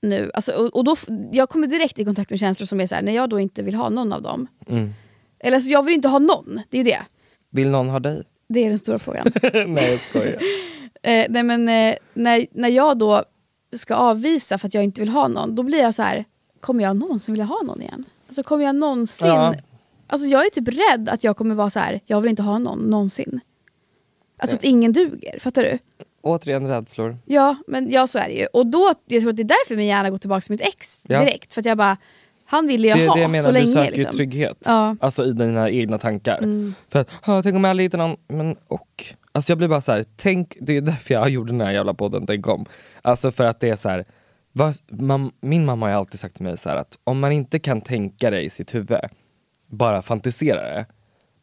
nu, 0.02 0.30
alltså, 0.34 0.52
och, 0.52 0.76
och 0.76 0.84
då, 0.84 0.96
jag 1.32 1.48
kommer 1.48 1.66
direkt 1.66 1.98
i 1.98 2.04
kontakt 2.04 2.30
med 2.30 2.38
känslor 2.38 2.66
som 2.66 2.80
är 2.80 2.86
så 2.86 2.94
här, 2.94 3.02
när 3.02 3.12
jag 3.12 3.30
då 3.30 3.40
inte 3.40 3.62
vill 3.62 3.74
ha 3.74 3.88
någon 3.88 4.12
av 4.12 4.22
dem. 4.22 4.46
Mm. 4.66 4.94
Eller 5.38 5.56
alltså, 5.56 5.70
jag 5.70 5.82
vill 5.82 5.94
inte 5.94 6.08
ha 6.08 6.18
någon, 6.18 6.60
det 6.70 6.78
är 6.78 6.84
det. 6.84 7.02
Vill 7.50 7.70
någon 7.70 7.88
ha 7.88 8.00
dig? 8.00 8.22
Det 8.48 8.64
är 8.64 8.68
den 8.68 8.78
stora 8.78 8.98
frågan. 8.98 9.32
Nej 9.66 9.90
jag 9.90 10.00
skojar. 10.00 10.38
Eh, 11.02 11.26
nej 11.28 11.42
men 11.42 11.68
eh, 11.68 11.94
när, 12.14 12.46
när 12.52 12.68
jag 12.68 12.98
då 12.98 13.22
ska 13.76 13.94
avvisa 13.94 14.58
för 14.58 14.68
att 14.68 14.74
jag 14.74 14.84
inte 14.84 15.00
vill 15.00 15.10
ha 15.10 15.28
någon, 15.28 15.54
då 15.54 15.62
blir 15.62 15.80
jag 15.80 15.94
så 15.94 16.02
här, 16.02 16.24
kommer 16.60 16.84
jag 16.84 16.96
någonsin 16.96 17.32
vilja 17.34 17.44
ha 17.44 17.62
någon 17.62 17.82
igen? 17.82 18.04
Alltså 18.26 18.42
kommer 18.42 18.64
jag 18.64 18.74
någonsin 18.74 19.28
Ja. 19.28 19.54
Alltså 20.06 20.28
jag 20.28 20.46
är 20.46 20.50
typ 20.50 20.68
rädd 20.68 21.08
att 21.08 21.24
jag 21.24 21.36
kommer 21.36 21.54
vara 21.54 21.70
så 21.70 21.78
här. 21.80 22.00
jag 22.04 22.20
vill 22.20 22.30
inte 22.30 22.42
ha 22.42 22.58
någon 22.58 22.78
någonsin. 22.78 23.40
Alltså 24.38 24.56
att 24.56 24.64
ingen 24.64 24.92
duger, 24.92 25.38
fattar 25.38 25.62
du? 25.62 25.78
Återigen 26.22 26.68
rädslor. 26.68 27.16
Ja, 27.24 27.56
men 27.66 27.90
ja 27.90 28.06
så 28.06 28.18
är 28.18 28.28
det 28.28 28.34
ju. 28.34 28.46
Och 28.46 28.66
då, 28.66 28.92
jag 29.06 29.20
tror 29.20 29.30
att 29.30 29.36
det 29.36 29.42
är 29.42 29.44
därför 29.44 29.76
min 29.76 29.86
hjärna 29.86 30.10
går 30.10 30.18
tillbaka 30.18 30.40
till 30.40 30.50
mitt 30.52 30.60
ex 30.60 31.06
Ja. 31.08 31.20
direkt. 31.20 31.54
För 31.54 31.60
att 31.60 31.66
jag 31.66 31.78
bara, 31.78 31.96
han 32.44 32.66
ville 32.66 32.88
jag 32.88 32.98
det 32.98 33.06
ha 33.08 33.14
det 33.14 33.20
jag 33.20 33.30
menar, 33.30 33.44
så 33.44 33.50
länge. 33.50 33.66
du 33.66 33.72
söker 33.72 33.90
liksom. 33.90 34.12
ju 34.12 34.16
trygghet. 34.16 34.56
Ja. 34.64 34.84
Mm. 34.86 34.98
Alltså 35.00 35.24
i 35.24 35.32
dina 35.32 35.70
egna 35.70 35.98
tankar. 35.98 36.40
För 36.90 36.98
att, 36.98 37.10
"Ah, 37.22 37.42
tänk 37.42 37.56
om 37.56 37.64
jag 37.64 37.70
aldrig 37.70 37.84
hittar 37.84 37.98
någon, 37.98 38.16
men 38.28 38.56
och. 38.68 39.04
Alltså 39.32 39.50
jag 39.50 39.58
blir 39.58 39.68
bara 39.68 39.80
så 39.80 39.92
här, 39.92 40.04
tänk, 40.16 40.56
det 40.60 40.76
är 40.76 40.80
därför 40.80 41.14
jag 41.14 41.28
gjorde 41.30 41.52
den 41.52 41.60
här 41.60 41.72
jävla 41.72 41.94
podden 41.94 42.26
Tänk 42.26 42.48
om. 42.48 42.66
Alltså 43.02 43.30
för 43.30 43.44
att 43.44 43.60
det 43.60 43.68
är 43.68 43.76
så 43.76 43.88
här, 43.88 44.04
vad, 44.52 44.74
mam, 44.90 45.32
min 45.40 45.64
mamma 45.64 45.86
har 45.86 45.92
alltid 45.92 46.20
sagt 46.20 46.34
till 46.36 46.44
mig 46.44 46.58
så 46.58 46.68
här 46.68 46.76
att 46.76 46.98
om 47.04 47.20
man 47.20 47.32
inte 47.32 47.58
kan 47.58 47.80
tänka 47.80 48.30
det 48.30 48.40
i 48.42 48.50
sitt 48.50 48.74
huvud, 48.74 48.98
bara 49.74 50.02
fantisera 50.02 50.60
det, 50.62 50.86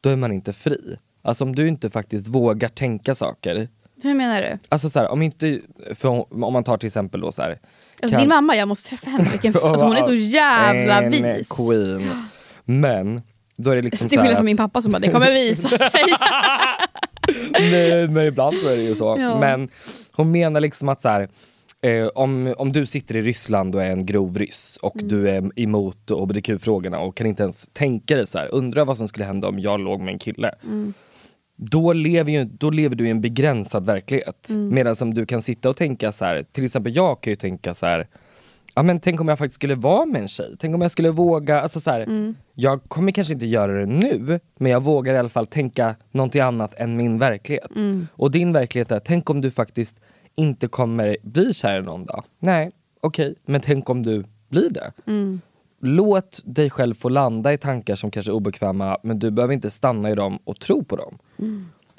då 0.01 0.09
är 0.09 0.15
man 0.15 0.31
inte 0.33 0.53
fri. 0.53 0.97
Alltså 1.21 1.43
om 1.43 1.55
du 1.55 1.67
inte 1.67 1.89
faktiskt 1.89 2.27
vågar 2.27 2.69
tänka 2.69 3.15
saker, 3.15 3.67
Hur 4.03 4.13
menar 4.13 4.41
du? 4.41 4.57
alltså 4.69 4.89
så 4.89 4.99
här, 4.99 5.07
om 5.09 5.21
inte, 5.21 5.59
om, 6.03 6.43
om 6.43 6.53
man 6.53 6.63
tar 6.63 6.77
till 6.77 6.87
exempel 6.87 7.21
då 7.21 7.31
så 7.31 7.41
här, 7.41 7.49
Alltså, 8.01 8.09
kan- 8.15 8.19
Din 8.19 8.29
mamma, 8.29 8.55
jag 8.55 8.67
måste 8.67 8.89
träffa 8.89 9.09
henne. 9.09 9.23
Vilken, 9.31 9.53
alltså, 9.63 9.85
hon 9.85 9.95
är 9.97 10.01
så 10.01 10.13
jävla 10.13 11.01
En 11.01 11.11
vis. 11.11 11.49
queen. 11.49 12.09
Men, 12.65 13.21
då 13.57 13.71
är 13.71 13.75
det 13.75 13.81
liksom 13.81 14.09
Till 14.09 14.17
så 14.17 14.21
här 14.21 14.27
skillnad 14.27 14.37
från 14.37 14.45
min 14.45 14.57
pappa 14.57 14.81
som 14.81 14.91
bara, 14.91 14.99
det 14.99 15.11
kommer 15.11 15.31
visa 15.33 15.69
sig. 15.77 15.89
Nej, 17.59 18.07
men 18.07 18.25
ibland 18.27 18.57
så 18.61 18.67
är 18.67 18.75
det 18.75 18.81
ju 18.83 18.95
så. 18.95 19.15
Ja. 19.19 19.39
Men 19.39 19.69
hon 20.11 20.31
menar 20.31 20.59
liksom 20.61 20.89
att 20.89 21.01
så 21.01 21.09
här, 21.09 21.29
eh, 21.81 22.07
om, 22.07 22.53
om 22.57 22.71
du 22.71 22.85
sitter 22.85 23.15
i 23.15 23.21
Ryssland 23.21 23.75
och 23.75 23.83
är 23.83 23.91
en 23.91 24.05
grov 24.05 24.37
ryss 24.37 24.77
och 24.81 24.95
Mm. 24.95 25.07
du 25.07 25.29
är 25.29 25.59
emot 25.59 26.09
hbtq-frågorna 26.09 26.99
och 26.99 27.15
kan 27.17 27.27
inte 27.27 27.43
ens 27.43 27.69
tänka 27.73 28.15
dig 28.15 28.27
så 28.27 28.37
här, 28.37 28.53
undra 28.53 28.85
vad 28.85 28.97
som 28.97 29.07
skulle 29.07 29.25
hända 29.25 29.47
om 29.47 29.59
jag 29.59 29.79
låg 29.79 30.01
med 30.01 30.11
en 30.13 30.19
kille. 30.19 30.51
Mm. 30.63 30.93
Då 31.55 31.93
lever, 31.93 32.31
ju, 32.31 32.45
då 32.45 32.69
lever 32.69 32.95
du 32.95 33.07
i 33.07 33.09
en 33.11 33.21
begränsad 33.21 33.85
verklighet. 33.85 34.49
Mm. 34.49 34.75
Medan 34.75 34.95
som 34.95 35.13
du 35.13 35.25
kan 35.25 35.41
sitta 35.41 35.69
och 35.69 35.77
tänka 35.77 36.11
så 36.11 36.25
här, 36.25 36.43
till 36.43 36.65
exempel 36.65 36.95
jag 36.95 37.21
kan 37.21 37.31
ju 37.31 37.35
tänka 37.35 37.73
så 37.73 37.85
här 37.85 38.07
Ja 38.75 38.83
men 38.83 38.99
tänk 38.99 39.21
om 39.21 39.27
jag 39.27 39.37
faktiskt 39.37 39.55
skulle 39.55 39.75
vara 39.75 40.05
med 40.05 40.21
en 40.21 40.27
tjej, 40.27 40.55
tänk 40.59 40.75
om 40.75 40.81
jag 40.81 40.91
skulle 40.91 41.09
våga, 41.09 41.61
alltså 41.61 41.79
så 41.79 41.91
här, 41.91 42.01
Mm. 42.01 42.35
jag 42.53 42.83
kommer 42.87 43.11
kanske 43.11 43.33
inte 43.33 43.45
göra 43.45 43.79
det 43.79 43.85
nu, 43.85 44.39
men 44.59 44.71
jag 44.71 44.83
vågar 44.83 45.13
i 45.13 45.17
alla 45.17 45.29
fall 45.29 45.47
tänka 45.47 45.95
någonting 46.11 46.41
annat 46.41 46.73
än 46.77 46.97
min 46.97 47.19
verklighet. 47.19 47.75
Mm. 47.75 48.07
Och 48.13 48.31
din 48.31 48.53
verklighet 48.53 48.91
är, 48.91 48.99
tänk 48.99 49.29
om 49.29 49.41
du 49.41 49.51
faktiskt 49.51 49.99
inte 50.35 50.67
kommer 50.67 51.17
bli 51.21 51.53
kär 51.53 51.81
någon 51.81 52.05
dag. 52.05 52.23
Nej, 52.39 52.71
okej, 53.01 53.35
men 53.45 53.61
tänk 53.61 53.89
om 53.89 54.03
du 54.03 54.23
blir 54.49 54.69
det. 54.69 54.93
Mm. 55.07 55.41
Låt 55.81 56.41
dig 56.45 56.69
själv 56.69 56.93
få 56.93 57.09
landa 57.09 57.53
i 57.53 57.57
tankar 57.57 57.95
som 57.95 58.11
kanske 58.11 58.31
är 58.31 58.33
obekväma, 58.33 58.97
men 59.03 59.19
du 59.19 59.31
behöver 59.31 59.53
inte 59.53 59.71
stanna 59.71 60.09
i 60.09 60.15
dem 60.15 60.39
och 60.43 60.59
tro 60.59 60.83
på 60.83 60.95
dem. 60.95 61.17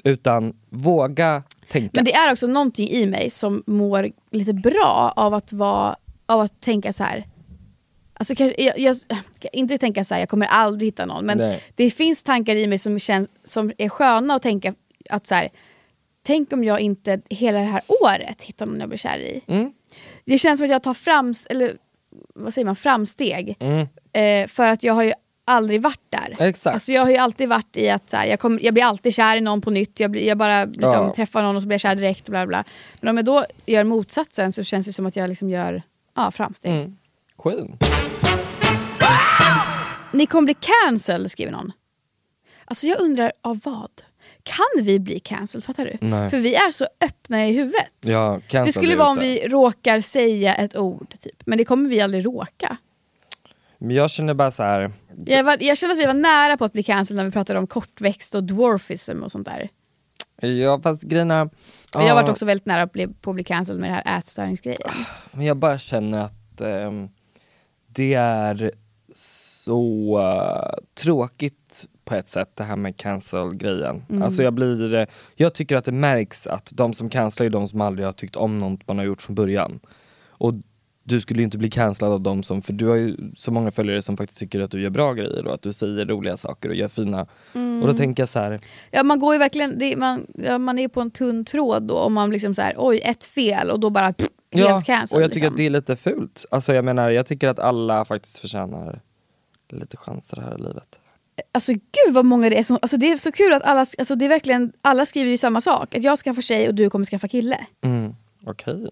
Utan 0.04 0.56
våga 0.68 1.42
tänka. 1.68 1.90
Men 1.92 2.04
det 2.04 2.14
är 2.14 2.32
också 2.32 2.46
någonting 2.46 2.88
i 2.88 3.06
mig 3.06 3.30
som 3.30 3.62
mår 3.66 4.10
lite 4.30 4.52
bra 4.52 5.12
av 5.16 5.34
att, 5.34 5.52
vara, 5.52 5.96
av 6.26 6.40
att 6.40 6.60
tänka 6.60 6.92
så 6.92 7.04
här. 7.04 7.24
Alltså 8.14 8.34
kanske, 8.34 8.62
jag, 8.62 8.78
jag, 8.78 8.96
inte 9.52 9.78
tänka 9.78 10.04
så 10.04 10.14
här, 10.14 10.20
jag 10.20 10.28
kommer 10.28 10.46
aldrig 10.46 10.88
hitta 10.88 11.06
någon. 11.06 11.26
Men 11.26 11.38
Nej. 11.38 11.62
det 11.74 11.90
finns 11.90 12.22
tankar 12.22 12.56
i 12.56 12.66
mig 12.66 12.78
som, 12.78 12.98
känns, 12.98 13.28
som 13.44 13.72
är 13.78 13.88
sköna 13.88 14.34
att 14.34 14.42
tänka 14.42 14.74
att 15.10 15.26
så 15.26 15.34
här, 15.34 15.48
tänk 16.22 16.52
om 16.52 16.64
jag 16.64 16.80
inte 16.80 17.20
hela 17.30 17.58
det 17.58 17.64
här 17.64 17.82
året 18.02 18.42
hittar 18.42 18.66
någon 18.66 18.80
jag 18.80 18.88
blir 18.88 18.98
kär 18.98 19.18
i. 19.18 19.40
Mm. 19.46 19.72
Det 20.24 20.38
känns 20.38 20.58
som 20.58 20.64
att 20.64 20.70
jag 20.70 20.82
tar 20.82 20.94
frams, 20.94 21.46
eller, 21.46 21.76
vad 22.34 22.54
säger 22.54 22.66
man, 22.66 22.76
framsteg. 22.76 23.56
Mm. 23.60 23.86
Eh, 24.12 24.48
för 24.48 24.68
att 24.68 24.82
jag 24.82 24.94
har 24.94 25.02
ju 25.02 25.12
aldrig 25.44 25.82
varit 25.82 26.00
där. 26.10 26.36
Exakt. 26.46 26.74
Alltså 26.74 26.92
jag 26.92 27.02
har 27.02 27.10
ju 27.10 27.16
alltid 27.16 27.48
varit 27.48 27.76
i 27.76 27.90
att 27.90 28.10
så 28.10 28.16
här, 28.16 28.26
jag, 28.26 28.40
kommer- 28.40 28.64
jag 28.64 28.74
blir 28.74 28.84
alltid 28.84 29.14
kär 29.14 29.36
i 29.36 29.40
någon 29.40 29.60
på 29.60 29.70
nytt, 29.70 30.00
jag, 30.00 30.10
blir, 30.10 30.26
jag 30.26 30.38
bara 30.38 30.64
liksom, 30.64 30.92
Ja. 30.92 31.12
träffar 31.16 31.42
någon 31.42 31.56
och 31.56 31.62
så 31.62 31.68
blir 31.68 31.74
jag 31.74 31.80
kär 31.80 31.94
direkt. 31.94 32.28
Bla 32.28 32.46
bla. 32.46 32.64
Men 33.00 33.08
om 33.10 33.16
jag 33.16 33.24
då 33.24 33.44
gör 33.66 33.84
motsatsen 33.84 34.52
så 34.52 34.62
känns 34.62 34.86
det 34.86 34.92
som 34.92 35.06
att 35.06 35.16
jag 35.16 35.28
liksom 35.28 35.50
gör 35.50 35.82
ja, 36.16 36.30
framsteg. 36.30 36.72
Mm. 36.72 36.96
Queen. 37.38 37.78
Ni 40.12 40.26
kommer 40.26 40.44
bli 40.44 40.54
cancelled 40.54 41.30
skriver 41.30 41.52
någon. 41.52 41.72
Alltså 42.64 42.86
jag 42.86 43.00
undrar 43.00 43.32
av 43.42 43.60
vad? 43.64 43.90
Kan 44.42 44.84
vi 44.84 44.98
bli 44.98 45.20
cancelled? 45.20 45.64
Fattar 45.64 45.84
du? 45.84 46.06
Nej. 46.06 46.30
För 46.30 46.38
vi 46.38 46.54
är 46.54 46.70
så 46.70 46.86
öppna 47.00 47.46
i 47.46 47.52
huvudet. 47.52 47.92
Ja, 48.00 48.40
det 48.50 48.72
skulle 48.72 48.96
vara 48.96 49.08
om 49.08 49.18
vi 49.18 49.48
råkar 49.48 50.00
säga 50.00 50.54
ett 50.54 50.76
ord, 50.76 51.14
typ. 51.20 51.42
men 51.44 51.58
det 51.58 51.64
kommer 51.64 51.88
vi 51.88 52.00
aldrig 52.00 52.26
råka. 52.26 52.76
Men 53.78 53.96
jag 53.96 54.10
känner 54.10 54.34
bara 54.34 54.50
så 54.50 54.62
här. 54.62 54.92
Jag, 55.26 55.44
var, 55.44 55.56
jag 55.60 55.78
känner 55.78 55.94
att 55.94 56.00
vi 56.00 56.06
var 56.06 56.14
nära 56.14 56.56
på 56.56 56.64
att 56.64 56.72
bli 56.72 56.82
cancelled 56.82 57.16
när 57.16 57.24
vi 57.24 57.30
pratade 57.30 57.58
om 57.58 57.66
kortväxt 57.66 58.34
och 58.34 58.44
dwarfism 58.44 59.22
och 59.22 59.32
sånt 59.32 59.48
där. 59.48 59.68
ja 60.48 60.80
fast 60.82 61.02
grejen 61.02 61.30
är, 61.30 61.50
Jag 61.92 62.00
har 62.00 62.14
varit 62.14 62.30
också 62.30 62.44
väldigt 62.44 62.66
nära 62.66 62.86
på 62.86 62.88
att 62.88 62.92
bli, 62.92 63.08
på 63.08 63.30
att 63.30 63.34
bli 63.34 63.44
cancelled 63.44 63.80
med 63.80 63.90
det 63.90 63.94
här 63.94 64.18
ätstörningsgrejen. 64.18 64.90
Men 65.32 65.46
jag 65.46 65.56
bara 65.56 65.78
känner 65.78 66.18
att 66.18 66.60
ehm, 66.60 67.08
det 67.86 68.14
är 68.14 68.72
så 69.14 70.20
eh, 70.20 70.78
tråkigt 70.94 71.86
på 72.04 72.14
ett 72.14 72.28
sätt 72.28 72.50
det 72.54 72.64
här 72.64 72.76
med 72.76 72.96
cancel-grejen. 72.96 74.02
Mm. 74.10 74.22
Alltså 74.22 74.42
jag 74.42 74.52
blir, 74.52 75.06
jag 75.34 75.54
tycker 75.54 75.76
att 75.76 75.84
det 75.84 75.92
märks 75.92 76.46
att 76.46 76.70
de 76.74 76.94
som 76.94 77.08
cancelar 77.10 77.46
är 77.46 77.50
de 77.50 77.68
som 77.68 77.80
aldrig 77.80 78.06
har 78.06 78.12
tyckt 78.12 78.36
om 78.36 78.58
något 78.58 78.88
man 78.88 78.98
har 78.98 79.04
gjort 79.04 79.22
från 79.22 79.34
början. 79.34 79.80
Och 80.28 80.54
du 81.04 81.20
skulle 81.20 81.40
ju 81.40 81.44
inte 81.44 81.58
bli 81.58 81.70
cancellad 81.70 82.12
av 82.12 82.20
dem 82.20 82.42
som, 82.42 82.62
för 82.62 82.72
du 82.72 82.86
har 82.88 82.96
ju 82.96 83.16
så 83.36 83.50
många 83.50 83.70
följare 83.70 84.02
som 84.02 84.16
faktiskt 84.16 84.38
tycker 84.38 84.60
att 84.60 84.70
du 84.70 84.82
gör 84.82 84.90
bra 84.90 85.12
grejer 85.12 85.46
och 85.46 85.54
att 85.54 85.62
du 85.62 85.72
säger 85.72 86.06
roliga 86.06 86.36
saker 86.36 86.68
och 86.68 86.74
gör 86.74 86.88
fina. 86.88 87.26
Mm. 87.54 87.82
Och 87.82 87.88
då 87.88 87.94
tänker 87.94 88.22
jag 88.22 88.28
så 88.28 88.38
här, 88.38 88.60
Ja, 88.90 89.02
man 89.02 89.18
går 89.18 89.34
ju 89.34 89.38
verkligen, 89.38 89.78
det, 89.78 89.96
man, 89.96 90.26
ja, 90.34 90.58
man 90.58 90.78
är 90.78 90.88
på 90.88 91.00
en 91.00 91.10
tunn 91.10 91.44
tråd 91.44 91.82
då 91.82 91.98
om 91.98 92.12
man 92.12 92.30
liksom 92.30 92.54
så 92.54 92.62
här, 92.62 92.74
oj 92.78 93.00
ett 93.04 93.24
fel 93.24 93.70
och 93.70 93.80
då 93.80 93.90
bara 93.90 94.12
pff, 94.12 94.28
helt 94.52 94.84
cancelled. 94.84 95.18
och 95.18 95.22
jag 95.22 95.32
tycker 95.32 95.40
liksom. 95.40 95.54
att 95.54 95.56
det 95.56 95.66
är 95.66 95.70
lite 95.70 95.96
fult. 95.96 96.44
Alltså 96.50 96.74
jag 96.74 96.84
menar, 96.84 97.10
jag 97.10 97.26
tycker 97.26 97.48
att 97.48 97.58
alla 97.58 98.04
faktiskt 98.04 98.38
förtjänar 98.38 99.00
lite 99.72 99.96
chanser 99.96 100.40
här 100.40 100.58
i 100.58 100.62
livet. 100.62 100.98
Alltså 101.52 101.72
gud 101.72 102.14
vad 102.14 102.24
många 102.24 102.50
det 102.50 102.58
är 102.58 102.62
som, 102.62 102.78
alltså 102.82 102.96
det 102.96 103.12
är 103.12 103.16
så 103.16 103.32
kul 103.32 103.52
att 103.52 103.62
alla, 103.62 103.80
alltså 103.80 104.14
det 104.14 104.24
är 104.24 104.28
verkligen, 104.28 104.72
alla 104.82 105.06
skriver 105.06 105.30
ju 105.30 105.36
samma 105.38 105.60
sak. 105.60 105.94
Att 105.94 106.02
jag 106.02 106.18
skaffar 106.18 106.42
tjej 106.42 106.68
och 106.68 106.74
du 106.74 106.90
kommer 106.90 107.04
skaffa 107.04 107.28
kille. 107.28 107.66
Mm, 107.84 108.14
Okej, 108.46 108.90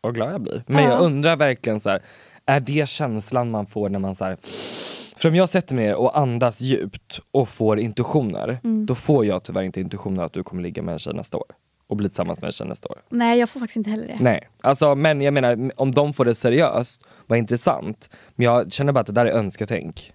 vad 0.00 0.14
glad 0.14 0.32
jag 0.32 0.40
blir. 0.40 0.64
Men 0.66 0.84
Ja. 0.84 0.90
jag 0.90 1.00
undrar 1.00 1.36
verkligen 1.36 1.80
så 1.80 1.90
här, 1.90 2.02
är 2.46 2.60
det 2.60 2.88
känslan 2.88 3.50
man 3.50 3.66
får 3.66 3.88
när 3.88 3.98
man 3.98 4.14
så 4.14 4.24
här, 4.24 4.36
för 5.16 5.28
om 5.28 5.34
jag 5.34 5.48
sätter 5.48 5.74
mig 5.74 5.84
ner 5.86 5.94
och 5.94 6.18
andas 6.18 6.60
djupt 6.60 7.20
och 7.30 7.48
får 7.48 7.78
intuitioner, 7.78 8.58
Mm. 8.64 8.86
då 8.86 8.94
får 8.94 9.26
jag 9.26 9.42
tyvärr 9.42 9.62
inte 9.62 9.80
intuitioner 9.80 10.22
att 10.24 10.32
du 10.32 10.42
kommer 10.42 10.62
ligga 10.62 10.82
med 10.82 10.92
en 10.92 10.98
tjej 10.98 11.14
nästa 11.14 11.36
år 11.36 11.46
och 11.86 11.96
bli 11.96 12.08
tillsammans 12.08 12.40
med 12.40 12.48
en 12.48 12.52
tjej 12.52 12.66
nästa 12.68 12.88
år. 12.88 12.98
Nej 13.08 13.38
jag 13.38 13.50
får 13.50 13.60
faktiskt 13.60 13.76
inte 13.76 13.90
heller 13.90 14.06
det. 14.06 14.16
Nej, 14.20 14.48
alltså, 14.60 14.94
men 14.94 15.20
jag 15.20 15.34
menar 15.34 15.70
om 15.76 15.92
de 15.94 16.12
får 16.12 16.24
det 16.24 16.34
seriöst, 16.34 17.02
vad 17.26 17.38
intressant. 17.38 18.10
Men 18.34 18.44
jag 18.44 18.72
känner 18.72 18.92
bara 18.92 19.00
att 19.00 19.06
det 19.06 19.12
där 19.12 19.26
är 19.26 19.32
önsketänk. 19.32 20.12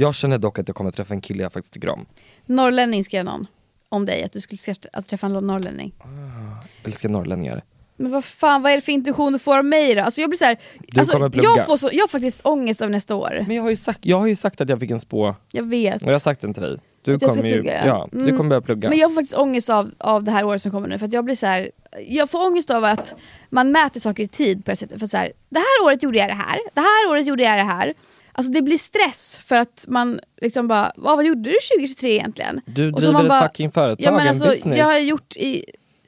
Jag 0.00 0.14
känner 0.14 0.38
dock 0.38 0.58
att 0.58 0.68
jag 0.68 0.74
kommer 0.76 0.90
träffa 0.90 1.14
en 1.14 1.20
kille 1.20 1.42
jag 1.42 1.52
faktiskt 1.52 1.72
tycker 1.74 1.88
om. 1.88 2.06
Norrlänning 2.46 3.04
skrev 3.04 3.24
någon 3.24 3.46
om 3.88 4.06
dig, 4.06 4.22
att 4.24 4.32
du 4.32 4.40
skulle 4.40 4.74
alltså, 4.92 5.10
träffa 5.10 5.26
en 5.26 5.32
norrlänning. 5.32 5.92
Jag 5.98 6.88
älskar 6.88 7.08
norrlänningar. 7.08 7.62
Men 7.96 8.12
vad 8.12 8.24
fan, 8.24 8.62
vad 8.62 8.72
är 8.72 8.76
det 8.76 8.82
för 8.82 8.92
intuition 8.92 9.32
du 9.32 9.38
får 9.38 9.58
av 9.58 9.64
mig 9.64 9.94
då? 9.94 10.02
Alltså 10.02 10.20
jag 10.20 10.30
blir 10.30 10.38
så 10.38 10.44
här, 10.44 10.58
Du 10.88 11.00
alltså, 11.00 11.12
kommer 11.16 11.28
plugga. 11.30 11.48
jag, 11.56 11.66
får 11.66 11.76
så, 11.76 11.88
jag 11.92 12.02
har 12.02 12.08
faktiskt 12.08 12.46
ångest 12.46 12.82
av 12.82 12.90
nästa 12.90 13.14
år. 13.14 13.44
Men 13.46 13.56
jag 13.56 13.62
har 13.62 13.70
ju 13.70 13.76
sagt, 13.76 13.98
jag 14.02 14.18
har 14.18 14.26
ju 14.26 14.36
sagt 14.36 14.60
att 14.60 14.68
jag 14.68 14.80
fick 14.80 14.90
en 14.90 15.00
spå, 15.00 15.34
Jag 15.52 15.62
vet. 15.62 16.02
och 16.02 16.08
jag 16.08 16.14
har 16.14 16.20
sagt 16.20 16.40
den 16.40 16.54
till 16.54 16.62
dig. 16.62 16.78
Du 17.02 17.14
Att 17.14 17.22
jag 17.22 17.30
ska 17.30 17.40
kommer 17.40 17.50
ju, 17.54 17.62
plugga, 17.62 17.86
ja. 17.86 18.08
du 18.12 18.18
Mm. 18.20 18.36
kommer 18.36 18.48
börja 18.48 18.60
plugga. 18.60 18.88
Men 18.88 18.98
jag 18.98 19.10
får 19.10 19.14
faktiskt 19.14 19.38
ångest 19.38 19.70
av, 19.70 19.90
av 19.98 20.24
det 20.24 20.30
här 20.30 20.44
året 20.44 20.62
som 20.62 20.70
kommer 20.70 20.88
nu. 20.88 20.98
För 20.98 21.06
att 21.06 21.12
jag 21.12 21.24
blir 21.24 21.36
så 21.36 21.46
här, 21.46 21.70
jag 22.06 22.30
får 22.30 22.46
ångest 22.46 22.70
av 22.70 22.84
att 22.84 23.14
man 23.50 23.72
mäter 23.72 24.00
saker 24.00 24.22
i 24.22 24.28
tid 24.28 24.64
på 24.64 24.70
det 24.70 24.76
sättet. 24.76 25.00
För 25.00 25.06
så 25.06 25.16
här, 25.16 25.32
det 25.48 25.58
här 25.58 25.86
året 25.86 26.02
gjorde 26.02 26.18
jag 26.18 26.28
det 26.28 26.34
här, 26.34 26.58
det 26.74 26.80
här 26.80 27.10
året 27.10 27.26
gjorde 27.26 27.42
jag 27.42 27.58
det 27.58 27.62
här. 27.72 27.94
Alltså 28.38 28.52
det 28.52 28.62
blir 28.62 28.78
stress 28.78 29.36
för 29.44 29.56
att 29.56 29.84
man 29.88 30.20
liksom 30.40 30.68
bara, 30.68 30.92
vad, 30.96 31.16
vad 31.16 31.26
gjorde 31.26 31.40
du 31.40 31.56
2023 31.78 32.10
egentligen? 32.10 32.60
Du 32.66 32.90
driver 32.90 33.12
man 33.12 33.22
ett 33.24 33.28
bara- 33.28 33.42
fucking 33.42 33.70
företag, 33.72 34.06
ja, 34.06 34.10
men 34.10 34.20
en 34.20 34.28
alltså, 34.28 34.44
business. 34.44 34.78
Jag 34.78 34.84
har 34.84 34.98
gjort 34.98 35.36
i 35.36 35.64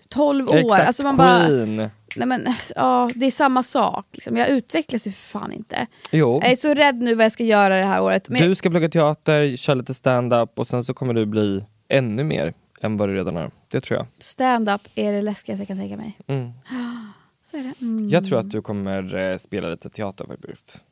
12 0.08 0.48
år. 0.48 0.56
Exakt, 0.56 0.86
Alltså 0.86 1.02
man 1.02 1.16
bara, 1.16 1.44
queen. 1.44 1.76
nej 2.16 2.26
men, 2.26 2.54
ja, 2.76 3.10
det 3.14 3.26
är 3.26 3.30
samma 3.30 3.62
sak. 3.62 4.06
Liksom. 4.12 4.36
Jag 4.36 4.48
utvecklas 4.48 5.06
ju 5.06 5.10
för 5.10 5.38
fan 5.38 5.52
inte. 5.52 5.86
Jo, 6.10 6.40
Jag 6.42 6.52
är 6.52 6.56
så 6.56 6.74
rädd 6.74 6.96
nu 6.96 7.14
vad 7.14 7.24
jag 7.24 7.32
ska 7.32 7.44
göra 7.44 7.76
det 7.76 7.84
här 7.84 8.02
året. 8.02 8.28
Men 8.28 8.48
du 8.48 8.54
ska 8.54 8.70
plugga 8.70 8.88
teater, 8.88 9.56
köra 9.56 9.74
lite 9.74 9.94
stand-up 9.94 10.58
och 10.58 10.66
sen 10.66 10.84
så 10.84 10.94
kommer 10.94 11.14
du 11.14 11.26
bli 11.26 11.64
ännu 11.88 12.24
mer 12.24 12.52
än 12.80 12.96
vad 12.96 13.08
du 13.08 13.14
redan 13.14 13.36
är. 13.36 13.50
Det 13.68 13.80
tror 13.80 13.96
jag. 13.98 14.06
stand-up 14.18 14.82
är 14.94 15.12
det 15.12 15.22
läskigaste 15.22 15.60
jag 15.62 15.68
kan 15.68 15.78
tänka 15.78 15.96
mig. 15.96 16.18
Mm. 16.26 16.50
Så 17.42 17.56
är 17.56 17.62
det. 17.62 17.74
Mm. 17.80 18.08
Jag 18.08 18.24
tror 18.24 18.38
att 18.38 18.50
du 18.50 18.62
kommer 18.62 19.14
eh, 19.16 19.36
spela 19.36 19.68
lite 19.68 19.90
teater 19.90 20.26
faktiskt. 20.26 20.84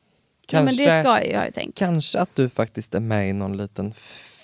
Ja, 0.51 0.59
men 0.59 0.67
det 0.67 0.73
ska 0.73 0.91
jag 1.25 1.37
har 1.37 1.45
jag 1.45 1.53
tänkt. 1.53 1.77
Kanske 1.77 2.19
att 2.19 2.35
du 2.35 2.49
faktiskt 2.49 2.95
är 2.95 2.99
med 2.99 3.29
i 3.29 3.33
någon 3.33 3.57
liten 3.57 3.93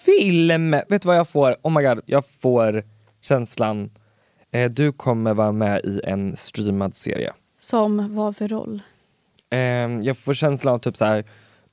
film. 0.05 0.71
Vet 0.71 1.01
du 1.01 1.07
vad 1.07 1.17
jag 1.17 1.29
får? 1.29 1.55
Oh 1.61 1.71
my 1.71 1.83
god, 1.83 2.01
jag 2.05 2.25
får 2.25 2.83
känslan. 3.21 3.89
Eh, 4.51 4.71
du 4.71 4.91
kommer 4.91 5.33
vara 5.33 5.51
med 5.51 5.81
i 5.85 6.01
en 6.03 6.37
streamad 6.37 6.95
serie. 6.97 7.33
Som 7.59 8.15
vad 8.15 8.35
för 8.37 8.47
roll? 8.47 8.81
Eh, 9.49 9.59
jag 10.01 10.17
får 10.17 10.33
känslan 10.33 10.73
av 10.73 10.79
typ 10.79 10.97
så 10.97 11.05
här 11.05 11.23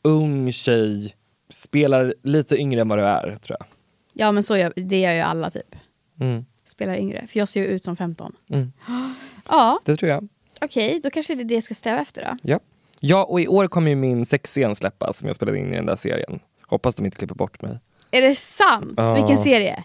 ung 0.03 0.53
tjej 0.53 1.15
spelar 1.51 2.15
lite 2.23 2.57
yngre 2.57 2.81
än 2.81 2.89
vad 2.89 2.99
du 2.99 3.03
är 3.05 3.37
tror 3.43 3.57
jag. 3.61 3.67
Ja 4.13 4.33
men 4.33 4.43
så 4.43 4.57
gör, 4.57 4.73
det 4.77 5.01
gör 5.01 5.13
ju 5.13 5.21
alla 5.21 5.51
typ. 5.51 5.77
Mm. 6.21 6.45
Spelar 6.65 6.97
yngre. 6.97 7.27
För 7.27 7.39
jag 7.39 7.49
ser 7.49 7.61
ju 7.61 7.67
ut 7.67 7.85
som 7.85 7.97
15. 7.97 8.33
Mm. 8.51 8.73
Ja, 9.49 9.81
Det 9.85 9.97
tror 9.97 10.11
jag. 10.11 10.29
okej. 10.61 11.01
Då 11.03 11.11
kanske 11.11 11.35
det 11.35 11.43
är 11.43 11.45
det 11.45 11.55
jag 11.55 11.63
ska 11.63 11.75
sträva 11.75 12.01
efter 12.01 12.23
då. 12.25 12.37
Ja. 12.43 12.61
Ja, 13.05 13.25
och 13.25 13.41
i 13.41 13.49
år 13.49 13.69
kommer 13.69 13.91
ju 13.91 13.97
min 13.97 14.27
sexscen 14.27 14.77
släppas 14.77 15.19
som 15.19 15.27
jag 15.27 15.37
spelade 15.37 15.59
in 15.59 15.73
i 15.73 15.77
den 15.77 15.87
där 15.87 15.97
serien. 15.97 16.41
Hoppas 16.67 16.95
de 16.95 17.05
inte 17.05 17.17
klipper 17.17 17.35
bort 17.35 17.63
mig. 17.63 17.79
Är 18.11 18.23
det 18.23 18.35
sant? 18.35 18.95
Ja. 18.97 19.15
Vilken 19.15 19.39
serie? 19.39 19.85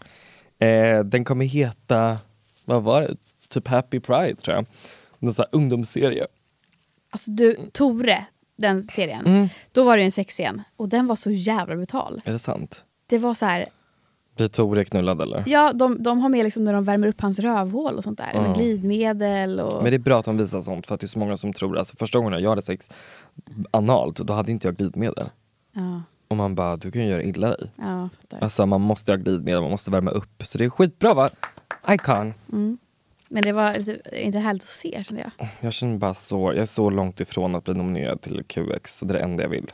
Eh, 0.60 1.04
den 1.04 1.26
kommer 1.26 1.46
heta, 1.46 2.18
vad 2.66 2.84
var 2.84 3.02
det? 3.02 3.16
Typ 3.50 3.68
Happy 3.68 4.00
Pride 4.00 4.36
tror 4.36 4.56
jag. 4.56 4.66
Någon 5.20 5.34
sån 5.34 5.46
här 5.52 5.60
ungdomsserie. 5.60 6.28
Alltså 7.10 7.32
du, 7.32 7.70
Tore, 7.74 8.26
den 8.58 8.84
serien. 8.84 9.26
Mm. 9.26 9.48
Då 9.72 9.84
var 9.84 9.98
det 9.98 10.04
en 10.04 10.12
sexscen 10.12 10.62
och 10.76 10.90
den 10.90 11.08
var 11.08 11.16
så 11.16 11.32
jävla 11.32 11.76
brutal. 11.76 12.20
Är 12.26 12.32
det 12.32 12.40
sant? 12.40 12.84
Det 13.10 13.18
var 13.18 13.34
så 13.34 13.46
här, 13.46 13.66
Blir 14.38 14.48
Tore 14.48 14.86
knullad 14.86 15.22
eller? 15.22 15.44
ja 15.48 15.74
de, 15.74 16.04
de 16.04 16.20
har 16.20 16.30
med 16.30 16.44
liksom 16.44 16.64
när 16.64 16.74
de 16.74 16.84
värmer 16.84 17.08
upp 17.08 17.22
hans 17.22 17.40
rövhål 17.40 17.98
och 17.98 18.04
sånt 18.04 18.18
där. 18.18 18.30
Ja. 18.34 18.42
Med 18.42 18.56
glidmedel 18.56 19.60
och... 19.60 19.84
Men 19.84 19.92
det 19.92 19.98
är 19.98 20.00
bra 20.00 20.20
att 20.20 20.26
de 20.26 20.38
visar 20.38 20.62
sånt 20.62 20.88
för 20.88 20.96
att 20.96 21.02
det 21.02 21.06
är 21.06 21.08
så 21.08 21.20
många 21.20 21.38
som 21.38 21.54
tror, 21.54 21.78
alltså 21.78 21.96
första 21.98 22.20
gången 22.20 22.44
jag 22.44 22.50
hade 22.50 22.62
sex 22.62 22.90
analt, 23.72 24.18
då 24.18 24.34
hade 24.34 24.52
inte 24.52 24.68
jag 24.68 24.76
glidmedel. 24.76 25.30
Ja, 25.74 26.02
Och 26.28 26.38
man 26.38 26.56
bara, 26.56 26.78
du 26.78 26.92
kan 26.92 27.02
ju 27.02 27.08
göra 27.08 27.24
illa 27.24 27.48
dig. 27.48 27.72
ja. 27.78 28.10
Alltså 28.42 28.66
man 28.66 28.82
måste 28.82 29.12
ha 29.12 29.18
glidmedel, 29.18 29.62
man 29.62 29.72
måste 29.72 29.92
värma 29.92 30.12
upp. 30.12 30.44
Så 30.46 30.58
det 30.58 30.66
är 30.66 30.70
skitbra 30.70 31.14
va? 31.14 31.30
Icon. 31.90 32.34
Men 33.30 33.44
det 33.44 33.52
var 33.52 33.78
lite, 33.78 34.00
inte 34.26 34.40
härligt 34.40 34.64
att 34.64 34.70
se 34.70 35.04
kände 35.04 35.32
jag. 35.38 35.48
Jag 35.62 35.74
känner 35.74 35.98
bara 35.98 36.14
så, 36.14 36.52
jag 36.54 36.62
är 36.62 36.66
så 36.66 36.90
långt 36.90 37.20
ifrån 37.20 37.56
att 37.56 37.64
bli 37.64 37.74
nominerad 37.74 38.22
till 38.22 38.44
QX, 38.48 38.98
så 38.98 39.06
det 39.06 39.14
är 39.14 39.18
det 39.18 39.24
enda 39.24 39.44
jag 39.44 39.50
vill. 39.50 39.72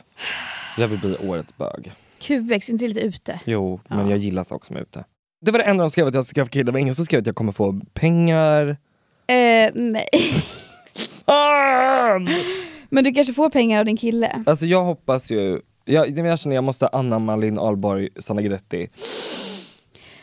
Jag 0.78 0.88
vill 0.88 0.98
bli 1.00 1.16
årets 1.28 1.56
bög. 1.56 1.92
QX, 2.26 2.70
inte 2.70 2.84
det 2.84 2.88
lite 2.88 3.00
ute? 3.06 3.40
Jo, 3.44 3.80
men 3.88 3.98
Ja. 3.98 4.10
jag 4.10 4.18
gillar 4.18 4.44
saker 4.44 4.66
som 4.66 4.76
är 4.76 4.80
ute. 4.80 5.04
Det 5.46 5.50
var 5.52 5.58
det 5.58 5.64
enda 5.64 5.84
de 5.84 5.90
skrev 5.90 6.06
att 6.06 6.14
jag 6.14 6.24
ska 6.26 6.34
skaffa 6.34 6.48
kille, 6.50 6.64
det 6.64 6.72
var 6.72 6.78
ingen 6.78 6.94
som 6.94 7.04
skrev 7.04 7.20
att 7.20 7.26
jag 7.26 7.36
kommer 7.36 7.52
få 7.52 7.80
pengar. 7.94 8.68
Eh, 9.26 9.70
nej. 9.74 10.08
Fan! 11.26 12.28
Men 12.90 13.04
du 13.04 13.12
kanske 13.12 13.32
får 13.32 13.50
pengar 13.50 13.78
av 13.78 13.84
din 13.84 13.96
kille? 13.96 14.42
Alltså 14.46 14.66
jag 14.66 14.84
hoppas 14.84 15.30
ju, 15.30 15.60
jag, 15.84 16.08
jag 16.08 16.16
känner 16.16 16.32
att 16.32 16.54
jag 16.54 16.64
måste 16.64 16.88
anamma 16.88 17.36
Linn 17.36 17.58
Ahlborg, 17.58 18.08
Sanna 18.18 18.40
Guidetti. 18.40 18.88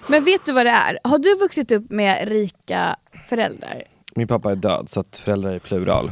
Men 0.07 0.23
vet 0.23 0.45
du 0.45 0.51
vad 0.51 0.65
det 0.65 0.69
är? 0.71 0.99
Har 1.03 1.17
du 1.17 1.35
vuxit 1.39 1.71
upp 1.71 1.91
med 1.91 2.27
rika 2.29 2.95
föräldrar? 3.27 3.83
Min 4.15 4.27
pappa 4.27 4.51
är 4.51 4.55
död 4.55 4.89
så 4.89 4.99
att 4.99 5.17
föräldrar 5.17 5.51
är 5.51 5.59
plural. 5.59 6.11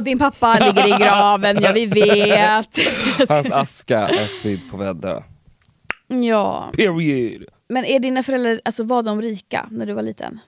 Din 0.00 0.18
pappa 0.18 0.58
ligger 0.58 0.86
i 0.86 1.02
graven, 1.04 1.58
ja 1.62 1.72
vi 1.72 1.86
vet. 1.86 2.76
Hans 3.28 3.50
aska 3.50 3.98
är 4.08 4.26
spridd 4.26 4.60
på 4.70 4.76
vädde. 4.76 5.22
ja. 6.08 6.70
Period. 6.76 7.44
Men 7.68 7.84
är 7.84 7.98
dina 8.00 8.22
föräldrar, 8.22 8.60
alltså 8.64 8.82
var 8.84 9.02
de 9.02 9.22
rika 9.22 9.66
när 9.70 9.86
du 9.86 9.92
var 9.92 10.02
liten? 10.02 10.40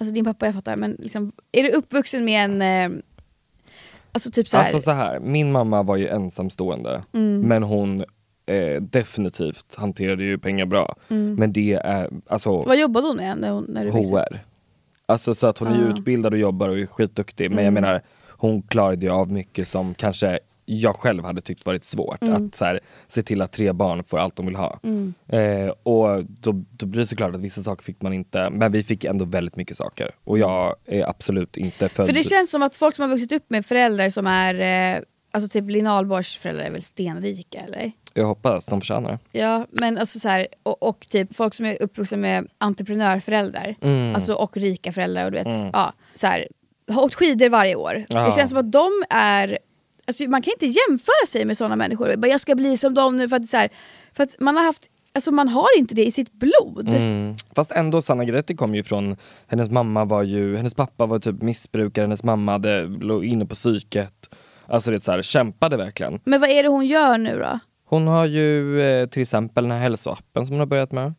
Alltså 0.00 0.14
din 0.14 0.24
pappa 0.24 0.46
jag 0.46 0.54
fattar, 0.54 0.76
men 0.76 0.96
liksom, 0.98 1.32
är 1.52 1.62
du 1.62 1.70
uppvuxen 1.70 2.24
med 2.24 2.44
en... 2.44 2.62
Eh, 2.92 2.98
alltså 4.12 4.30
typ 4.30 4.48
såhär... 4.48 4.64
Alltså 4.64 4.78
så 4.80 4.90
här, 4.90 5.20
min 5.20 5.52
mamma 5.52 5.82
var 5.82 5.96
ju 5.96 6.08
ensamstående 6.08 7.02
Mm. 7.14 7.40
men 7.40 7.62
hon 7.62 8.04
eh, 8.46 8.82
definitivt 8.82 9.74
hanterade 9.76 10.24
ju 10.24 10.38
pengar 10.38 10.66
bra. 10.66 10.96
Mm. 11.08 11.34
Men 11.34 11.52
det 11.52 11.72
är, 11.84 12.10
alltså 12.28 12.58
vad 12.60 12.78
jobbade 12.78 13.06
hon 13.06 13.16
med 13.16 13.38
när, 13.38 13.50
hon, 13.50 13.64
när 13.68 13.84
du? 13.84 13.90
HR. 13.90 14.44
Alltså 15.06 15.34
så 15.34 15.46
att 15.46 15.58
hon 15.58 15.68
är 15.68 15.72
Ah. 15.72 15.76
Mm. 15.84 15.96
utbildad 15.96 16.32
och 16.32 16.38
jobbar 16.38 16.68
och 16.68 16.78
är 16.78 16.86
skitduktig 16.86 17.50
men 17.50 17.64
jag 17.64 17.72
menar 17.72 18.02
hon 18.38 18.62
klarade 18.62 19.06
ju 19.06 19.12
av 19.12 19.32
mycket 19.32 19.68
som 19.68 19.94
kanske 19.94 20.38
jag 20.70 20.96
själv 20.96 21.24
hade 21.24 21.40
tyckt 21.40 21.66
varit 21.66 21.84
svårt. 21.84 22.22
Mm. 22.22 22.34
Att 22.46 22.54
så 22.54 22.64
här, 22.64 22.80
se 23.08 23.22
till 23.22 23.42
att 23.42 23.52
tre 23.52 23.72
barn 23.72 24.04
får 24.04 24.18
allt 24.18 24.36
de 24.36 24.46
vill 24.46 24.56
ha. 24.56 24.80
Eh, 25.28 25.68
och 25.82 26.24
då, 26.24 26.64
då 26.70 26.86
blir 26.86 27.00
det 27.00 27.06
såklart 27.06 27.34
att 27.34 27.40
vissa 27.40 27.60
saker 27.62 27.84
fick 27.84 28.02
man 28.02 28.12
inte, 28.12 28.50
men 28.50 28.72
vi 28.72 28.82
fick 28.82 29.04
ändå 29.04 29.24
väldigt 29.24 29.56
mycket 29.56 29.76
saker. 29.76 30.10
Och 30.24 30.38
jag 30.38 30.76
är 30.86 31.08
absolut 31.08 31.56
inte 31.56 31.88
född... 31.88 32.06
För 32.06 32.12
det 32.14 32.24
känns 32.24 32.50
som 32.50 32.62
att 32.62 32.74
folk 32.74 32.94
som 32.96 33.02
har 33.02 33.08
vuxit 33.08 33.32
upp 33.32 33.50
med 33.50 33.66
föräldrar 33.66 34.08
som 34.08 34.26
är, 34.26 34.94
eh, 34.96 35.02
alltså 35.30 35.48
typ 35.48 35.70
Linn 35.70 35.86
Ahlborgs 35.86 36.36
föräldrar 36.36 36.64
är 36.64 36.70
väl 36.70 36.82
stenrika 36.82 37.60
eller? 37.60 37.92
Jag 38.14 38.26
hoppas 38.26 38.66
de 38.66 38.80
förtjänar 38.80 39.18
det. 39.32 39.38
Ja, 39.38 39.66
men 39.70 39.98
alltså 39.98 40.18
så 40.18 40.28
här, 40.28 40.46
och, 40.62 40.82
och 40.82 41.06
typ 41.10 41.36
folk 41.36 41.54
som 41.54 41.66
är 41.66 41.82
uppvuxna 41.82 42.18
med 42.18 42.48
entreprenörföräldrar, 42.58 43.74
Mm. 43.80 44.14
alltså 44.14 44.34
och 44.34 44.56
rika 44.56 44.92
föräldrar 44.92 45.24
och 45.24 45.32
du 45.32 45.38
vet, 45.38 45.70
ja, 45.72 45.92
så 46.14 46.26
här, 46.26 46.48
har 46.88 47.02
åkt 47.02 47.14
skidor 47.14 47.48
varje 47.48 47.74
år. 47.74 48.04
Ja. 48.08 48.24
Det 48.24 48.32
känns 48.32 48.50
som 48.50 48.58
att 48.58 48.72
de 48.72 48.90
är, 49.10 49.58
alltså 50.06 50.24
man 50.24 50.42
kan 50.42 50.52
inte 50.52 50.66
jämföra 50.66 51.26
sig 51.26 51.44
med 51.44 51.56
sådana 51.56 51.76
människor, 51.76 52.16
bara, 52.16 52.26
jag 52.28 52.40
ska 52.40 52.54
bli 52.54 52.76
som 52.76 52.94
dem 52.94 53.16
nu 53.16 53.28
för 53.28 53.36
att, 53.36 53.46
så 53.46 53.56
här, 53.56 53.68
för 54.12 54.22
att 54.22 54.40
man 54.40 54.56
har 54.56 54.64
haft, 54.64 54.86
alltså 55.12 55.30
man 55.30 55.48
har 55.48 55.78
inte 55.78 55.94
det 55.94 56.04
i 56.04 56.12
sitt 56.12 56.32
blod. 56.32 56.88
Mm. 56.88 57.34
Fast 57.54 57.72
ändå, 57.72 58.02
Sanna 58.02 58.24
Gretti 58.24 58.56
kom 58.56 58.74
ju 58.74 58.82
från, 58.82 59.16
hennes 59.46 59.70
mamma 59.70 60.04
var 60.04 60.22
ju, 60.22 60.56
hennes 60.56 60.74
pappa 60.74 61.06
var 61.06 61.18
typ 61.18 61.42
missbrukare, 61.42 62.02
hennes 62.02 62.22
mamma 62.22 62.52
hade, 62.52 62.82
låg 62.82 63.24
inne 63.24 63.46
på 63.46 63.54
psyket. 63.54 64.34
Alltså 64.66 64.90
det 64.90 64.96
är 64.96 64.98
så 64.98 65.12
här, 65.12 65.22
kämpade 65.22 65.76
verkligen. 65.76 66.20
Men 66.24 66.40
vad 66.40 66.50
är 66.50 66.62
det 66.62 66.68
hon 66.68 66.86
gör 66.86 67.18
nu 67.18 67.38
då? 67.38 67.58
Hon 67.84 68.06
har 68.06 68.26
ju 68.26 68.80
eh, 68.80 69.08
till 69.08 69.22
exempel 69.22 69.64
den 69.64 69.70
här 69.70 69.78
hälsoappen 69.78 70.46
som 70.46 70.52
hon 70.54 70.60
har 70.60 70.66
börjat 70.66 70.92
med. 70.92 71.14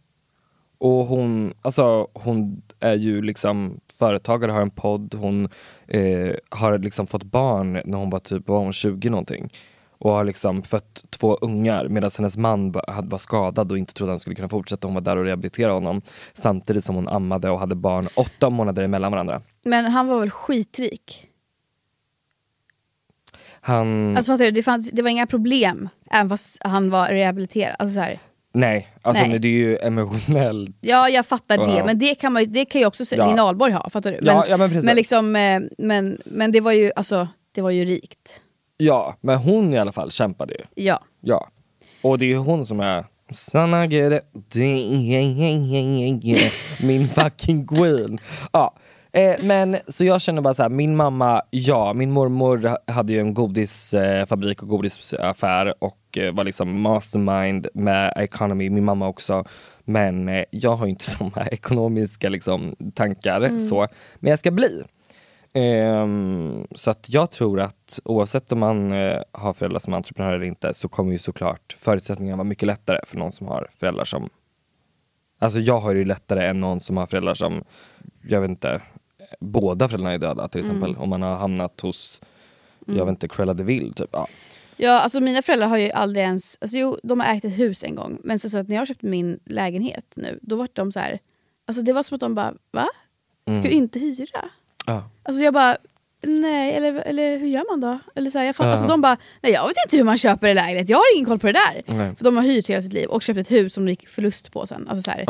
Och 0.77 1.05
hon, 1.05 1.53
alltså, 1.61 2.07
hon 2.13 2.61
är 2.79 2.93
ju 2.93 3.21
liksom 3.21 3.79
företagare, 3.99 4.51
har 4.51 4.61
en 4.61 4.69
podd, 4.69 5.15
hon 5.15 5.49
eh, 5.87 6.35
har 6.49 6.77
liksom 6.77 7.07
fått 7.07 7.23
barn 7.23 7.81
när 7.85 7.97
hon 7.97 8.09
var 8.09 8.19
typ 8.19 8.47
var 8.47 8.59
hon 8.59 8.73
20 8.73 9.09
någonting. 9.09 9.53
Och 10.01 10.11
har 10.11 10.23
liksom 10.23 10.63
fött 10.63 11.03
två 11.09 11.35
ungar 11.41 11.87
medan 11.87 12.11
hennes 12.17 12.37
man 12.37 12.71
var, 12.71 13.17
skadad 13.17 13.71
och 13.71 13.77
inte 13.77 13.93
trodde 13.93 14.11
han 14.11 14.19
skulle 14.19 14.35
kunna 14.35 14.49
fortsätta. 14.49 14.87
Hon 14.87 14.93
var 14.93 15.01
där 15.01 15.17
och 15.17 15.25
rehabiliterade 15.25 15.73
honom. 15.73 16.01
Samtidigt 16.33 16.83
som 16.83 16.95
hon 16.95 17.07
ammade 17.07 17.49
och 17.49 17.59
hade 17.59 17.75
barn 17.75 18.07
åtta 18.15 18.49
månader 18.49 18.83
emellan 18.83 19.11
varandra. 19.11 19.41
Men 19.63 19.85
han 19.85 20.07
var 20.07 20.19
väl 20.19 20.29
skitrik? 20.29 21.25
Han, 23.61 24.17
Alltså 24.17 24.31
fattar 24.31 24.45
du, 24.45 24.51
det, 24.51 24.63
fanns, 24.63 24.91
det 24.91 25.01
var 25.01 25.09
inga 25.09 25.27
problem 25.27 25.89
även 26.11 26.29
fast 26.29 26.57
han 26.63 26.89
var 26.89 27.07
rehabiliterad. 27.07 27.75
Alltså, 27.79 27.93
så 27.93 27.99
här. 27.99 28.19
Nej, 28.53 28.87
alltså 29.01 29.25
Nej. 29.27 29.39
det 29.39 29.47
är 29.47 29.51
ju 29.51 29.77
emotionellt. 29.77 30.77
Ja 30.81 31.09
jag 31.09 31.25
fattar 31.25 31.57
det, 31.57 31.77
Ja. 31.77 31.85
men 31.85 31.99
det 31.99 32.15
kan, 32.15 32.33
man, 32.33 32.45
det 32.51 32.65
kan 32.65 32.81
ju 32.81 32.87
också 32.87 33.05
Ja. 33.37 33.43
Ahlborg 33.43 33.71
ha, 33.73 33.89
fattar 33.89 34.11
du? 34.11 34.17
Men, 34.21 34.35
Ja, 34.35 34.45
ja, 34.49 34.57
men 34.57 34.69
precis. 34.69 34.85
men, 34.85 34.95
liksom, 34.95 35.35
eh, 35.35 35.59
men, 35.77 36.21
men 36.25 36.51
det 36.51 36.61
var 36.61 36.71
ju 36.71 36.91
alltså, 36.95 37.27
det 37.55 37.61
var 37.61 37.71
ju 37.71 37.85
rikt. 37.85 38.41
Ja, 38.77 39.15
men 39.21 39.37
hon 39.37 39.73
i 39.73 39.77
alla 39.77 39.91
fall 39.91 40.11
kämpade 40.11 40.53
ju. 40.53 40.83
Ja. 40.85 40.99
Ja. 41.21 41.49
Och 42.01 42.17
det 42.17 42.25
är 42.25 42.29
ju 42.29 42.37
hon 42.37 42.65
som 42.65 42.79
är 42.79 43.05
Sanna 43.31 43.87
min 46.83 47.07
fucking 47.09 47.67
queen. 47.67 48.19
Ja. 48.51 48.75
Eh, 49.11 49.35
men 49.43 49.77
så 49.87 50.05
jag 50.05 50.21
känner 50.21 50.41
bara 50.41 50.53
så 50.53 50.61
här, 50.63 50.69
min 50.69 50.95
mamma, 50.95 51.41
ja, 51.49 51.93
min 51.93 52.11
mormor 52.11 52.57
ha- 52.57 52.93
hade 52.93 53.13
ju 53.13 53.19
en 53.19 53.33
godisfabrik 53.33 54.63
och 54.63 54.69
godisaffär 54.69 55.83
och 55.83 56.17
eh, 56.17 56.33
var 56.33 56.43
liksom 56.43 56.81
mastermind 56.81 57.67
med 57.73 58.13
economy, 58.15 58.69
min 58.69 58.85
mamma 58.85 59.07
också. 59.07 59.43
Men 59.83 60.29
eh, 60.29 60.43
jag 60.51 60.73
har 60.73 60.85
ju 60.85 60.89
inte 60.89 61.05
såna 61.11 61.45
ekonomiska 61.51 62.29
liksom, 62.29 62.75
tankar 62.95 63.59
så, 63.69 63.87
men 64.19 64.29
jag 64.29 64.39
ska 64.39 64.51
bli. 64.51 64.83
Ehm, 65.53 66.67
så 66.75 66.91
att 66.91 67.05
jag 67.09 67.31
tror 67.31 67.59
att 67.59 67.99
oavsett 68.05 68.51
om 68.51 68.59
man 68.59 68.91
eh, 68.91 69.21
har 69.31 69.53
föräldrar 69.53 69.79
som 69.79 69.93
är 69.93 69.97
entreprenörer 69.97 70.35
eller 70.35 70.45
inte 70.45 70.73
så 70.73 70.87
kommer 70.89 71.11
ju 71.11 71.17
såklart 71.17 71.75
förutsättningarna 71.77 72.37
vara 72.37 72.43
mycket 72.43 72.67
lättare 72.67 72.99
för 73.05 73.17
någon 73.17 73.31
som 73.31 73.47
har 73.47 73.67
föräldrar 73.79 74.05
som 74.05 74.29
Alltså 75.41 75.59
jag 75.59 75.79
har 75.79 75.93
det 75.93 75.99
ju 75.99 76.05
lättare 76.05 76.47
än 76.47 76.59
någon 76.59 76.79
som 76.79 76.97
har 76.97 77.05
föräldrar 77.05 77.33
som, 77.33 77.63
jag 78.21 78.41
vet 78.41 78.49
inte, 78.49 78.81
båda 79.39 79.89
föräldrarna 79.89 80.13
är 80.13 80.17
döda 80.17 80.47
till 80.47 80.59
exempel. 80.59 80.95
Om 80.97 81.09
man 81.09 81.21
har 81.21 81.35
hamnat 81.35 81.81
hos, 81.81 82.21
jag 82.85 83.05
vet 83.05 83.09
inte, 83.09 83.27
Cruella 83.27 83.53
de 83.53 83.63
Vil 83.63 83.93
typ. 83.93 84.09
Ja. 84.11 84.27
ja, 84.77 84.99
alltså 84.99 85.19
mina 85.21 85.41
föräldrar 85.41 85.67
har 85.67 85.77
ju 85.77 85.91
aldrig 85.91 86.23
ens, 86.25 86.57
alltså 86.61 86.77
jo 86.77 86.97
de 87.03 87.19
har 87.19 87.27
ägt 87.35 87.45
ett 87.45 87.59
hus 87.59 87.83
en 87.83 87.95
gång, 87.95 88.19
men 88.23 88.39
så, 88.39 88.49
så 88.49 88.57
att 88.57 88.67
när 88.67 88.75
jag 88.75 88.87
köpte 88.87 89.05
min 89.05 89.39
lägenhet 89.45 90.13
nu, 90.17 90.39
då 90.41 90.55
var 90.55 90.67
de 90.73 90.91
så 90.91 90.99
här, 90.99 91.19
alltså 91.67 91.83
det 91.83 91.93
var 91.93 92.03
som 92.03 92.15
att 92.15 92.21
de 92.21 92.35
bara, 92.35 92.53
va? 92.71 92.87
Ska 93.53 93.61
du 93.61 93.69
inte 93.69 93.99
hyra? 93.99 94.49
Ja. 94.85 95.03
Alltså 95.23 95.43
jag 95.43 95.53
bara, 95.53 95.77
nej, 96.21 96.73
eller, 96.75 96.93
eller 96.93 97.37
hur 97.37 97.47
gör 97.47 97.63
man 97.71 97.81
då? 97.81 97.99
Eller 98.15 98.29
så 98.29 98.37
här, 98.39 98.45
jag 98.45 98.55
fatt, 98.55 98.65
Ja. 98.65 98.71
alltså 98.71 98.87
de 98.87 99.01
bara, 99.01 99.17
nej 99.41 99.51
jag 99.51 99.67
vet 99.67 99.77
inte 99.85 99.97
hur 99.97 100.03
man 100.03 100.17
köper 100.17 100.47
en 100.47 100.55
lägenhet, 100.55 100.89
jag 100.89 100.97
har 100.97 101.15
ingen 101.15 101.25
koll 101.25 101.39
på 101.39 101.47
det 101.47 101.53
där. 101.53 101.81
Nej. 101.95 102.15
För 102.15 102.23
de 102.23 102.35
har 102.35 102.43
hyrt 102.43 102.67
hela 102.69 102.81
sitt 102.81 102.93
liv 102.93 103.09
och 103.09 103.21
köpt 103.21 103.39
ett 103.39 103.51
hus 103.51 103.73
som 103.73 103.85
de 103.85 103.91
gick 103.91 104.07
förlust 104.07 104.51
på 104.51 104.67
sen. 104.67 104.87
Alltså 104.87 105.11
så 105.11 105.17
här, 105.17 105.23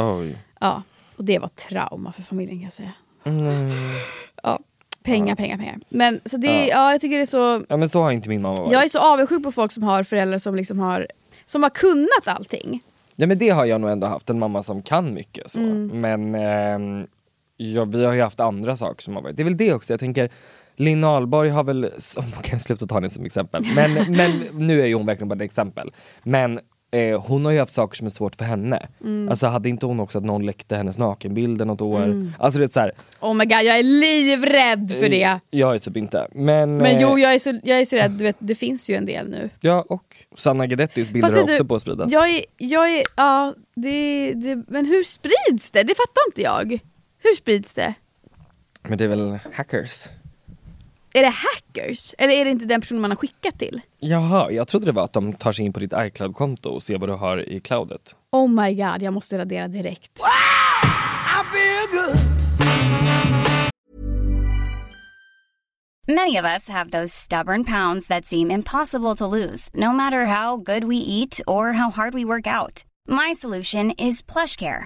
ja. 0.60 0.84
Och 1.16 1.24
det 1.26 1.39
var 1.39 1.47
trauma 1.47 2.12
för 2.12 2.22
familjen 2.22 2.58
kan 2.58 2.64
jag 2.64 2.74
säga. 2.74 2.93
Mm. 3.24 3.72
Ja. 4.43 4.59
Pengar, 5.03 5.36
pengar, 5.36 5.57
pengar. 5.57 5.80
Men 5.89 6.20
så 6.26 6.38
det, 6.38 6.67
ja. 6.67 6.91
jag 6.91 7.01
tycker 7.01 7.15
det 7.15 7.22
är 7.22 7.26
så, 7.26 7.63
Ja 7.70 7.78
men 7.78 7.89
så 7.89 8.01
har 8.01 8.11
inte 8.11 8.30
min 8.30 8.41
mamma 8.41 8.55
varit. 8.55 8.72
jag 8.72 8.84
är 8.84 8.89
så 8.89 8.99
avundsjuk 8.99 9.43
på 9.43 9.51
folk 9.51 9.72
som 9.72 9.84
har 9.84 10.03
föräldrar 10.03 10.38
som 10.38 10.55
liksom 10.55 10.80
har, 10.80 11.07
som 11.45 11.63
har 11.63 11.70
kunnat 11.70 12.38
allting. 12.38 12.84
Ja 13.15 13.28
men 13.28 13.38
det 13.38 13.49
har 13.49 13.65
jag 13.65 13.82
nog 13.82 13.89
ändå 13.89 14.07
haft, 14.07 14.30
en 14.30 14.39
mamma 14.39 14.63
som 14.63 14.82
kan 14.82 15.13
mycket 15.13 15.51
så. 15.51 15.59
Mm. 15.59 16.01
Men 16.01 16.36
ehm, 16.36 17.07
ja, 17.57 17.86
vi 17.86 18.05
har 18.05 18.13
ju 18.13 18.22
haft 18.22 18.39
andra 18.39 18.76
saker 18.76 19.01
som 19.01 19.15
har 19.15 19.22
varit, 19.24 19.38
det 19.38 19.43
är 19.43 19.45
väl 19.45 19.57
det 19.57 19.74
också, 19.74 19.93
jag 19.93 19.99
tänker 19.99 20.30
Linn 20.76 21.03
Ahlborg 21.03 21.49
har 21.49 21.63
väl, 21.63 21.91
som, 21.97 22.24
kan 22.32 22.51
jag 22.51 22.61
sluta 22.61 22.88
ta 22.88 22.95
henne 22.95 23.09
som 23.09 23.26
exempel, 23.26 23.63
men, 23.76 24.11
men 24.11 24.32
nu 24.53 24.82
är 24.82 24.86
ju 24.86 24.93
hon 24.93 25.05
verkligen 25.05 25.30
bara 25.30 25.36
ett 25.36 25.41
exempel. 25.41 25.91
Men 26.24 26.59
eh, 26.92 27.22
hon 27.22 27.46
har 27.46 27.52
ju 27.52 27.60
haft 27.60 27.74
saker 27.74 27.96
som 27.98 28.06
är 28.06 28.12
svårt 28.12 28.36
för 28.36 28.46
henne. 28.46 28.88
Mm. 29.02 29.30
Alltså 29.30 29.48
hade 29.48 29.70
inte 29.70 29.86
hon 29.86 30.00
också 30.00 30.18
att 30.18 30.24
någon 30.24 30.46
läckte 30.46 30.76
hennes 30.76 30.98
nakenbilder 30.98 31.66
något 31.66 31.82
år? 31.82 32.32
Alltså 32.40 32.60
det 32.60 32.66
är 32.66 32.70
så 32.70 32.80
här, 32.80 32.92
Oh 33.20 33.34
my 33.34 33.46
god, 33.46 33.64
jag 33.64 33.80
är 33.80 33.84
livrädd 33.84 34.92
för 35.00 35.10
det. 35.10 35.40
jag 35.50 35.76
är 35.76 35.80
typ 35.80 35.98
inte. 35.98 36.28
Men, 36.32 36.78
Men 36.78 36.96
eh, 36.96 37.02
jo, 37.02 37.20
jag 37.20 37.34
är 37.34 37.40
så, 37.40 37.60
jag 37.64 37.80
är 37.80 37.86
så 37.86 37.96
rädd, 37.96 38.12
du 38.12 38.24
vet, 38.24 38.36
det 38.40 38.56
finns 38.56 38.90
ju 38.90 38.96
en 38.96 39.06
del 39.06 39.30
nu. 39.30 39.50
Ja 39.62 39.86
och 39.90 40.18
Sanna 40.38 40.68
Guidettis 40.68 41.10
bilder 41.10 41.30
är 41.30 41.34
vet 41.34 41.48
du, 41.48 41.54
också 41.54 41.66
på 41.66 41.76
att 41.76 41.82
spridas. 41.82 42.12
Jag 42.12 42.30
är, 42.30 42.42
jag 42.58 42.94
är, 42.94 43.04
ja, 43.16 43.54
det, 43.76 44.34
det, 44.34 44.64
men 44.68 44.86
hur 44.86 45.04
sprids 45.04 45.72
det? 45.72 45.84
Det 45.84 45.96
fattar 45.96 46.22
inte 46.28 46.42
jag. 46.42 46.80
Hur 47.24 47.36
sprids 47.36 47.76
det? 47.76 47.94
Men 48.88 48.98
det 48.98 49.04
är 49.04 49.08
väl 49.08 49.40
hackers? 49.54 50.06
Är 51.14 51.22
det 51.22 51.30
hackers? 51.30 52.14
Eller 52.18 52.34
är 52.34 52.45
det 52.45 52.51
inte 52.51 52.66
den 52.66 52.82
personen 52.82 53.01
man 53.01 53.12
har 53.12 53.16
skickat 53.16 53.60
till? 53.60 53.82
Jaha, 53.99 54.51
jag 54.51 54.68
trodde 54.68 54.86
det 54.86 54.91
var 54.91 55.03
att 55.03 55.14
de 55.14 55.34
tar 55.34 55.51
sig 55.51 55.66
in 55.66 55.74
på 55.74 55.80
ditt 55.80 55.93
iCloud-konto 55.95 56.70
och 56.70 56.84
ser 56.84 56.97
vad 56.97 57.10
du 57.10 57.14
har 57.14 57.49
i 57.49 57.60
cloudet. 57.60 58.16
Oh 58.32 58.49
my 58.49 58.74
god, 58.74 59.01
jag 59.01 59.14
måste 59.14 59.38
radera 59.38 59.68
direkt. 59.68 60.12
Many 66.07 66.38
of 66.38 66.45
us 66.45 66.70
have 66.70 66.89
those 66.91 67.14
stubborn 67.14 67.64
pounds 67.64 68.07
that 68.07 68.26
seem 68.26 68.51
impossible 68.51 69.16
to 69.16 69.28
lose, 69.28 69.70
no 69.74 69.91
matter 69.91 70.26
how 70.26 70.57
good 70.57 70.84
we 70.84 70.95
eat 70.95 71.39
or 71.47 71.72
how 71.74 71.91
hard 71.91 72.14
we 72.14 72.26
work 72.26 72.47
out. 72.47 72.84
My 73.07 73.34
solution 73.34 73.91
is 73.91 74.24
PlushCare. 74.24 74.86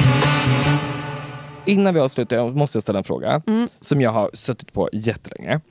Innan 1.65 1.93
vi 1.93 1.99
avslutar 1.99 2.35
jag 2.35 2.55
måste 2.55 2.75
jag 2.75 2.83
ställa 2.83 2.99
en 2.99 3.03
fråga 3.03 3.41
som 3.81 4.01
jag 4.01 4.11
har 4.11 4.29
suttit 4.33 4.73
på 4.73 4.89
jättelänge. 4.93 5.61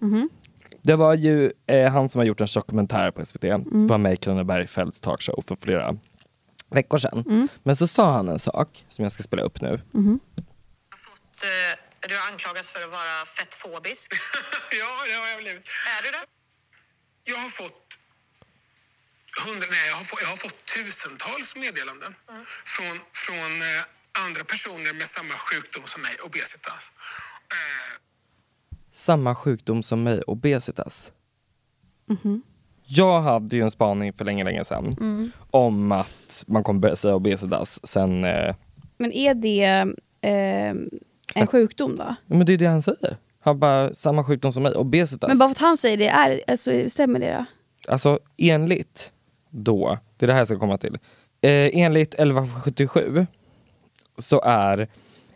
Det 0.83 0.97
var 0.97 1.15
ju 1.15 1.53
eh, 1.67 1.93
han 1.93 2.09
som 2.09 2.19
har 2.19 2.27
gjort 2.27 2.41
en 2.41 2.49
dokumentär 2.55 3.11
på 3.11 3.25
SVT, 3.25 3.45
var 3.65 3.99
med 3.99 4.13
i 4.13 4.17
Carina 4.17 4.45
Bergfeldts 4.45 5.01
talkshow 5.01 5.45
för 5.49 5.57
flera 5.57 5.97
veckor 6.71 6.99
sedan. 6.99 7.49
Men 7.63 7.77
så 7.77 7.87
sa 7.87 8.13
han 8.13 8.29
en 8.29 8.39
sak 8.39 8.85
som 8.89 9.03
jag 9.03 9.13
ska 9.13 9.23
spela 9.23 9.43
upp 9.43 9.61
nu. 9.61 9.81
fått, 10.97 11.45
eh, 11.45 12.09
du 12.09 12.15
har 12.19 12.33
anklagats 12.33 12.71
för 12.73 12.85
att 12.85 12.91
vara 12.91 13.25
fettfobisk. 13.39 14.13
Ja, 14.81 14.91
det 15.09 15.15
har 15.23 15.29
jag 15.29 15.39
blivit. 15.43 15.69
Är 15.99 16.03
du 16.05 16.11
det? 16.11 16.25
Jag 17.33 17.39
har 17.39 17.49
fått 17.49 17.83
hundra, 19.47 19.67
nej, 19.71 19.89
jag 19.89 19.97
har 19.97 20.05
fått, 20.05 20.23
jag 20.23 20.29
har 20.29 20.37
fått 20.37 20.65
tusentals 20.75 21.57
meddelanden 21.57 22.15
från, 22.65 22.95
från 23.25 23.53
eh, 23.63 23.83
andra 24.27 24.45
personer 24.45 24.95
med 24.99 25.07
samma 25.07 25.35
sjukdom 25.35 25.83
som 25.85 26.03
mig, 26.03 26.11
obesitas. 26.27 26.93
Eh, 27.51 27.99
Samma 28.93 29.35
sjukdom 29.35 29.83
som 29.83 30.03
mig, 30.03 30.23
obesitas. 30.27 31.13
Jag 32.87 33.23
hade 33.23 33.57
ju 33.57 33.63
en 33.63 33.71
spaning 33.71 34.13
för 34.13 34.25
länge, 34.25 34.45
länge 34.45 34.65
sedan 34.65 34.97
om 35.51 35.93
att 35.93 36.45
man 36.47 36.65
kommer 36.65 36.81
börja 36.81 36.97
säga 36.97 37.15
obesitas 37.15 37.87
sen 37.87 38.25
eh, 38.25 38.55
Men 38.99 39.13
är 39.13 39.35
det 39.35 39.65
eh, 40.21 40.71
en 41.35 41.47
sjukdom 41.47 41.97
då? 41.97 42.15
Men 42.27 42.47
det 42.47 42.53
är 42.53 42.59
det 42.59 42.67
han 42.67 42.83
säger. 42.83 43.17
Han 43.43 43.59
bara, 43.59 43.95
samma 43.95 44.25
sjukdom 44.25 44.53
som 44.53 44.63
mig, 44.63 44.75
obesitas. 44.75 45.29
Men 45.29 45.39
bara 45.39 45.49
för 45.49 45.55
att 45.55 45.59
han 45.61 45.77
säger 45.77 45.97
det, 45.97 46.09
är, 46.09 46.41
alltså, 46.49 46.89
stämmer 46.89 47.21
det 47.21 47.33
då? 47.37 47.45
Alltså 47.93 48.19
enligt 48.37 49.13
då, 49.51 49.99
det 50.17 50.25
är 50.25 50.27
det 50.27 50.33
här 50.33 50.41
jag 50.41 50.49
ska 50.49 50.59
komma 50.59 50.79
till. 50.79 50.95
Eh, 51.41 51.71
enligt 51.73 52.15
1177 52.15 53.27
så 54.21 54.41
är 54.45 54.89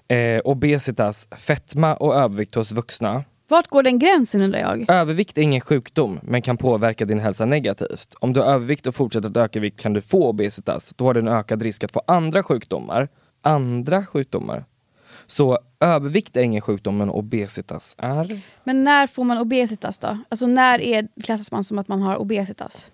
eh, 0.08 0.40
obesitas 0.44 1.28
fetma 1.30 1.94
och 1.94 2.14
övervikt 2.14 2.54
hos 2.54 2.72
vuxna. 2.72 3.24
Vart 3.48 3.68
går 3.68 3.82
den 3.82 3.98
gränsen 3.98 4.42
undrar 4.42 4.60
jag? 4.60 4.90
Övervikt 4.90 5.38
är 5.38 5.42
ingen 5.42 5.60
sjukdom 5.60 6.20
men 6.22 6.42
kan 6.42 6.56
påverka 6.56 7.04
din 7.04 7.18
hälsa 7.18 7.44
negativt. 7.44 8.14
Om 8.20 8.32
du 8.32 8.40
har 8.40 8.46
övervikt 8.46 8.86
och 8.86 8.94
fortsätter 8.94 9.28
att 9.28 9.36
öka 9.36 9.60
vikt 9.60 9.80
kan 9.80 9.92
du 9.92 10.00
få 10.00 10.28
obesitas. 10.28 10.94
Då 10.96 11.04
har 11.04 11.14
du 11.14 11.20
en 11.20 11.28
ökad 11.28 11.62
risk 11.62 11.84
att 11.84 11.92
få 11.92 12.02
andra 12.06 12.42
sjukdomar. 12.42 13.08
Andra 13.42 14.06
sjukdomar. 14.06 14.64
Så 15.26 15.58
övervikt 15.80 16.36
är 16.36 16.42
ingen 16.42 16.60
sjukdom 16.60 16.96
men 16.96 17.10
obesitas 17.10 17.94
är. 17.98 18.40
Men 18.64 18.82
när 18.82 19.06
får 19.06 19.24
man 19.24 19.38
obesitas 19.38 19.98
då? 19.98 20.18
Alltså 20.28 20.46
när 20.46 20.80
är, 20.80 21.08
klassas 21.24 21.52
man 21.52 21.64
som 21.64 21.78
att 21.78 21.88
man 21.88 22.02
har 22.02 22.16
obesitas? 22.16 22.90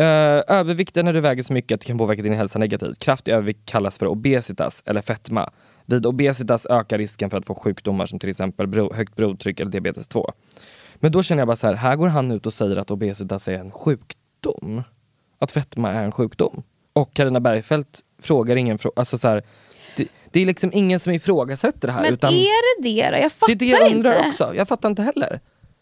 Uh, 0.00 0.42
övervikt 0.46 0.96
är 0.96 1.02
när 1.02 1.12
du 1.12 1.20
väger 1.20 1.42
så 1.42 1.52
mycket 1.52 1.74
att 1.74 1.80
det 1.80 1.86
kan 1.86 1.98
påverka 1.98 2.22
din 2.22 2.32
hälsa 2.32 2.58
negativt. 2.58 2.98
Kraftig 2.98 3.32
övervikt 3.32 3.60
kallas 3.64 3.98
för 3.98 4.06
obesitas 4.06 4.82
eller 4.86 5.02
fetma. 5.02 5.50
Vid 5.86 6.06
obesitas 6.06 6.66
ökar 6.66 6.98
risken 6.98 7.30
för 7.30 7.38
att 7.38 7.46
få 7.46 7.54
sjukdomar 7.54 8.06
som 8.06 8.18
till 8.18 8.28
exempel 8.30 8.90
högt 8.94 9.16
blodtryck 9.16 9.60
eller 9.60 9.70
diabetes 9.70 10.08
2. 10.08 10.32
Men 10.94 11.12
då 11.12 11.22
känner 11.22 11.40
jag 11.40 11.46
bara 11.48 11.56
så 11.56 11.66
här, 11.66 11.74
här 11.74 11.96
går 11.96 12.08
han 12.08 12.32
ut 12.32 12.46
och 12.46 12.54
säger 12.54 12.76
att 12.76 12.90
obesitas 12.90 13.48
är 13.48 13.54
en 13.54 13.70
sjukdom. 13.70 14.82
Att 15.38 15.52
fetma 15.52 15.92
är 15.92 16.04
en 16.04 16.12
sjukdom. 16.12 16.62
Och 16.92 17.14
Carina 17.14 17.40
Bergfeldt 17.40 18.00
frågar 18.22 18.56
ingen 18.56 18.78
fråga, 18.78 18.94
alltså 18.96 19.18
så 19.18 19.28
här, 19.28 19.42
det, 19.96 20.08
det 20.30 20.40
är 20.40 20.46
liksom 20.46 20.70
ingen 20.74 21.00
som 21.00 21.12
ifrågasätter 21.12 21.88
det 21.88 21.92
här. 21.92 22.02
Men 22.02 22.12
utan 22.12 22.34
är 22.34 22.82
det 22.82 22.88
det 22.88 23.10
då? 23.10 23.16
Jag 23.16 23.22
det 23.22 23.30
fattar 23.30 23.52
är 23.52 23.56
det 23.56 23.66
jag 23.66 23.92
undrar 23.92 24.16
inte. 24.16 24.28
också. 24.28 24.52
Jag 24.54 24.68
fattar 24.68 24.88
inte 24.88 25.02
heller. 25.02 25.40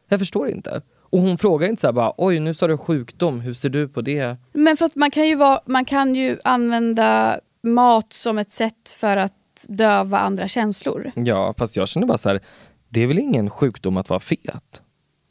Jag 0.08 0.18
förstår 0.18 0.48
inte. 0.48 0.82
Och 1.11 1.20
hon 1.20 1.38
frågar 1.38 1.68
inte 1.68 1.80
så 1.80 1.86
här 1.86 1.92
bara, 1.92 2.12
oj 2.16 2.40
nu 2.40 2.55
sa 2.55 2.66
du 2.66 2.76
sjukdom, 2.76 3.40
hur 3.40 3.55
ser 3.55 3.68
du 3.68 3.88
på 3.88 4.00
det? 4.00 4.36
Men 4.52 4.76
för 4.76 4.86
att 4.86 4.94
man 4.94 5.11
kan 5.11 5.28
ju, 5.28 5.34
vara, 5.34 5.61
man 5.66 5.84
kan 5.84 6.14
ju 6.14 6.38
använda 6.44 7.40
mat 7.62 8.12
som 8.12 8.38
ett 8.38 8.50
sätt 8.50 8.90
för 8.96 9.16
att 9.16 9.32
döva 9.68 10.18
andra 10.18 10.48
känslor. 10.48 11.12
Ja, 11.16 11.55
fast 11.59 11.76
jag 11.76 11.88
känner 11.88 12.07
bara 12.07 12.18
så 12.18 12.28
här, 12.28 12.40
det 12.88 13.00
är 13.00 13.07
väl 13.07 13.18
ingen 13.18 13.50
sjukdom 13.50 13.96
att 13.96 14.09
vara 14.11 14.20
fet? 14.20 14.82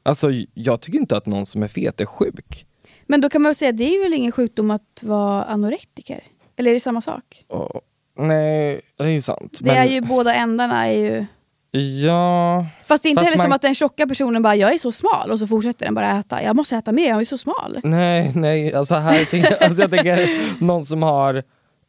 Alltså 0.03 0.29
jag 0.53 0.81
tycker 0.81 0.99
inte 0.99 1.17
att 1.17 1.25
någon 1.25 1.45
som 1.45 1.63
är 1.63 1.67
fet 1.67 2.01
är 2.01 2.05
sjuk. 2.05 2.65
Men 3.05 3.21
då 3.21 3.29
kan 3.29 3.41
man 3.41 3.49
väl 3.49 3.55
säga 3.55 3.69
att 3.69 3.77
det 3.77 3.95
är 3.95 4.03
väl 4.03 4.13
ingen 4.13 4.31
sjukdom 4.31 4.71
att 4.71 5.03
vara 5.03 5.43
anorektiker? 5.43 6.23
Eller 6.55 6.69
är 6.69 6.73
det 6.73 6.79
samma 6.79 7.01
sak? 7.01 7.45
Och, 7.47 7.81
nej, 8.17 8.81
det 8.97 9.03
är 9.03 9.07
ju 9.07 9.21
sant. 9.21 9.59
Det 9.61 9.69
är 9.69 9.85
ju 9.85 10.01
båda 10.01 10.33
ändarna 10.33 10.87
är 10.87 10.91
ju... 10.93 11.25
Ja, 11.77 12.65
Fast 12.87 13.03
det 13.03 13.07
är 13.07 13.09
inte 13.09 13.19
Fast 13.21 13.29
heller 13.29 13.37
man- 13.37 13.45
som 13.45 13.51
att 13.51 13.61
den 13.61 13.75
tjocka 13.75 14.07
personen 14.07 14.41
bara 14.41 14.55
“jag 14.55 14.73
är 14.73 14.77
så 14.77 14.91
smal” 14.91 15.31
och 15.31 15.39
så 15.39 15.47
fortsätter 15.47 15.85
den 15.85 15.95
bara 15.95 16.19
äta. 16.19 16.43
Jag 16.43 16.55
måste 16.55 16.75
äta 16.75 16.91
mer, 16.91 17.09
jag 17.09 17.21
är 17.21 17.25
så 17.25 17.37
smal. 17.37 17.79
nej, 17.83 18.31
nej. 18.35 18.73
Alltså 18.73 18.95
här 18.95 19.25
tänker 19.25 19.63
alltså 19.63 19.81
jag 19.81 19.91
tänker, 19.91 20.29
någon 20.63 20.85
som 20.85 21.03
har 21.03 21.43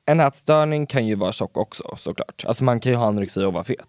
en 0.07 0.21
ätstörning 0.21 0.87
kan 0.87 1.07
ju 1.07 1.15
vara 1.15 1.33
tjock 1.33 1.57
också 1.57 1.97
såklart. 1.99 2.45
Alltså 2.47 2.65
man 2.65 2.81
kan 2.81 2.93
ju 2.93 2.99
ha 2.99 3.07
anorexi 3.07 3.45
och 3.45 3.53
vara 3.53 3.65
fet. 3.65 3.87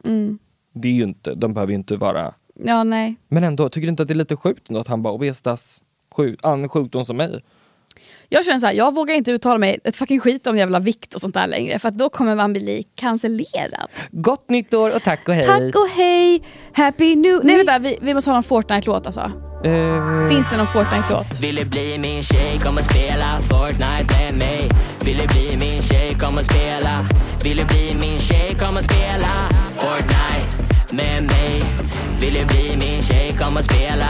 Det 0.73 0.87
är 0.87 0.91
ju 0.93 1.03
inte, 1.03 1.35
de 1.35 1.53
behöver 1.53 1.71
ju 1.71 1.77
inte 1.77 1.95
vara 1.95 2.33
Ja, 2.63 2.83
nej. 2.83 3.15
Men 3.27 3.43
ändå, 3.43 3.69
tycker 3.69 3.87
du 3.87 3.89
inte 3.89 4.03
att 4.03 4.07
det 4.07 4.13
är 4.13 4.15
lite 4.15 4.35
sjukt 4.35 4.69
ändå 4.69 4.81
att 4.81 4.87
han 4.87 5.01
bara 5.01 5.13
obesitas 5.13 5.83
sjuk, 6.15 6.39
annan 6.43 6.69
sjukdom 6.69 7.05
som 7.05 7.17
mig. 7.17 7.43
Jag 8.30 8.45
känner 8.45 8.59
så 8.59 8.65
här, 8.65 8.73
jag 8.73 8.95
vågar 8.95 9.15
inte 9.15 9.32
uttala 9.32 9.57
mig 9.57 9.80
ett 9.84 9.95
fucking 9.95 10.19
skit 10.19 10.47
om 10.47 10.57
jävla 10.57 10.80
vikt 10.80 11.13
och 11.15 11.21
sånt 11.21 11.34
där 11.34 11.47
längre 11.47 11.80
för 11.80 11.88
att 11.88 11.97
då 11.97 12.09
kommer 12.09 12.36
man 12.36 12.53
bli 12.53 12.84
cancellerad. 12.95 13.89
Gott 14.11 14.49
nytt 14.49 14.73
år 14.73 14.95
och 14.95 15.03
tack 15.03 15.28
och 15.28 15.34
hej. 15.34 15.45
Tack 15.47 15.76
och 15.76 15.89
hej, 15.95 16.43
happy 16.73 17.15
new... 17.15 17.39
Nej 17.43 17.57
vänta, 17.57 17.80
vi, 17.80 17.97
vi 18.01 18.13
måste 18.13 18.30
ha 18.30 18.36
någon 18.36 18.43
Fortnite-låt 18.43 19.05
alltså. 19.05 19.32
Eh, 19.63 20.28
Finns 20.30 20.49
det 20.51 20.57
någon 20.57 20.67
Fortnite-låt? 20.67 21.39
Vill 21.41 21.55
du 21.55 21.65
bli 21.65 21.97
min 21.97 22.23
tjej, 22.23 22.59
kom 22.63 22.78
och 22.78 22.84
spela 22.84 23.38
Fortnite 23.49 24.13
med 24.19 24.34
mig 24.34 24.69
Vill 25.05 25.17
du 25.17 25.28
bli 25.28 25.57
min 25.61 25.82
tjej, 25.82 26.15
kom 26.19 26.38
och 26.38 26.43
spela 26.43 27.05
Vill 27.43 27.57
du 27.57 27.65
bli 27.65 27.95
min 28.01 28.19
tjej, 28.19 28.55
kom 28.59 28.76
och 28.76 28.84
spela 28.84 29.34
Fortnite 29.76 30.76
med 30.91 31.23
mig 31.23 31.61
Vill 32.21 32.34
du 32.34 32.45
bli 32.45 32.78
min 32.80 33.01
tjej, 33.01 33.36
kom 33.39 33.57
och 33.57 33.63
spela 33.63 34.09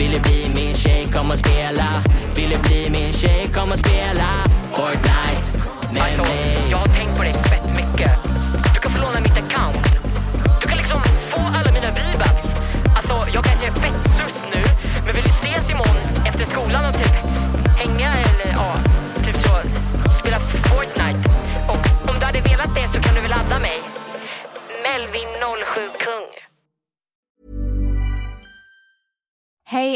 Vill 0.00 0.12
du 0.12 0.20
bli 0.20 0.50
min 0.54 0.74
tjej, 0.74 1.08
kom 1.12 1.30
och 1.30 1.38
spela 1.38 2.02
Vill 2.34 2.50
du 2.50 2.58
bli 2.58 2.90
min 2.90 3.12
tjej, 3.12 3.50
kom 3.54 3.70
och 3.70 3.78
spela 3.78 4.28
Fortnite 4.72 5.68
med 5.92 6.02
Alltså, 6.02 6.22
mig 6.22 6.58
jag 6.70 6.78
har 6.78 6.86
tänkt 6.86 7.16
på 7.16 7.22
dig 7.22 7.32
fett 7.32 7.64
mycket. 7.76 8.10
Du 8.74 8.80
kan 8.80 8.90
få 8.90 9.02
låna 9.02 9.20
mitt 9.20 9.38
account. 9.38 9.86
Du 10.60 10.68
kan 10.68 10.78
liksom 10.78 11.00
få 11.18 11.40
alla 11.40 11.72
mina 11.72 11.90
V-bucks. 11.90 12.54
Alltså, 12.96 13.14
jag 13.34 13.44
kanske 13.44 13.66
är 13.66 13.70
fett 13.70 14.09